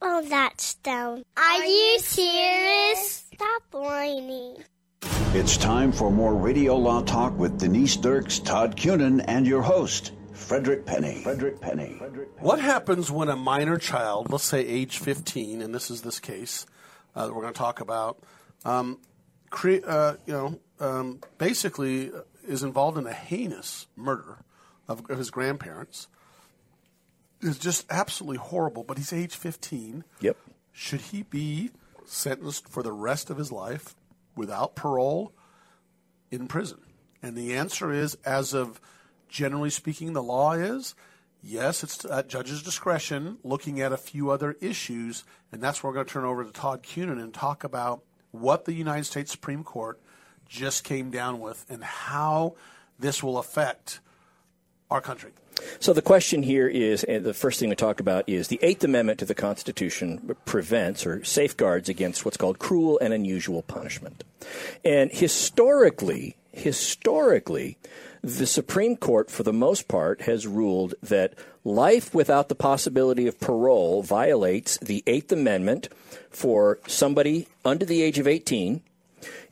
Oh, 0.00 0.24
that's 0.28 0.74
dumb. 0.74 1.22
Are 1.36 1.64
you 1.66 1.98
serious? 1.98 3.26
Stop 3.34 3.62
whining. 3.72 4.56
It's 5.34 5.56
time 5.56 5.92
for 5.92 6.10
more 6.10 6.34
Radio 6.34 6.76
Law 6.76 7.02
Talk 7.02 7.36
with 7.36 7.58
Denise 7.58 7.96
Dirks, 7.96 8.38
Todd 8.38 8.76
Cunin, 8.76 9.24
and 9.26 9.46
your 9.46 9.62
host, 9.62 10.12
Frederick 10.32 10.86
Penny. 10.86 11.22
Frederick 11.22 11.60
Penny. 11.60 12.00
What 12.38 12.60
happens 12.60 13.10
when 13.10 13.28
a 13.28 13.36
minor 13.36 13.76
child, 13.76 14.30
let's 14.30 14.44
say 14.44 14.60
age 14.60 14.98
15, 14.98 15.62
and 15.62 15.74
this 15.74 15.90
is 15.90 16.02
this 16.02 16.20
case 16.20 16.64
uh, 17.16 17.26
that 17.26 17.34
we're 17.34 17.42
going 17.42 17.52
to 17.52 17.58
talk 17.58 17.80
about, 17.80 18.20
um, 18.64 18.98
cre- 19.50 19.84
uh, 19.84 20.14
you 20.26 20.32
know, 20.32 20.60
um, 20.80 21.20
basically 21.38 22.10
is 22.46 22.62
involved 22.62 22.96
in 22.96 23.06
a 23.06 23.12
heinous 23.12 23.86
murder 23.96 24.38
of, 24.86 25.08
of 25.10 25.18
his 25.18 25.30
grandparents? 25.30 26.06
Is 27.40 27.58
just 27.58 27.86
absolutely 27.90 28.38
horrible. 28.38 28.84
But 28.84 28.98
he's 28.98 29.12
age 29.12 29.34
15. 29.34 30.04
Yep. 30.20 30.36
Should 30.72 31.00
he 31.00 31.22
be 31.22 31.70
sentenced 32.04 32.68
for 32.68 32.82
the 32.82 32.92
rest 32.92 33.30
of 33.30 33.36
his 33.36 33.52
life 33.52 33.94
without 34.34 34.74
parole 34.74 35.32
in 36.30 36.48
prison? 36.48 36.78
And 37.22 37.36
the 37.36 37.54
answer 37.54 37.92
is, 37.92 38.16
as 38.24 38.54
of 38.54 38.80
generally 39.28 39.70
speaking, 39.70 40.12
the 40.12 40.22
law 40.22 40.52
is 40.52 40.94
yes, 41.42 41.82
it's 41.82 42.04
at 42.04 42.28
judge's 42.28 42.62
discretion, 42.62 43.38
looking 43.42 43.80
at 43.80 43.92
a 43.92 43.96
few 43.96 44.30
other 44.30 44.56
issues. 44.60 45.24
And 45.52 45.62
that's 45.62 45.82
where 45.82 45.90
we're 45.90 45.94
going 45.94 46.06
to 46.06 46.12
turn 46.12 46.24
over 46.24 46.44
to 46.44 46.52
Todd 46.52 46.82
Cunin 46.82 47.22
and 47.22 47.32
talk 47.32 47.64
about 47.64 48.02
what 48.30 48.64
the 48.64 48.74
United 48.74 49.04
States 49.04 49.30
Supreme 49.30 49.64
Court 49.64 50.00
just 50.48 50.84
came 50.84 51.10
down 51.10 51.40
with 51.40 51.64
and 51.68 51.82
how 51.84 52.54
this 52.98 53.22
will 53.22 53.38
affect 53.38 54.00
our 54.90 55.00
country. 55.00 55.30
So 55.80 55.92
the 55.92 56.02
question 56.02 56.42
here 56.42 56.68
is, 56.68 57.04
the 57.08 57.34
first 57.34 57.60
thing 57.60 57.68
we 57.68 57.76
talk 57.76 58.00
about 58.00 58.28
is 58.28 58.48
the 58.48 58.60
Eighth 58.62 58.84
Amendment 58.84 59.18
to 59.20 59.24
the 59.24 59.34
Constitution 59.34 60.36
prevents 60.44 61.06
or 61.06 61.24
safeguards 61.24 61.88
against 61.88 62.24
what's 62.24 62.36
called 62.36 62.58
cruel 62.58 62.98
and 63.00 63.12
unusual 63.12 63.62
punishment. 63.62 64.24
And 64.84 65.10
historically, 65.10 66.36
historically, 66.52 67.76
the 68.22 68.46
Supreme 68.46 68.96
Court, 68.96 69.30
for 69.30 69.42
the 69.42 69.52
most 69.52 69.88
part, 69.88 70.22
has 70.22 70.46
ruled 70.46 70.94
that 71.02 71.34
life 71.64 72.14
without 72.14 72.48
the 72.48 72.54
possibility 72.54 73.26
of 73.26 73.38
parole 73.38 74.02
violates 74.02 74.78
the 74.78 75.02
Eighth 75.06 75.30
Amendment 75.30 75.88
for 76.30 76.78
somebody 76.86 77.46
under 77.64 77.84
the 77.84 78.02
age 78.02 78.18
of 78.18 78.26
18 78.26 78.82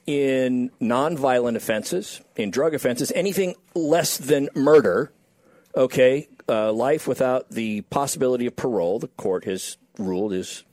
in 0.07 0.71
nonviolent 0.81 1.57
offenses, 1.57 2.21
in 2.37 2.51
drug 2.51 2.75
offenses, 2.75 3.13
anything 3.15 3.55
less 3.75 4.19
than 4.19 4.49
murder 4.55 5.11
okay, 5.77 6.29
uh, 6.49 6.73
life 6.73 7.07
without 7.07 7.51
the 7.51 7.83
possibility 7.83 8.47
of 8.47 8.57
parole, 8.57 8.99
the 8.99 9.09
court 9.09 9.45
has 9.45 9.77
ruled 9.99 10.33
is 10.33 10.65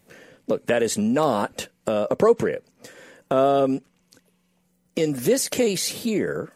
look, 0.47 0.65
that 0.67 0.83
is 0.83 0.97
not 0.97 1.67
uh, 1.87 2.07
appropriate. 2.09 2.65
Um, 3.29 3.81
in 4.95 5.13
this 5.13 5.49
case 5.49 5.87
here, 5.87 6.53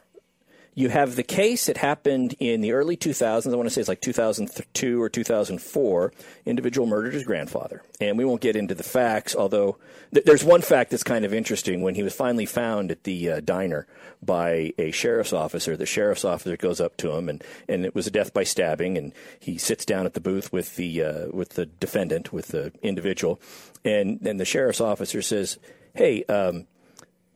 you 0.78 0.90
have 0.90 1.16
the 1.16 1.24
case 1.24 1.70
It 1.70 1.78
happened 1.78 2.36
in 2.40 2.62
the 2.62 2.74
early 2.74 2.96
2000s. 2.96 3.52
I 3.52 3.56
want 3.56 3.66
to 3.66 3.74
say 3.74 3.82
it's 3.82 3.90
like 3.90 4.00
2002 4.00 5.02
or 5.02 5.10
2004. 5.10 6.14
Individual 6.46 6.86
murdered 6.86 7.16
his 7.16 7.24
grandfather. 7.24 7.82
And 8.00 8.16
we 8.16 8.24
won't 8.24 8.42
get 8.42 8.56
into 8.56 8.76
the 8.76 8.84
facts, 8.84 9.36
although 9.36 9.78
th- 10.14 10.24
there's 10.24 10.44
one 10.44 10.62
fact 10.62 10.92
that's 10.92 11.02
kind 11.02 11.26
of 11.26 11.34
interesting. 11.34 11.82
When 11.82 11.96
he 11.96 12.04
was 12.04 12.14
finally 12.14 12.46
found 12.46 12.92
at 12.92 13.06
the 13.06 13.32
uh, 13.32 13.40
diner 13.40 13.88
by 14.22 14.72
a 14.78 14.92
sheriff's 14.92 15.34
officer, 15.34 15.76
the 15.76 15.88
sheriff's 15.88 16.24
officer 16.24 16.56
goes 16.56 16.80
up 16.80 16.96
to 16.98 17.12
him, 17.12 17.28
and, 17.28 17.44
and 17.68 17.84
it 17.84 17.96
was 17.96 18.06
a 18.06 18.12
death 18.12 18.32
by 18.32 18.44
stabbing. 18.44 19.00
And 19.00 19.14
he 19.40 19.58
sits 19.58 19.84
down 19.84 20.06
at 20.06 20.14
the 20.14 20.22
booth 20.22 20.54
with 20.54 20.76
the, 20.76 21.02
uh, 21.02 21.28
with 21.32 21.56
the 21.56 21.66
defendant, 21.66 22.32
with 22.32 22.50
the 22.50 22.72
individual. 22.84 23.42
And, 23.84 24.22
and 24.28 24.40
the 24.40 24.46
sheriff's 24.46 24.82
officer 24.82 25.24
says, 25.24 25.58
Hey, 25.96 26.24
um, 26.26 26.68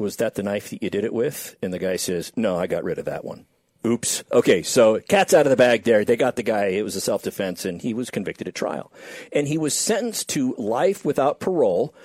was 0.01 0.17
that 0.17 0.35
the 0.35 0.43
knife 0.43 0.69
that 0.69 0.83
you 0.83 0.89
did 0.89 1.05
it 1.05 1.13
with? 1.13 1.55
And 1.61 1.73
the 1.73 1.79
guy 1.79 1.95
says, 1.95 2.31
no, 2.35 2.57
I 2.57 2.67
got 2.67 2.83
rid 2.83 2.97
of 2.97 3.05
that 3.05 3.23
one. 3.23 3.45
Oops. 3.85 4.23
Okay, 4.31 4.61
so 4.61 4.99
cat's 4.99 5.33
out 5.33 5.47
of 5.47 5.49
the 5.49 5.55
bag 5.55 5.83
there. 5.83 6.05
They 6.05 6.15
got 6.15 6.35
the 6.35 6.43
guy. 6.43 6.65
It 6.65 6.83
was 6.83 6.95
a 6.95 7.01
self 7.01 7.23
defense, 7.23 7.65
and 7.65 7.81
he 7.81 7.95
was 7.95 8.11
convicted 8.11 8.47
at 8.47 8.53
trial. 8.53 8.91
And 9.31 9.47
he 9.47 9.57
was 9.57 9.73
sentenced 9.73 10.29
to 10.29 10.53
life 10.57 11.03
without 11.03 11.39
parole 11.39 11.95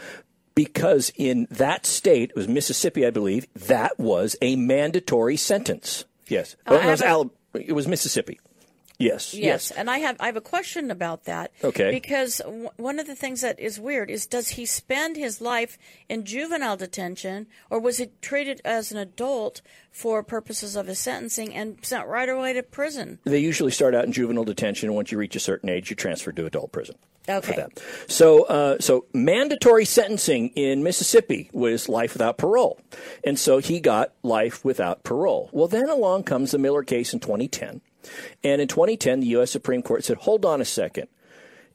because 0.55 1.13
in 1.17 1.47
that 1.51 1.85
state, 1.85 2.31
it 2.31 2.37
was 2.37 2.49
Mississippi, 2.49 3.07
I 3.07 3.11
believe, 3.11 3.47
that 3.55 3.99
was 3.99 4.37
a 4.41 4.57
mandatory 4.57 5.37
sentence. 5.37 6.07
Yes. 6.29 6.57
Oh, 6.67 6.77
it, 6.77 6.87
was 6.87 7.01
have 7.01 7.09
Al- 7.09 7.33
it 7.55 7.73
was 7.73 7.87
Mississippi. 7.87 8.41
Yes. 8.99 9.35
Yes, 9.35 9.71
and 9.71 9.91
I 9.91 9.99
have 9.99 10.17
I 10.21 10.27
have 10.27 10.37
a 10.37 10.41
question 10.41 10.91
about 10.91 11.25
that. 11.25 11.53
Okay. 11.63 11.91
Because 11.91 12.39
w- 12.39 12.71
one 12.77 12.99
of 12.99 13.07
the 13.07 13.15
things 13.15 13.43
that 13.43 13.61
is 13.61 13.79
weird 13.79 14.11
is 14.11 14.27
does 14.27 14.51
he 14.51 14.65
spend 14.65 15.17
his 15.17 15.41
life 15.41 15.77
in 16.09 16.25
juvenile 16.25 16.77
detention, 16.79 17.47
or 17.69 17.79
was 17.79 17.99
he 17.99 18.07
treated 18.23 18.63
as 18.65 18.93
an 18.93 18.99
adult 18.99 19.61
for 19.91 20.23
purposes 20.23 20.77
of 20.77 20.87
his 20.87 20.99
sentencing 20.99 21.55
and 21.55 21.79
sent 21.83 22.07
right 22.09 22.29
away 22.29 22.55
to 22.55 22.63
prison? 22.63 23.19
They 23.25 23.39
usually 23.41 23.71
start 23.71 23.95
out 23.95 24.07
in 24.07 24.13
juvenile 24.13 24.45
detention. 24.45 24.89
and 24.89 24.97
Once 24.97 25.13
you 25.13 25.19
reach 25.19 25.37
a 25.37 25.41
certain 25.41 25.69
age, 25.69 25.91
you're 25.91 25.95
transferred 25.97 26.37
to 26.37 26.47
adult 26.47 26.73
prison. 26.73 26.95
Okay. 27.29 27.55
For 27.55 27.61
that. 27.61 27.83
So, 28.07 28.45
uh, 28.45 28.77
so 28.79 29.07
mandatory 29.13 29.85
sentencing 29.85 30.51
in 30.51 30.85
Mississippi 30.85 31.51
was 31.53 31.89
life 31.89 32.13
without 32.15 32.39
parole, 32.39 32.79
and 33.25 33.37
so 33.39 33.59
he 33.59 33.81
got 33.81 34.13
life 34.23 34.65
without 34.65 35.03
parole. 35.03 35.51
Well, 35.53 35.67
then 35.67 35.89
along 35.91 36.23
comes 36.23 36.53
the 36.53 36.59
Miller 36.59 36.85
case 36.85 37.13
in 37.13 37.19
2010, 37.19 37.81
and 38.43 38.61
in 38.61 38.69
2010, 38.69 39.21
the 39.21 39.27
U.S. 39.29 39.51
Supreme 39.51 39.83
Court 39.83 40.05
said, 40.05 40.19
"Hold 40.19 40.45
on 40.45 40.61
a 40.61 40.65
second. 40.65 41.09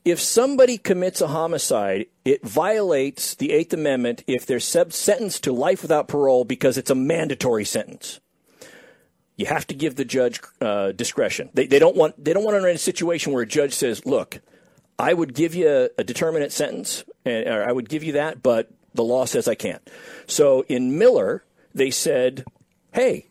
If 0.03 0.19
somebody 0.19 0.77
commits 0.77 1.21
a 1.21 1.27
homicide, 1.27 2.07
it 2.25 2.43
violates 2.43 3.35
the 3.35 3.51
Eighth 3.51 3.71
Amendment 3.71 4.23
if 4.25 4.45
they're 4.45 4.59
sentenced 4.59 5.43
to 5.43 5.51
life 5.51 5.83
without 5.83 6.07
parole 6.07 6.43
because 6.43 6.77
it's 6.77 6.89
a 6.89 6.95
mandatory 6.95 7.65
sentence." 7.65 8.19
you 9.41 9.47
have 9.47 9.65
to 9.65 9.73
give 9.73 9.95
the 9.95 10.05
judge 10.05 10.39
uh, 10.61 10.91
discretion. 10.91 11.49
They, 11.55 11.65
they 11.65 11.79
don't 11.79 11.95
want 11.95 12.23
they 12.23 12.31
don't 12.31 12.43
want 12.43 12.61
to 12.61 12.69
in 12.69 12.75
a 12.75 12.77
situation 12.77 13.33
where 13.33 13.41
a 13.41 13.47
judge 13.47 13.73
says, 13.73 14.05
"Look, 14.05 14.39
I 14.99 15.13
would 15.13 15.33
give 15.33 15.55
you 15.55 15.67
a, 15.67 15.89
a 15.97 16.03
determinate 16.03 16.51
sentence, 16.51 17.03
and, 17.25 17.47
or 17.47 17.67
I 17.67 17.71
would 17.71 17.89
give 17.89 18.03
you 18.03 18.13
that, 18.13 18.43
but 18.43 18.69
the 18.93 19.03
law 19.03 19.25
says 19.25 19.47
I 19.47 19.55
can't." 19.55 19.81
So 20.27 20.63
in 20.69 20.99
Miller, 20.99 21.43
they 21.73 21.89
said, 21.89 22.45
"Hey, 22.93 23.30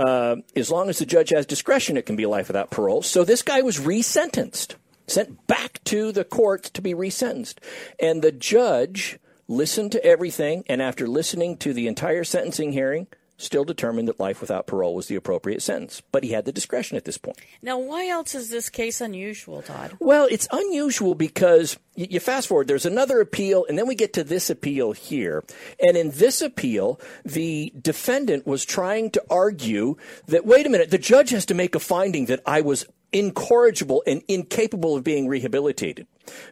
uh, 0.00 0.36
as 0.56 0.70
long 0.70 0.88
as 0.88 0.98
the 0.98 1.06
judge 1.06 1.30
has 1.30 1.46
discretion, 1.46 1.96
it 1.96 2.06
can 2.06 2.16
be 2.16 2.26
life 2.26 2.48
without 2.48 2.70
parole." 2.70 3.02
So 3.02 3.24
this 3.24 3.42
guy 3.42 3.60
was 3.60 3.78
resentenced, 3.78 4.74
sent 5.06 5.46
back 5.46 5.84
to 5.84 6.12
the 6.12 6.24
court 6.24 6.64
to 6.64 6.82
be 6.82 6.94
resentenced, 6.94 7.58
and 7.98 8.22
the 8.22 8.32
judge 8.32 9.18
listened 9.48 9.92
to 9.92 10.04
everything, 10.04 10.64
and 10.68 10.80
after 10.80 11.06
listening 11.06 11.56
to 11.58 11.72
the 11.72 11.86
entire 11.86 12.24
sentencing 12.24 12.72
hearing 12.72 13.06
still 13.40 13.64
determined 13.64 14.08
that 14.08 14.20
life 14.20 14.40
without 14.40 14.66
parole 14.66 14.94
was 14.94 15.06
the 15.06 15.16
appropriate 15.16 15.62
sentence. 15.62 16.02
But 16.12 16.24
he 16.24 16.30
had 16.30 16.44
the 16.44 16.52
discretion 16.52 16.96
at 16.96 17.04
this 17.04 17.18
point. 17.18 17.38
Now, 17.62 17.78
why 17.78 18.08
else 18.08 18.34
is 18.34 18.50
this 18.50 18.68
case 18.68 19.00
unusual, 19.00 19.62
Todd? 19.62 19.96
Well, 19.98 20.28
it's 20.30 20.48
unusual 20.50 21.14
because 21.14 21.78
you, 21.94 22.06
you 22.10 22.20
fast 22.20 22.48
forward, 22.48 22.68
there's 22.68 22.86
another 22.86 23.20
appeal, 23.20 23.64
and 23.68 23.78
then 23.78 23.86
we 23.86 23.94
get 23.94 24.12
to 24.14 24.24
this 24.24 24.50
appeal 24.50 24.92
here. 24.92 25.42
And 25.80 25.96
in 25.96 26.10
this 26.10 26.42
appeal, 26.42 27.00
the 27.24 27.72
defendant 27.80 28.46
was 28.46 28.64
trying 28.64 29.10
to 29.12 29.24
argue 29.30 29.96
that, 30.26 30.44
wait 30.44 30.66
a 30.66 30.70
minute, 30.70 30.90
the 30.90 30.98
judge 30.98 31.30
has 31.30 31.46
to 31.46 31.54
make 31.54 31.74
a 31.74 31.80
finding 31.80 32.26
that 32.26 32.40
I 32.46 32.60
was 32.60 32.86
incorrigible 33.12 34.02
and 34.06 34.22
incapable 34.28 34.96
of 34.96 35.02
being 35.02 35.26
rehabilitated 35.26 36.06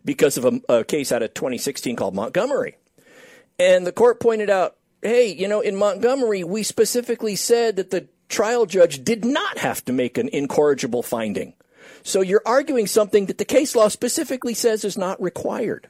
because 0.04 0.36
of 0.36 0.44
a, 0.44 0.60
a 0.68 0.84
case 0.84 1.12
out 1.12 1.22
of 1.22 1.34
2016 1.34 1.94
called 1.96 2.14
Montgomery. 2.14 2.76
And 3.58 3.86
the 3.86 3.92
court 3.92 4.20
pointed 4.20 4.50
out, 4.50 4.76
hey, 5.02 5.32
you 5.32 5.48
know, 5.48 5.60
in 5.60 5.76
Montgomery, 5.76 6.44
we 6.44 6.62
specifically 6.62 7.36
said 7.36 7.76
that 7.76 7.90
the 7.90 8.08
trial 8.28 8.66
judge 8.66 9.04
did 9.04 9.24
not 9.24 9.58
have 9.58 9.84
to 9.86 9.92
make 9.92 10.18
an 10.18 10.28
incorrigible 10.28 11.02
finding. 11.02 11.54
So 12.02 12.20
you're 12.20 12.42
arguing 12.46 12.86
something 12.86 13.26
that 13.26 13.38
the 13.38 13.44
case 13.44 13.74
law 13.74 13.88
specifically 13.88 14.54
says 14.54 14.84
is 14.84 14.98
not 14.98 15.20
required. 15.20 15.88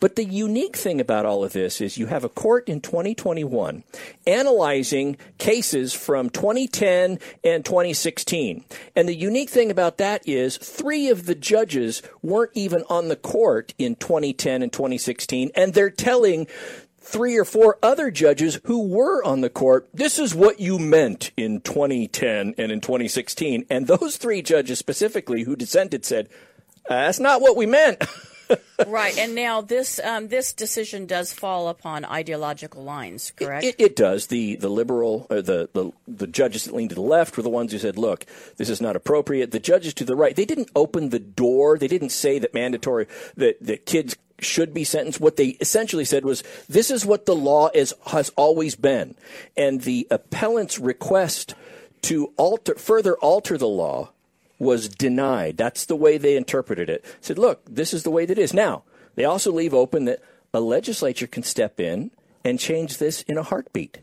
But 0.00 0.16
the 0.16 0.24
unique 0.24 0.76
thing 0.76 1.00
about 1.00 1.26
all 1.26 1.44
of 1.44 1.52
this 1.52 1.80
is 1.80 1.98
you 1.98 2.06
have 2.06 2.24
a 2.24 2.28
court 2.28 2.68
in 2.68 2.80
2021 2.80 3.84
analyzing 4.26 5.16
cases 5.38 5.92
from 5.92 6.30
2010 6.30 7.18
and 7.44 7.64
2016. 7.64 8.64
And 8.94 9.08
the 9.08 9.14
unique 9.14 9.50
thing 9.50 9.70
about 9.70 9.98
that 9.98 10.26
is 10.26 10.56
three 10.56 11.08
of 11.08 11.26
the 11.26 11.34
judges 11.34 12.02
weren't 12.22 12.52
even 12.54 12.84
on 12.88 13.08
the 13.08 13.16
court 13.16 13.74
in 13.78 13.96
2010 13.96 14.62
and 14.62 14.72
2016, 14.72 15.50
and 15.54 15.74
they're 15.74 15.90
telling 15.90 16.46
three 17.06 17.36
or 17.36 17.44
four 17.44 17.78
other 17.82 18.10
judges 18.10 18.60
who 18.64 18.86
were 18.86 19.22
on 19.24 19.40
the 19.40 19.50
court, 19.50 19.88
this 19.94 20.18
is 20.18 20.34
what 20.34 20.60
you 20.60 20.78
meant 20.78 21.30
in 21.36 21.60
2010 21.60 22.54
and 22.58 22.72
in 22.72 22.80
2016. 22.80 23.64
And 23.70 23.86
those 23.86 24.16
three 24.16 24.42
judges 24.42 24.78
specifically 24.78 25.44
who 25.44 25.56
dissented 25.56 26.04
said, 26.04 26.28
that's 26.88 27.20
not 27.20 27.40
what 27.40 27.56
we 27.56 27.66
meant. 27.66 28.04
right, 28.86 29.18
and 29.18 29.34
now 29.34 29.60
this 29.60 29.98
um, 30.00 30.28
this 30.28 30.52
decision 30.52 31.06
does 31.06 31.32
fall 31.32 31.68
upon 31.68 32.04
ideological 32.04 32.84
lines, 32.84 33.32
correct? 33.34 33.64
It, 33.64 33.74
it 33.78 33.96
does. 33.96 34.28
The 34.28 34.54
the 34.54 34.68
liberal, 34.68 35.26
uh, 35.30 35.36
the, 35.36 35.68
the 35.72 35.90
the 36.06 36.26
judges 36.28 36.64
that 36.64 36.74
leaned 36.74 36.90
to 36.90 36.94
the 36.94 37.00
left 37.00 37.36
were 37.36 37.42
the 37.42 37.50
ones 37.50 37.72
who 37.72 37.78
said, 37.78 37.98
"Look, 37.98 38.24
this 38.56 38.70
is 38.70 38.80
not 38.80 38.94
appropriate." 38.94 39.50
The 39.50 39.58
judges 39.58 39.94
to 39.94 40.04
the 40.04 40.14
right, 40.14 40.36
they 40.36 40.44
didn't 40.44 40.70
open 40.76 41.08
the 41.08 41.18
door. 41.18 41.76
They 41.76 41.88
didn't 41.88 42.10
say 42.10 42.38
that 42.38 42.54
mandatory 42.54 43.08
that 43.36 43.56
that 43.62 43.84
kids 43.84 44.16
should 44.38 44.74
be 44.74 44.84
sentenced. 44.84 45.20
What 45.20 45.36
they 45.36 45.56
essentially 45.60 46.04
said 46.04 46.24
was, 46.24 46.42
"This 46.68 46.90
is 46.90 47.06
what 47.06 47.26
the 47.26 47.34
law 47.34 47.70
is 47.74 47.94
has 48.06 48.30
always 48.36 48.74
been," 48.74 49.14
and 49.56 49.82
the 49.82 50.06
appellant's 50.10 50.78
request 50.78 51.54
to 52.02 52.32
alter 52.36 52.74
further 52.74 53.16
alter 53.16 53.56
the 53.58 53.68
law 53.68 54.10
was 54.58 54.88
denied. 54.88 55.56
That's 55.56 55.84
the 55.84 55.96
way 55.96 56.18
they 56.18 56.36
interpreted 56.36 56.88
it. 56.88 57.04
Said, 57.20 57.38
look, 57.38 57.62
this 57.66 57.92
is 57.92 58.02
the 58.04 58.10
way 58.10 58.24
that 58.26 58.38
is. 58.38 58.54
Now, 58.54 58.84
they 59.14 59.24
also 59.24 59.52
leave 59.52 59.74
open 59.74 60.06
that 60.06 60.22
a 60.54 60.60
legislature 60.60 61.26
can 61.26 61.42
step 61.42 61.78
in 61.80 62.10
and 62.44 62.58
change 62.58 62.98
this 62.98 63.22
in 63.22 63.36
a 63.36 63.42
heartbeat. 63.42 63.98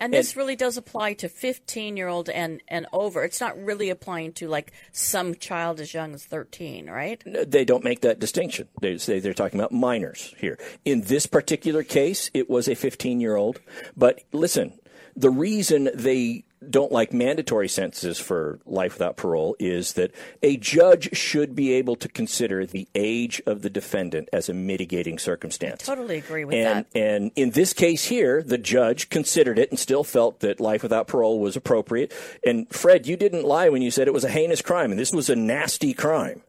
And 0.00 0.12
this 0.12 0.36
really 0.36 0.56
does 0.56 0.76
apply 0.76 1.14
to 1.14 1.28
15 1.28 1.96
year 1.96 2.08
old 2.08 2.28
and, 2.28 2.60
and 2.68 2.86
over. 2.92 3.24
It's 3.24 3.40
not 3.40 3.58
really 3.62 3.90
applying 3.90 4.32
to 4.34 4.48
like 4.48 4.72
some 4.92 5.34
child 5.34 5.80
as 5.80 5.94
young 5.94 6.14
as 6.14 6.24
13, 6.24 6.88
right? 6.88 7.22
They 7.26 7.64
don't 7.64 7.84
make 7.84 8.00
that 8.02 8.18
distinction. 8.18 8.68
They 8.80 8.98
say 8.98 9.20
they're 9.20 9.34
talking 9.34 9.58
about 9.58 9.72
minors 9.72 10.34
here. 10.38 10.58
In 10.84 11.02
this 11.02 11.26
particular 11.26 11.82
case, 11.82 12.30
it 12.34 12.48
was 12.50 12.68
a 12.68 12.74
15 12.74 13.20
year 13.20 13.36
old. 13.36 13.60
But 13.96 14.22
listen, 14.32 14.78
the 15.16 15.30
reason 15.30 15.90
they 15.94 16.44
don't 16.70 16.92
like 16.92 17.12
mandatory 17.12 17.68
sentences 17.68 18.18
for 18.18 18.58
life 18.66 18.94
without 18.94 19.16
parole 19.16 19.56
is 19.58 19.94
that 19.94 20.12
a 20.42 20.56
judge 20.56 21.16
should 21.16 21.54
be 21.54 21.72
able 21.72 21.96
to 21.96 22.08
consider 22.08 22.66
the 22.66 22.88
age 22.94 23.42
of 23.46 23.62
the 23.62 23.70
defendant 23.70 24.28
as 24.32 24.48
a 24.48 24.54
mitigating 24.54 25.18
circumstance. 25.18 25.88
I 25.88 25.94
totally 25.94 26.18
agree 26.18 26.44
with 26.44 26.54
and, 26.54 26.84
that. 26.84 26.98
And 26.98 27.30
in 27.36 27.50
this 27.50 27.72
case 27.72 28.04
here, 28.04 28.42
the 28.42 28.58
judge 28.58 29.08
considered 29.10 29.58
it 29.58 29.70
and 29.70 29.78
still 29.78 30.04
felt 30.04 30.40
that 30.40 30.60
life 30.60 30.82
without 30.82 31.06
parole 31.06 31.40
was 31.40 31.56
appropriate. 31.56 32.12
And 32.44 32.68
Fred, 32.70 33.06
you 33.06 33.16
didn't 33.16 33.44
lie 33.44 33.68
when 33.68 33.82
you 33.82 33.90
said 33.90 34.08
it 34.08 34.14
was 34.14 34.24
a 34.24 34.30
heinous 34.30 34.62
crime, 34.62 34.90
and 34.90 34.98
this 34.98 35.12
was 35.12 35.30
a 35.30 35.36
nasty 35.36 35.94
crime. 35.94 36.42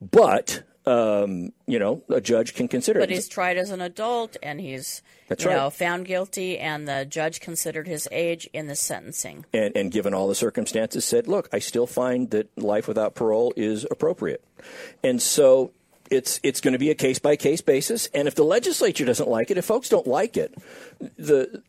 But 0.00 0.62
um, 0.90 1.52
you 1.66 1.78
know, 1.78 2.02
a 2.08 2.20
judge 2.20 2.54
can 2.54 2.66
consider 2.66 2.98
but 2.98 3.10
it. 3.10 3.14
he's 3.14 3.28
tried 3.28 3.56
as 3.56 3.70
an 3.70 3.80
adult, 3.80 4.36
and 4.42 4.60
he's 4.60 5.02
That's 5.28 5.44
you 5.44 5.50
right. 5.50 5.56
know 5.56 5.70
found 5.70 6.06
guilty, 6.06 6.58
and 6.58 6.88
the 6.88 7.06
judge 7.08 7.40
considered 7.40 7.86
his 7.86 8.08
age 8.10 8.50
in 8.52 8.66
the 8.66 8.74
sentencing. 8.74 9.44
And, 9.52 9.76
and 9.76 9.92
given 9.92 10.14
all 10.14 10.26
the 10.26 10.34
circumstances, 10.34 11.04
said, 11.04 11.28
"Look, 11.28 11.48
I 11.52 11.60
still 11.60 11.86
find 11.86 12.30
that 12.30 12.50
life 12.58 12.88
without 12.88 13.14
parole 13.14 13.52
is 13.56 13.86
appropriate." 13.88 14.42
And 15.04 15.22
so 15.22 15.70
it's 16.10 16.40
it's 16.42 16.60
going 16.60 16.72
to 16.72 16.78
be 16.78 16.90
a 16.90 16.96
case 16.96 17.20
by 17.20 17.36
case 17.36 17.60
basis. 17.60 18.08
And 18.12 18.26
if 18.26 18.34
the 18.34 18.44
legislature 18.44 19.04
doesn't 19.04 19.28
like 19.28 19.52
it, 19.52 19.58
if 19.58 19.64
folks 19.64 19.88
don't 19.88 20.08
like 20.08 20.36
it, 20.36 20.52
the 21.16 21.62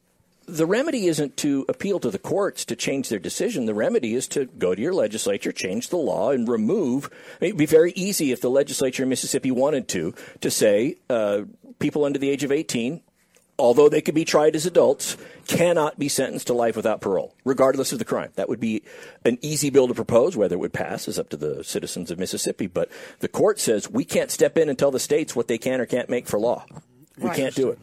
the 0.47 0.65
remedy 0.65 1.07
isn't 1.07 1.37
to 1.37 1.65
appeal 1.69 1.99
to 1.99 2.09
the 2.09 2.19
courts 2.19 2.65
to 2.65 2.75
change 2.75 3.09
their 3.09 3.19
decision. 3.19 3.65
The 3.65 3.73
remedy 3.73 4.15
is 4.15 4.27
to 4.29 4.45
go 4.45 4.73
to 4.73 4.81
your 4.81 4.93
legislature, 4.93 5.51
change 5.51 5.89
the 5.89 5.97
law, 5.97 6.31
and 6.31 6.47
remove. 6.47 7.05
I 7.05 7.45
mean, 7.45 7.49
it'd 7.49 7.57
be 7.57 7.65
very 7.65 7.91
easy 7.93 8.31
if 8.31 8.41
the 8.41 8.49
legislature 8.49 9.03
in 9.03 9.09
Mississippi 9.09 9.51
wanted 9.51 9.87
to 9.89 10.13
to 10.41 10.51
say 10.51 10.97
uh, 11.09 11.43
people 11.79 12.05
under 12.05 12.19
the 12.19 12.29
age 12.29 12.43
of 12.43 12.51
18, 12.51 13.01
although 13.59 13.87
they 13.87 14.01
could 14.01 14.15
be 14.15 14.25
tried 14.25 14.55
as 14.55 14.65
adults, 14.65 15.15
cannot 15.47 15.99
be 15.99 16.09
sentenced 16.09 16.47
to 16.47 16.53
life 16.53 16.75
without 16.75 17.01
parole, 17.01 17.35
regardless 17.45 17.91
of 17.91 17.99
the 17.99 18.05
crime. 18.05 18.31
That 18.35 18.49
would 18.49 18.59
be 18.59 18.83
an 19.23 19.37
easy 19.41 19.69
bill 19.69 19.87
to 19.87 19.93
propose. 19.93 20.35
Whether 20.35 20.55
it 20.55 20.59
would 20.59 20.73
pass 20.73 21.07
is 21.07 21.19
up 21.19 21.29
to 21.29 21.37
the 21.37 21.63
citizens 21.63 22.09
of 22.09 22.19
Mississippi. 22.19 22.67
But 22.67 22.89
the 23.19 23.27
court 23.27 23.59
says 23.59 23.89
we 23.89 24.05
can't 24.05 24.31
step 24.31 24.57
in 24.57 24.69
and 24.69 24.77
tell 24.77 24.91
the 24.91 24.99
states 24.99 25.35
what 25.35 25.47
they 25.47 25.59
can 25.59 25.79
or 25.79 25.85
can't 25.85 26.09
make 26.09 26.27
for 26.27 26.39
law. 26.39 26.65
We 27.21 27.27
Right. 27.29 27.37
can't 27.37 27.55
do 27.55 27.69
it. 27.69 27.79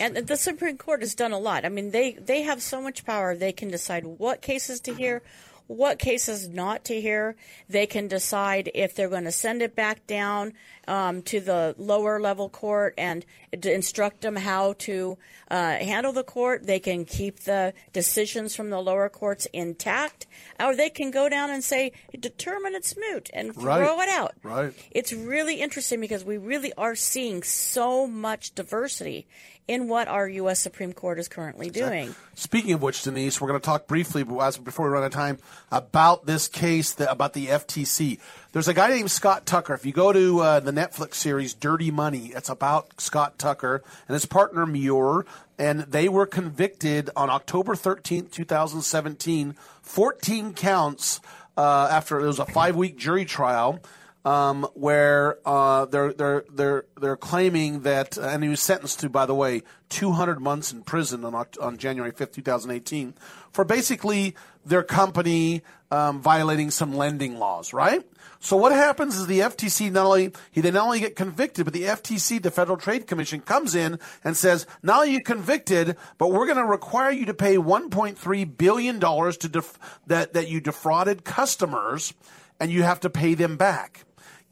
And 0.00 0.16
the 0.16 0.36
Supreme 0.36 0.76
Court 0.76 1.00
has 1.00 1.14
done 1.14 1.32
a 1.32 1.38
lot. 1.38 1.64
I 1.64 1.68
mean, 1.68 1.92
they 1.92 2.12
they 2.14 2.42
have 2.42 2.60
so 2.60 2.82
much 2.82 3.04
power. 3.06 3.36
They 3.36 3.52
can 3.52 3.70
decide 3.70 4.04
what 4.04 4.42
cases 4.42 4.80
to 4.80 4.94
hear, 4.94 5.22
what 5.70 6.00
cases 6.00 6.48
not 6.48 6.84
to 6.84 7.00
hear. 7.00 7.36
They 7.68 7.86
can 7.86 8.08
decide 8.08 8.72
if 8.74 8.96
they're 8.96 9.08
going 9.08 9.22
to 9.22 9.30
send 9.30 9.62
it 9.62 9.76
back 9.76 10.04
down 10.08 10.52
um, 10.88 11.22
to 11.22 11.38
the 11.38 11.76
lower 11.78 12.20
level 12.20 12.48
court 12.48 12.94
and 12.98 13.24
instruct 13.52 14.22
them 14.22 14.34
how 14.34 14.72
to 14.80 15.16
uh, 15.48 15.76
handle 15.76 16.12
the 16.12 16.24
court. 16.24 16.66
They 16.66 16.80
can 16.80 17.04
keep 17.04 17.40
the 17.40 17.72
decisions 17.92 18.56
from 18.56 18.70
the 18.70 18.80
lower 18.80 19.08
courts 19.08 19.46
intact, 19.52 20.26
or 20.58 20.74
they 20.74 20.90
can 20.90 21.12
go 21.12 21.28
down 21.28 21.50
and 21.50 21.62
say 21.62 21.92
determine 22.18 22.74
it's 22.74 22.96
moot 22.96 23.30
and 23.32 23.56
Right. 23.56 23.78
throw 23.78 24.00
it 24.00 24.08
out. 24.08 24.34
Right. 24.42 24.72
It's 24.90 25.12
really 25.12 25.60
interesting 25.60 26.00
because 26.00 26.24
we 26.24 26.36
really 26.36 26.72
are 26.76 26.96
seeing 26.96 27.44
so 27.44 28.08
much 28.08 28.56
diversity 28.56 29.28
in 29.68 29.88
what 29.88 30.08
our 30.08 30.28
U.S. 30.28 30.58
Supreme 30.58 30.92
Court 30.92 31.18
is 31.18 31.28
currently 31.28 31.70
doing. 31.70 32.14
Speaking 32.34 32.72
of 32.72 32.82
which, 32.82 33.02
Denise, 33.02 33.40
we're 33.40 33.48
going 33.48 33.60
to 33.60 33.64
talk 33.64 33.86
briefly 33.86 34.24
before 34.24 34.86
we 34.86 34.92
run 34.92 35.02
out 35.02 35.06
of 35.06 35.12
time 35.12 35.38
about 35.70 36.26
this 36.26 36.48
case 36.48 36.92
that, 36.94 37.10
about 37.10 37.34
the 37.34 37.46
FTC. 37.46 38.18
There's 38.52 38.66
a 38.66 38.74
guy 38.74 38.88
named 38.88 39.10
Scott 39.10 39.46
Tucker. 39.46 39.74
If 39.74 39.86
you 39.86 39.92
go 39.92 40.12
to 40.12 40.40
uh, 40.40 40.60
the 40.60 40.72
Netflix 40.72 41.14
series 41.14 41.54
Dirty 41.54 41.90
Money, 41.90 42.32
it's 42.34 42.48
about 42.48 43.00
Scott 43.00 43.38
Tucker 43.38 43.82
and 44.08 44.14
his 44.14 44.26
partner 44.26 44.66
Muir, 44.66 45.24
and 45.58 45.80
they 45.80 46.08
were 46.08 46.26
convicted 46.26 47.10
on 47.14 47.30
October 47.30 47.74
13th, 47.74 48.32
2017, 48.32 49.54
14 49.82 50.54
counts 50.54 51.20
uh, 51.56 51.88
after 51.90 52.18
it 52.18 52.26
was 52.26 52.38
a 52.38 52.46
five 52.46 52.74
week 52.74 52.96
jury 52.96 53.24
trial 53.24 53.80
um, 54.24 54.66
where 54.74 55.38
uh, 55.46 55.86
they're 55.86 56.12
they're 56.12 56.44
they're 56.52 56.84
they're 57.00 57.16
claiming 57.16 57.80
that, 57.80 58.18
uh, 58.18 58.22
and 58.22 58.42
he 58.42 58.48
was 58.48 58.60
sentenced 58.60 59.00
to, 59.00 59.08
by 59.08 59.26
the 59.26 59.34
way, 59.34 59.62
200 59.88 60.40
months 60.40 60.72
in 60.72 60.82
prison 60.82 61.24
on 61.24 61.34
on 61.60 61.78
January 61.78 62.12
5th, 62.12 62.32
2018, 62.32 63.14
for 63.50 63.64
basically 63.64 64.34
their 64.64 64.82
company 64.82 65.62
um, 65.90 66.20
violating 66.20 66.70
some 66.70 66.94
lending 66.94 67.38
laws, 67.38 67.72
right? 67.72 68.02
So 68.40 68.56
what 68.56 68.72
happens 68.72 69.16
is 69.16 69.26
the 69.26 69.40
FTC 69.40 69.90
not 69.90 70.06
only 70.06 70.32
he 70.50 70.60
they 70.60 70.70
not 70.70 70.84
only 70.84 71.00
get 71.00 71.16
convicted, 71.16 71.64
but 71.64 71.74
the 71.74 71.84
FTC, 71.84 72.42
the 72.42 72.50
Federal 72.50 72.76
Trade 72.76 73.06
Commission, 73.06 73.40
comes 73.40 73.74
in 73.74 73.98
and 74.22 74.36
says, 74.36 74.66
"Not 74.82 75.00
only 75.00 75.12
you 75.12 75.22
convicted, 75.22 75.96
but 76.18 76.30
we're 76.30 76.46
going 76.46 76.58
to 76.58 76.64
require 76.64 77.10
you 77.10 77.26
to 77.26 77.34
pay 77.34 77.56
1.3 77.56 78.56
billion 78.56 78.98
dollars 78.98 79.36
to 79.38 79.48
def- 79.48 79.78
that 80.06 80.34
that 80.34 80.48
you 80.48 80.60
defrauded 80.60 81.24
customers, 81.24 82.12
and 82.58 82.70
you 82.70 82.82
have 82.82 83.00
to 83.00 83.10
pay 83.10 83.34
them 83.34 83.56
back." 83.56 84.04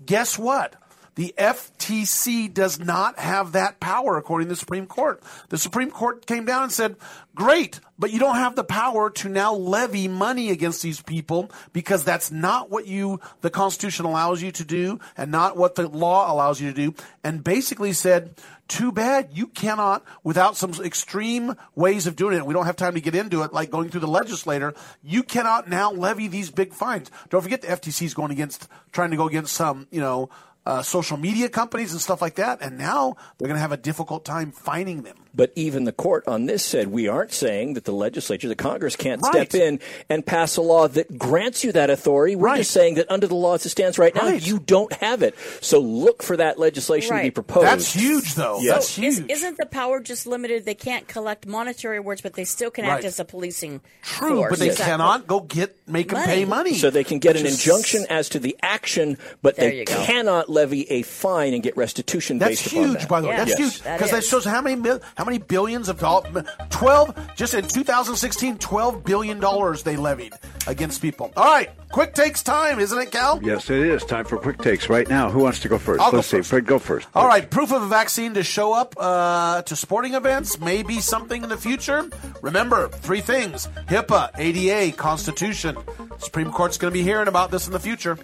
Guess 0.04 0.38
what? 0.38 0.74
The 1.18 1.34
FTC 1.36 2.54
does 2.54 2.78
not 2.78 3.18
have 3.18 3.50
that 3.50 3.80
power, 3.80 4.16
according 4.16 4.46
to 4.46 4.50
the 4.50 4.56
Supreme 4.56 4.86
Court. 4.86 5.20
The 5.48 5.58
Supreme 5.58 5.90
Court 5.90 6.24
came 6.26 6.44
down 6.44 6.62
and 6.62 6.70
said, 6.70 6.94
Great, 7.34 7.80
but 7.98 8.12
you 8.12 8.20
don't 8.20 8.36
have 8.36 8.54
the 8.54 8.62
power 8.62 9.10
to 9.10 9.28
now 9.28 9.52
levy 9.52 10.06
money 10.06 10.50
against 10.50 10.80
these 10.80 11.02
people 11.02 11.50
because 11.72 12.04
that's 12.04 12.30
not 12.30 12.70
what 12.70 12.86
you, 12.86 13.20
the 13.40 13.50
Constitution 13.50 14.06
allows 14.06 14.40
you 14.42 14.52
to 14.52 14.64
do 14.64 15.00
and 15.16 15.32
not 15.32 15.56
what 15.56 15.74
the 15.74 15.88
law 15.88 16.32
allows 16.32 16.60
you 16.60 16.68
to 16.72 16.74
do. 16.74 16.94
And 17.24 17.42
basically 17.42 17.92
said, 17.94 18.36
too 18.68 18.92
bad 18.92 19.30
you 19.32 19.48
cannot, 19.48 20.04
without 20.22 20.56
some 20.56 20.72
extreme 20.84 21.54
ways 21.74 22.06
of 22.06 22.16
doing 22.16 22.36
it, 22.36 22.46
we 22.46 22.54
don't 22.54 22.66
have 22.66 22.76
time 22.76 22.94
to 22.94 23.00
get 23.00 23.14
into 23.14 23.42
it, 23.42 23.52
like 23.52 23.70
going 23.70 23.88
through 23.88 24.00
the 24.00 24.06
legislator, 24.06 24.74
you 25.02 25.22
cannot 25.22 25.68
now 25.68 25.90
levy 25.90 26.28
these 26.28 26.50
big 26.50 26.72
fines. 26.72 27.10
Don't 27.30 27.42
forget 27.42 27.62
the 27.62 27.68
FTC 27.68 28.02
is 28.02 28.14
going 28.14 28.30
against, 28.30 28.68
trying 28.92 29.10
to 29.10 29.16
go 29.16 29.26
against 29.26 29.54
some, 29.54 29.88
you 29.90 30.00
know, 30.00 30.28
uh, 30.68 30.82
social 30.82 31.16
media 31.16 31.48
companies 31.48 31.92
and 31.92 32.00
stuff 32.00 32.20
like 32.20 32.34
that, 32.34 32.60
and 32.60 32.76
now 32.76 33.16
they're 33.38 33.48
going 33.48 33.56
to 33.56 33.66
have 33.68 33.72
a 33.72 33.78
difficult 33.78 34.24
time 34.24 34.52
finding 34.52 35.02
them. 35.02 35.16
But 35.38 35.52
even 35.54 35.84
the 35.84 35.92
court 35.92 36.24
on 36.26 36.44
this 36.46 36.62
said 36.64 36.88
we 36.88 37.08
aren't 37.08 37.32
saying 37.32 37.74
that 37.74 37.84
the 37.84 37.92
legislature, 37.92 38.48
the 38.48 38.54
Congress, 38.56 38.94
can't 38.96 39.22
Right. 39.22 39.32
step 39.50 39.54
in 39.54 39.78
and 40.10 40.26
pass 40.26 40.56
a 40.58 40.60
law 40.62 40.86
that 40.88 41.16
grants 41.16 41.62
you 41.64 41.72
that 41.72 41.88
authority. 41.88 42.34
We're 42.36 42.56
just 42.56 42.72
saying 42.72 42.96
that 42.96 43.10
under 43.10 43.26
the 43.26 43.36
law 43.36 43.54
as 43.54 43.64
it 43.64 43.68
stands 43.70 43.98
right 43.98 44.14
now, 44.14 44.22
Right. 44.26 44.46
you 44.46 44.58
don't 44.58 44.92
have 44.94 45.22
it. 45.22 45.34
So 45.60 45.78
look 45.78 46.22
for 46.22 46.36
that 46.36 46.58
legislation 46.58 47.16
to 47.16 47.22
be 47.22 47.30
proposed. 47.30 47.66
That's 47.68 47.92
huge, 47.94 48.34
though. 48.34 48.58
Yes. 48.60 48.74
That's 48.74 48.88
So 48.90 49.02
is, 49.02 49.18
huge. 49.18 49.30
isn't 49.30 49.56
the 49.58 49.66
power 49.66 50.00
just 50.00 50.26
limited? 50.26 50.64
They 50.64 50.74
can't 50.74 51.06
collect 51.06 51.46
monetary 51.46 51.98
awards, 51.98 52.20
but 52.20 52.34
they 52.34 52.44
still 52.44 52.72
can 52.72 52.84
act 52.84 52.94
Right. 52.96 53.04
as 53.04 53.20
a 53.20 53.24
policing 53.24 53.80
True, 54.02 54.38
force. 54.38 54.50
but 54.50 54.58
they 54.58 54.66
Exactly. 54.70 54.90
cannot 54.90 55.26
go 55.28 55.38
get 55.40 55.76
make 55.86 56.10
them 56.10 56.24
pay 56.24 56.44
money. 56.44 56.74
So 56.74 56.90
they 56.90 57.04
can 57.04 57.20
get 57.20 57.36
an 57.36 57.46
injunction 57.46 58.06
as 58.10 58.28
to 58.30 58.40
the 58.40 58.56
action, 58.60 59.16
but 59.40 59.54
There 59.56 59.70
they 59.70 59.84
cannot 59.84 60.50
levy 60.50 60.90
a 60.90 61.02
fine 61.02 61.54
and 61.54 61.62
get 61.62 61.76
restitution 61.76 62.38
That's 62.38 62.62
based 62.62 62.66
upon 62.72 62.84
huge, 62.88 62.98
that. 63.00 63.08
by 63.08 63.20
the 63.20 63.28
way. 63.28 63.36
That's 63.36 63.50
Yes. 63.50 63.58
huge 63.58 63.82
That 63.82 63.98
because 63.98 64.10
that 64.10 64.18
is. 64.24 64.28
shows 64.28 64.44
how 64.44 64.60
many 64.60 64.76
how 65.16 65.24
many 65.24 65.27
billions 65.36 65.90
of 65.90 65.98
dollars. 66.00 66.46
Twelve 66.70 67.14
just 67.36 67.52
in 67.52 67.68
2016, 67.68 68.56
12 68.56 69.04
billion 69.04 69.38
dollars 69.38 69.82
they 69.82 69.96
levied 69.96 70.32
against 70.66 71.02
people. 71.02 71.30
All 71.36 71.44
right, 71.44 71.68
quick 71.90 72.14
takes 72.14 72.42
time, 72.42 72.78
isn't 72.78 72.98
it, 72.98 73.10
Cal? 73.10 73.40
Yes, 73.42 73.68
it 73.68 73.78
is. 73.78 74.04
Time 74.04 74.24
for 74.24 74.38
quick 74.38 74.58
takes 74.58 74.88
right 74.88 75.06
now. 75.08 75.30
Who 75.30 75.40
wants 75.40 75.60
to 75.60 75.68
go 75.68 75.76
1st 75.78 75.98
I'll 75.98 76.10
go 76.10 76.16
Let's 76.18 76.28
see. 76.28 76.38
first. 76.38 76.48
Fred, 76.50 76.66
go 76.66 76.78
first. 76.78 77.08
All 77.14 77.26
right, 77.26 77.48
proof 77.50 77.72
of 77.72 77.82
a 77.82 77.86
vaccine 77.86 78.32
to 78.34 78.42
show 78.42 78.72
up 78.72 78.94
uh, 78.96 79.60
to 79.62 79.76
sporting 79.76 80.14
events 80.14 80.58
may 80.60 80.82
be 80.82 81.00
something 81.00 81.42
in 81.42 81.48
the 81.50 81.56
future. 81.58 82.08
Remember, 82.40 82.88
three 82.88 83.20
things 83.20 83.66
HIPAA, 83.88 84.30
ADA, 84.38 84.96
Constitution. 84.96 85.76
Supreme 86.18 86.50
Court's 86.52 86.78
going 86.78 86.92
to 86.92 86.98
be 86.98 87.02
hearing 87.02 87.28
about 87.28 87.50
this 87.50 87.66
in 87.66 87.72
the 87.72 87.80
future. 87.80 88.16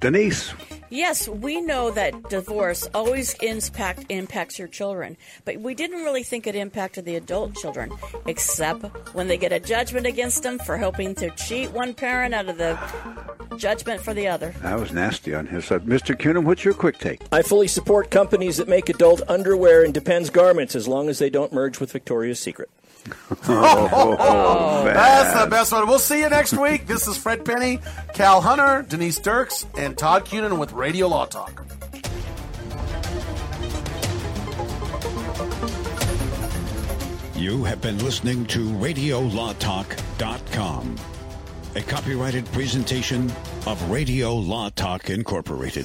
Denise. 0.00 0.52
Yes, 0.90 1.28
we 1.28 1.60
know 1.60 1.90
that 1.92 2.28
divorce 2.28 2.88
always 2.94 3.34
impact, 3.34 4.06
impacts 4.10 4.58
your 4.58 4.68
children, 4.68 5.16
but 5.44 5.58
we 5.60 5.74
didn't 5.74 6.04
really 6.04 6.22
think 6.22 6.46
it 6.46 6.54
impacted 6.54 7.04
the 7.04 7.16
adult 7.16 7.54
children, 7.56 7.92
except 8.26 8.84
when 9.14 9.26
they 9.28 9.36
get 9.36 9.52
a 9.52 9.60
judgment 9.60 10.06
against 10.06 10.42
them 10.42 10.58
for 10.58 10.76
helping 10.76 11.14
to 11.16 11.30
cheat 11.30 11.70
one 11.72 11.94
parent 11.94 12.34
out 12.34 12.48
of 12.48 12.58
the 12.58 12.78
judgment 13.56 14.00
for 14.00 14.14
the 14.14 14.28
other. 14.28 14.54
That 14.62 14.78
was 14.78 14.92
nasty 14.92 15.34
on 15.34 15.46
his 15.46 15.64
side. 15.64 15.84
Mr. 15.84 16.16
Cunin, 16.16 16.44
what's 16.44 16.64
your 16.64 16.74
quick 16.74 16.98
take? 16.98 17.20
I 17.32 17.42
fully 17.42 17.68
support 17.68 18.10
companies 18.10 18.56
that 18.58 18.68
make 18.68 18.88
adult 18.88 19.22
underwear 19.28 19.84
and 19.84 19.94
Depends 19.94 20.30
garments 20.30 20.74
as 20.74 20.86
long 20.86 21.08
as 21.08 21.18
they 21.18 21.30
don't 21.30 21.52
merge 21.52 21.80
with 21.80 21.92
Victoria's 21.92 22.40
Secret. 22.40 22.68
Oh, 23.48 24.82
That's 24.86 25.44
the 25.44 25.50
best 25.50 25.72
one. 25.72 25.86
We'll 25.86 25.98
see 25.98 26.20
you 26.20 26.28
next 26.28 26.54
week. 26.54 26.86
This 26.86 27.06
is 27.06 27.16
Fred 27.16 27.44
Penny, 27.44 27.80
Cal 28.14 28.40
Hunter, 28.40 28.84
Denise 28.88 29.18
Dirks, 29.18 29.66
and 29.76 29.96
Todd 29.96 30.24
Cunin 30.24 30.58
with 30.58 30.72
Radio 30.72 31.08
Law 31.08 31.26
Talk. 31.26 31.64
You 37.36 37.62
have 37.64 37.80
been 37.82 37.98
listening 37.98 38.46
to 38.46 38.70
RadioLawTalk.com, 38.70 40.96
a 41.74 41.82
copyrighted 41.82 42.46
presentation 42.46 43.30
of 43.66 43.90
Radio 43.90 44.34
Law 44.34 44.70
Talk 44.70 45.10
Incorporated. 45.10 45.84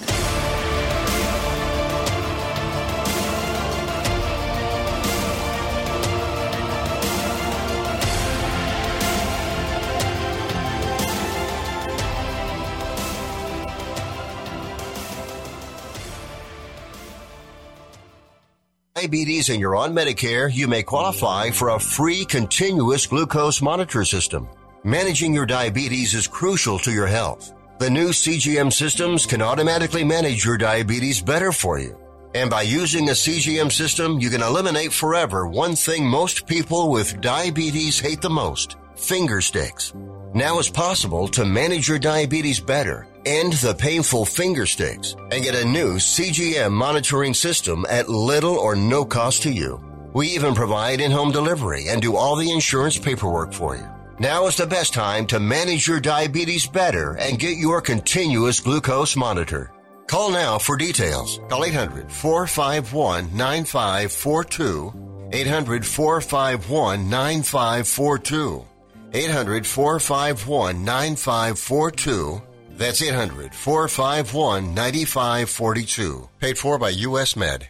Diabetes 18.99 19.47
and 19.47 19.61
you're 19.61 19.77
on 19.77 19.93
Medicare, 19.93 20.53
you 20.53 20.67
may 20.67 20.83
qualify 20.83 21.51
for 21.51 21.69
a 21.69 21.79
free 21.79 22.25
continuous 22.25 23.07
glucose 23.07 23.61
monitor 23.61 24.03
system. 24.03 24.49
Managing 24.83 25.33
your 25.33 25.45
diabetes 25.45 26.13
is 26.13 26.27
crucial 26.27 26.77
to 26.79 26.91
your 26.91 27.07
health. 27.07 27.53
The 27.79 27.89
new 27.89 28.09
CGM 28.09 28.73
systems 28.73 29.25
can 29.25 29.41
automatically 29.41 30.03
manage 30.03 30.43
your 30.43 30.57
diabetes 30.57 31.21
better 31.21 31.53
for 31.53 31.79
you. 31.79 31.97
And 32.35 32.49
by 32.49 32.63
using 32.63 33.07
a 33.07 33.13
CGM 33.13 33.71
system, 33.71 34.19
you 34.19 34.29
can 34.29 34.43
eliminate 34.43 34.91
forever 34.91 35.47
one 35.47 35.77
thing 35.77 36.05
most 36.05 36.45
people 36.45 36.91
with 36.91 37.21
diabetes 37.21 38.01
hate 38.01 38.19
the 38.19 38.29
most 38.29 38.75
finger 38.97 39.39
sticks. 39.39 39.93
Now 40.33 40.59
it's 40.59 40.69
possible 40.69 41.29
to 41.29 41.45
manage 41.45 41.87
your 41.87 41.99
diabetes 41.99 42.59
better, 42.59 43.07
end 43.25 43.53
the 43.53 43.73
painful 43.73 44.25
finger 44.25 44.65
sticks, 44.65 45.15
and 45.31 45.43
get 45.43 45.55
a 45.55 45.65
new 45.65 45.95
CGM 45.95 46.71
monitoring 46.71 47.33
system 47.33 47.85
at 47.89 48.09
little 48.09 48.57
or 48.57 48.75
no 48.75 49.05
cost 49.05 49.43
to 49.43 49.51
you. 49.51 49.83
We 50.13 50.27
even 50.29 50.55
provide 50.55 51.01
in-home 51.01 51.31
delivery 51.31 51.89
and 51.89 52.01
do 52.01 52.15
all 52.15 52.35
the 52.35 52.51
insurance 52.51 52.97
paperwork 52.97 53.53
for 53.53 53.75
you. 53.75 53.87
Now 54.19 54.47
is 54.47 54.57
the 54.57 54.67
best 54.67 54.93
time 54.93 55.25
to 55.27 55.39
manage 55.39 55.87
your 55.87 55.99
diabetes 55.99 56.67
better 56.67 57.13
and 57.17 57.39
get 57.39 57.57
your 57.57 57.81
continuous 57.81 58.59
glucose 58.59 59.15
monitor. 59.15 59.71
Call 60.07 60.31
now 60.31 60.57
for 60.57 60.75
details. 60.75 61.39
Call 61.49 61.63
800 61.63 62.11
451 62.11 63.37
9542. 63.37 64.93
800 65.31 65.85
451 65.85 67.09
9542. 67.09 68.65
800 69.13 69.65
451 69.67 70.83
9542. 70.83 72.41
That's 72.79 73.01
800 73.01 73.53
451 73.53 74.73
9542. 74.73 76.29
Paid 76.39 76.57
for 76.57 76.79
by 76.79 76.89
U.S. 76.89 77.35
Med. 77.35 77.69